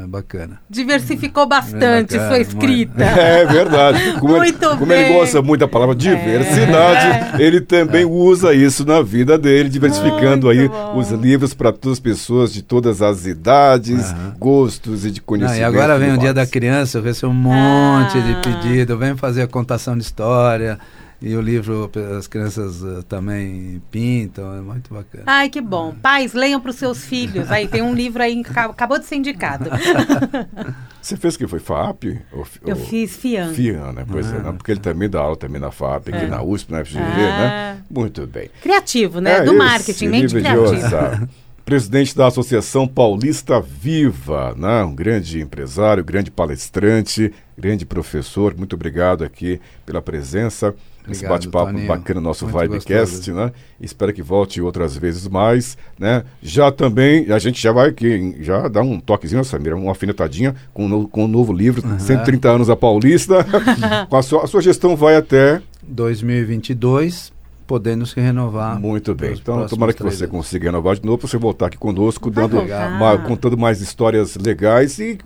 é 0.01 0.07
bacana. 0.07 0.61
Diversificou 0.69 1.47
bastante 1.47 2.17
é 2.17 2.19
bacana, 2.19 2.29
sua 2.29 2.39
escrita. 2.39 3.05
É 3.23 3.45
verdade. 3.45 4.13
Como 4.19 4.37
muito 4.37 4.65
ele, 4.65 4.77
como 4.77 4.93
ele 4.93 5.13
gosta 5.13 5.43
muito 5.43 5.61
da 5.61 5.69
palavra 5.69 5.95
diversidade, 5.95 7.37
é. 7.37 7.43
ele 7.43 7.61
também 7.61 8.05
usa 8.05 8.55
isso 8.55 8.85
na 8.85 9.03
vida 9.03 9.39
dele, 9.39 9.69
diversificando 9.69 10.47
muito 10.47 10.49
aí 10.49 10.69
bom. 10.69 10.99
os 10.99 11.11
livros 11.11 11.55
para 11.55 11.73
todas 11.73 11.99
as 11.99 12.01
pessoas 12.01 12.53
de 12.53 12.63
todas 12.63 13.03
as 13.03 13.27
idades, 13.27 14.11
uhum. 14.11 14.33
gostos 14.39 15.05
e 15.05 15.11
de 15.11 15.21
conhecimento. 15.21 15.61
e 15.61 15.65
agora 15.65 15.99
vem 15.99 16.15
o 16.15 16.19
Dia 16.19 16.35
da 16.35 16.47
Criança, 16.47 16.99
eu 16.99 17.03
recebo 17.03 17.33
um 17.33 17.37
monte 17.37 18.19
ah. 18.19 18.21
de 18.21 18.49
pedido, 18.49 18.97
vem 18.97 19.17
fazer 19.17 19.43
a 19.43 19.49
contação 19.49 19.97
de 19.97 20.03
história. 20.03 20.79
E 21.23 21.37
o 21.37 21.41
livro 21.41 21.89
as 22.19 22.27
crianças 22.27 22.83
uh, 22.83 23.03
também 23.05 23.81
pintam, 23.93 24.57
é 24.57 24.61
muito 24.61 24.93
bacana. 24.93 25.23
Ai, 25.27 25.49
que 25.49 25.61
bom. 25.61 25.95
Pais, 25.95 26.33
leiam 26.33 26.61
para 26.61 26.71
os 26.71 26.77
seus 26.77 27.05
filhos. 27.05 27.49
Aí 27.49 27.69
tem 27.69 27.81
um 27.81 27.95
livro 27.95 28.21
aí, 28.21 28.43
acabou 28.45 28.99
de 28.99 29.07
ser 29.07 29.17
indicado. 29.17 29.71
Você 31.01 31.17
fez 31.17 31.37
que 31.37 31.47
foi 31.47 31.61
FAP? 31.61 32.05
Ou, 32.33 32.47
Eu 32.65 32.77
ou, 32.77 32.85
fiz 32.87 33.17
FIAN. 33.17 33.53
FIAN, 33.55 33.93
né? 33.93 34.05
Pois 34.09 34.27
é, 34.27 34.37
ah. 34.37 34.39
é, 34.39 34.43
né? 34.43 34.53
porque 34.53 34.73
ele 34.73 34.81
também 34.81 35.09
dá 35.09 35.21
aula 35.21 35.37
também 35.37 35.61
na 35.61 35.71
FAP, 35.71 36.09
aqui 36.09 36.25
é. 36.25 36.29
na 36.29 36.43
USP, 36.43 36.73
na 36.73 36.85
FGV, 36.85 37.01
né? 37.01 37.31
ah. 37.31 37.75
né? 37.75 37.83
Muito 37.89 38.27
bem. 38.27 38.51
Criativo, 38.61 39.21
né? 39.21 39.39
É 39.39 39.43
Do 39.43 39.55
marketing, 39.55 40.09
mente 40.09 40.35
criativa. 40.35 41.29
Presidente 41.65 42.17
da 42.17 42.27
Associação 42.27 42.89
Paulista 42.89 43.61
Viva, 43.61 44.53
né? 44.57 44.83
um 44.83 44.95
grande 44.95 45.41
empresário, 45.41 46.05
grande 46.05 46.29
palestrante, 46.29 47.33
grande 47.57 47.87
professor. 47.87 48.57
Muito 48.57 48.75
obrigado 48.75 49.23
aqui 49.23 49.61
pela 49.87 50.03
presença. 50.03 50.75
Obrigado, 51.03 51.13
Esse 51.13 51.27
bate-papo 51.27 51.79
bacana 51.87 52.21
no 52.21 52.29
nosso 52.29 52.47
Muito 52.47 52.61
Vibecast, 52.61 53.17
gostoso. 53.17 53.35
né? 53.35 53.53
Espero 53.81 54.13
que 54.13 54.23
volte 54.23 54.61
outras 54.61 54.97
vezes 54.97 55.27
mais, 55.27 55.77
né? 55.99 56.25
Já 56.41 56.71
também, 56.71 57.31
a 57.33 57.39
gente 57.39 57.61
já 57.61 57.73
vai 57.73 57.89
aqui, 57.89 58.37
já 58.41 58.69
dá 58.69 58.83
um 58.83 59.01
toquezinho, 59.01 59.45
Samira, 59.45 59.77
uma 59.77 59.93
afinetadinha 59.93 60.55
com, 60.73 61.07
com 61.07 61.25
o 61.25 61.29
novo 61.29 61.53
livro, 61.53 61.87
uhum. 61.87 61.99
130 61.99 62.49
anos 62.49 62.71
a 62.71 62.77
Paulista. 62.77 63.45
a, 64.11 64.23
sua, 64.23 64.45
a 64.45 64.47
sua 64.47 64.63
gestão 64.63 64.97
vai 64.97 65.17
até... 65.17 65.61
2022 65.83 67.33
podendo 67.73 68.05
se 68.05 68.21
renovar. 68.21 68.79
Muito 68.79 69.15
bem. 69.15 69.33
Então, 69.33 69.67
tomara 69.67 69.95
que 69.95 70.03
você 70.03 70.27
consiga 70.27 70.67
renovar 70.67 70.95
de 70.95 71.07
novo 71.07 71.17
para 71.17 71.27
você 71.27 71.39
voltar 71.39 71.69
aqui 71.69 71.79
conosco, 71.79 72.31
dando, 72.31 72.61
uma, 72.61 73.17
contando 73.17 73.57
mais 73.57 73.81
histórias 73.81 74.37
legais 74.37 74.99
e 74.99 75.17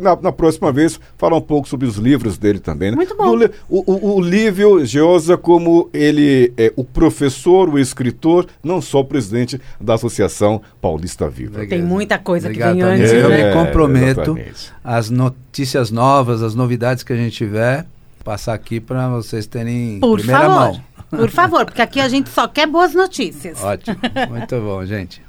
na, 0.00 0.16
na, 0.20 0.32
próxima 0.32 0.72
vez 0.72 0.98
falar 1.16 1.36
um 1.36 1.40
pouco 1.40 1.68
sobre 1.68 1.86
os 1.86 1.98
livros 1.98 2.36
dele 2.36 2.58
também. 2.58 2.90
Né? 2.90 2.96
Muito 2.96 3.16
bom. 3.16 3.38
Do, 3.38 3.48
o, 3.68 3.92
o, 3.92 4.16
o 4.16 4.20
Lívio 4.20 4.84
Geosa, 4.84 5.36
como 5.36 5.88
ele 5.94 6.52
é 6.56 6.72
o 6.74 6.82
professor, 6.82 7.68
o 7.68 7.78
escritor, 7.78 8.48
não 8.64 8.82
só 8.82 8.98
o 8.98 9.04
presidente 9.04 9.60
da 9.80 9.94
Associação 9.94 10.60
Paulista 10.80 11.30
Viva. 11.30 11.64
Tem 11.64 11.82
muita 11.82 12.18
coisa 12.18 12.48
Obrigado, 12.48 12.74
que 12.74 12.82
vem 12.82 12.94
antes. 12.94 13.12
Eu 13.12 13.28
né? 13.28 13.46
me 13.46 13.54
comprometo 13.54 14.36
é, 14.36 14.50
as 14.82 15.08
notícias 15.08 15.92
novas, 15.92 16.42
as 16.42 16.56
novidades 16.56 17.04
que 17.04 17.12
a 17.12 17.16
gente 17.16 17.36
tiver, 17.36 17.86
passar 18.24 18.54
aqui 18.54 18.80
para 18.80 19.08
vocês 19.08 19.46
terem 19.46 20.00
Por 20.00 20.18
primeira 20.18 20.40
favor. 20.40 20.72
mão. 20.72 20.91
Por 21.16 21.30
favor, 21.30 21.64
porque 21.66 21.82
aqui 21.82 22.00
a 22.00 22.08
gente 22.08 22.30
só 22.30 22.48
quer 22.48 22.66
boas 22.66 22.94
notícias. 22.94 23.62
Ótimo. 23.62 23.96
Muito 24.30 24.56
bom, 24.60 24.84
gente. 24.86 25.22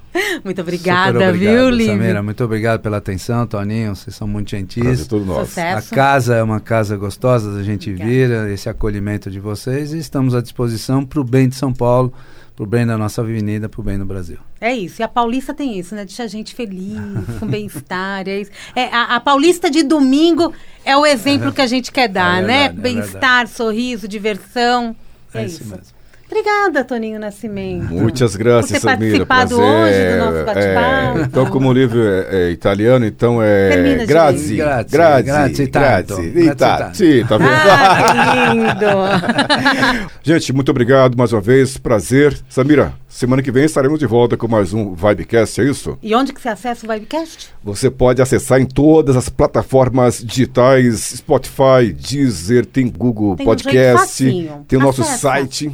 Muito 0.44 0.62
obrigada, 0.62 1.28
obrigado, 1.30 1.56
viu, 1.56 1.70
Lívia? 1.70 1.94
Samira, 1.94 2.24
muito 2.24 2.44
obrigado 2.44 2.82
pela 2.82 2.98
atenção, 2.98 3.48
Toninho. 3.48 3.96
Vocês 3.96 4.16
são 4.16 4.28
muito 4.28 4.52
gentis. 4.52 5.08
Tudo 5.08 5.26
nosso. 5.26 5.48
Sucesso. 5.48 5.94
A 5.94 5.96
casa 5.96 6.36
é 6.36 6.44
uma 6.44 6.60
casa 6.60 6.96
gostosa 6.96 7.52
da 7.52 7.64
gente 7.64 7.92
vir, 7.92 8.30
esse 8.52 8.70
acolhimento 8.70 9.30
de 9.32 9.40
vocês 9.40 9.92
e 9.92 9.98
estamos 9.98 10.36
à 10.36 10.42
disposição 10.42 11.04
para 11.04 11.20
o 11.20 11.24
bem 11.24 11.50
de 11.50 11.56
São 11.56 11.74
Paulo, 11.74 12.14
para 12.56 12.64
o 12.64 12.68
bem 12.68 12.86
da 12.86 12.96
nossa 12.96 13.22
avenida, 13.22 13.68
para 13.68 13.82
o 13.82 13.84
bem 13.84 13.98
do 13.98 14.06
Brasil. 14.06 14.38
É 14.62 14.74
isso. 14.74 15.02
E 15.02 15.04
a 15.04 15.08
Paulista 15.08 15.54
tem 15.54 15.80
isso, 15.80 15.96
né? 15.96 16.06
Deixa 16.06 16.24
a 16.24 16.28
gente 16.28 16.54
feliz, 16.54 17.00
com 17.40 17.48
bem-estar. 17.48 18.28
É, 18.28 18.44
é 18.76 18.94
a, 18.94 19.16
a, 19.16 19.20
Paulista 19.20 19.70
de 19.70 19.82
domingo 19.82 20.54
é 20.86 20.96
o 20.96 21.06
exemplo 21.06 21.50
é, 21.50 21.52
que 21.52 21.62
a 21.62 21.68
gente 21.68 21.92
quer 21.92 22.08
dar, 22.08 22.44
é 22.44 22.46
né? 22.46 22.64
É 22.66 22.70
bem-estar, 22.70 23.48
sorriso, 23.48 24.08
diversão. 24.08 24.96
É, 25.34 25.42
é 25.42 25.46
isso 25.46 25.66
mesmo. 25.66 25.93
Obrigada, 26.38 26.84
Toninho 26.84 27.20
Nascimento. 27.20 27.94
Muitas 27.94 28.36
graças, 28.36 28.72
Por 28.72 28.74
ter 28.74 28.80
Samira. 28.80 29.24
participado 29.24 29.56
Prazer. 29.56 29.84
hoje 29.84 30.18
do 30.18 30.26
nosso 30.26 30.46
bate-papo. 30.48 31.20
É, 31.20 31.22
então, 31.22 31.46
como 31.46 31.70
o 31.70 31.74
livro 31.74 32.02
é, 32.04 32.28
é 32.32 32.50
italiano, 32.50 33.06
então 33.06 33.40
é 33.40 33.70
Termina 33.70 34.06
Grazi. 34.08 34.56
direito. 34.56 34.90
Grazi. 34.92 35.24
Grazie, 35.24 35.68
tanto. 35.68 36.16
Grazie. 36.16 36.32
Grazie. 36.56 36.96
Sim, 37.20 37.26
tá 37.28 37.38
vendo? 37.38 37.50
Ah, 37.52 38.50
que 38.50 38.56
lindo! 38.56 40.10
Gente, 40.24 40.52
muito 40.52 40.70
obrigado 40.72 41.16
mais 41.16 41.32
uma 41.32 41.40
vez. 41.42 41.78
Prazer. 41.78 42.36
Samira, 42.50 42.94
semana 43.08 43.44
que 43.44 43.52
vem 43.52 43.66
estaremos 43.66 44.00
de 44.00 44.08
volta 44.08 44.36
com 44.36 44.48
mais 44.48 44.74
um 44.74 44.96
Vibecast, 44.96 45.62
é 45.62 45.66
isso? 45.66 46.00
e 46.02 46.16
onde 46.16 46.34
que 46.34 46.42
você 46.42 46.50
acessa 46.50 46.84
o 46.88 46.90
Vibecast? 46.92 47.50
Você 47.64 47.92
pode 47.92 48.24
acessar 48.24 48.60
em 48.60 48.66
todas 48.66 49.16
as 49.16 49.30
plataformas 49.30 50.18
digitais, 50.18 51.14
Spotify, 51.18 51.94
Deezer, 51.96 52.66
tem 52.66 52.90
Google 52.90 53.36
Tem 53.36 53.46
um 53.46 53.50
Podcast, 53.50 54.00
facinho. 54.00 54.66
tem 54.68 54.80
o 54.80 54.82
nosso 54.82 55.02
Acessa 55.04 55.18
site. 55.20 55.70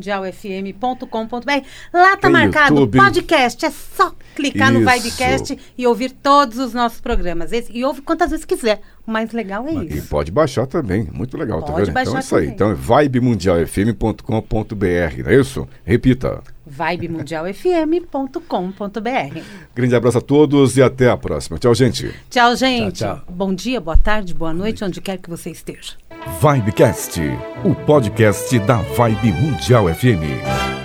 vibemundialfm.com.br. 0.00 1.66
Lá 1.92 2.10
tá 2.16 2.22
Tem 2.22 2.30
marcado 2.30 2.74
YouTube. 2.74 2.98
podcast. 2.98 3.64
É 3.66 3.70
só 3.70 4.12
clicar 4.34 4.72
no 4.72 4.80
Isso. 4.80 4.90
Vibecast 4.90 5.58
e 5.76 5.86
ouvir 5.86 6.10
todos 6.12 6.58
os 6.58 6.72
nossos 6.74 7.00
programas. 7.00 7.52
Esse- 7.52 7.72
e 7.72 7.84
ouve 7.84 8.00
quantas 8.02 8.30
vezes 8.30 8.44
quiser. 8.44 8.80
O 9.06 9.10
mais 9.10 9.32
legal 9.32 9.66
é 9.68 9.72
E 9.74 9.98
isso. 9.98 10.08
pode 10.08 10.30
baixar 10.30 10.66
também, 10.66 11.08
muito 11.12 11.36
legal, 11.36 11.60
tá 11.62 11.72
Pode 11.72 11.86
vendo? 11.86 11.90
Então 11.90 12.04
baixar 12.12 12.18
é 12.18 12.20
isso 12.20 12.36
aí. 12.36 12.42
também. 12.42 12.54
Então 12.54 12.70
é 12.70 12.74
vibemundialfm.com.br, 13.02 15.22
não 15.24 15.30
é 15.30 15.34
isso? 15.40 15.66
Repita. 15.84 16.42
vibemundialfm.com.br. 16.66 19.40
Grande 19.74 19.94
abraço 19.96 20.18
a 20.18 20.20
todos 20.20 20.76
e 20.76 20.82
até 20.82 21.08
a 21.10 21.16
próxima. 21.16 21.58
Tchau, 21.58 21.74
gente. 21.74 22.14
Tchau, 22.28 22.54
gente. 22.54 22.98
Tchau, 22.98 23.16
tchau. 23.16 23.24
Bom 23.34 23.52
dia, 23.54 23.80
boa 23.80 23.96
tarde, 23.96 24.32
boa 24.34 24.52
noite, 24.52 24.84
onde 24.84 25.00
quer 25.00 25.16
que 25.18 25.28
você 25.28 25.50
esteja. 25.50 25.94
Vibecast, 26.26 27.18
o 27.64 27.74
podcast 27.74 28.58
da 28.60 28.76
Vibe 28.82 29.32
Mundial 29.32 29.88
FM. 29.94 30.79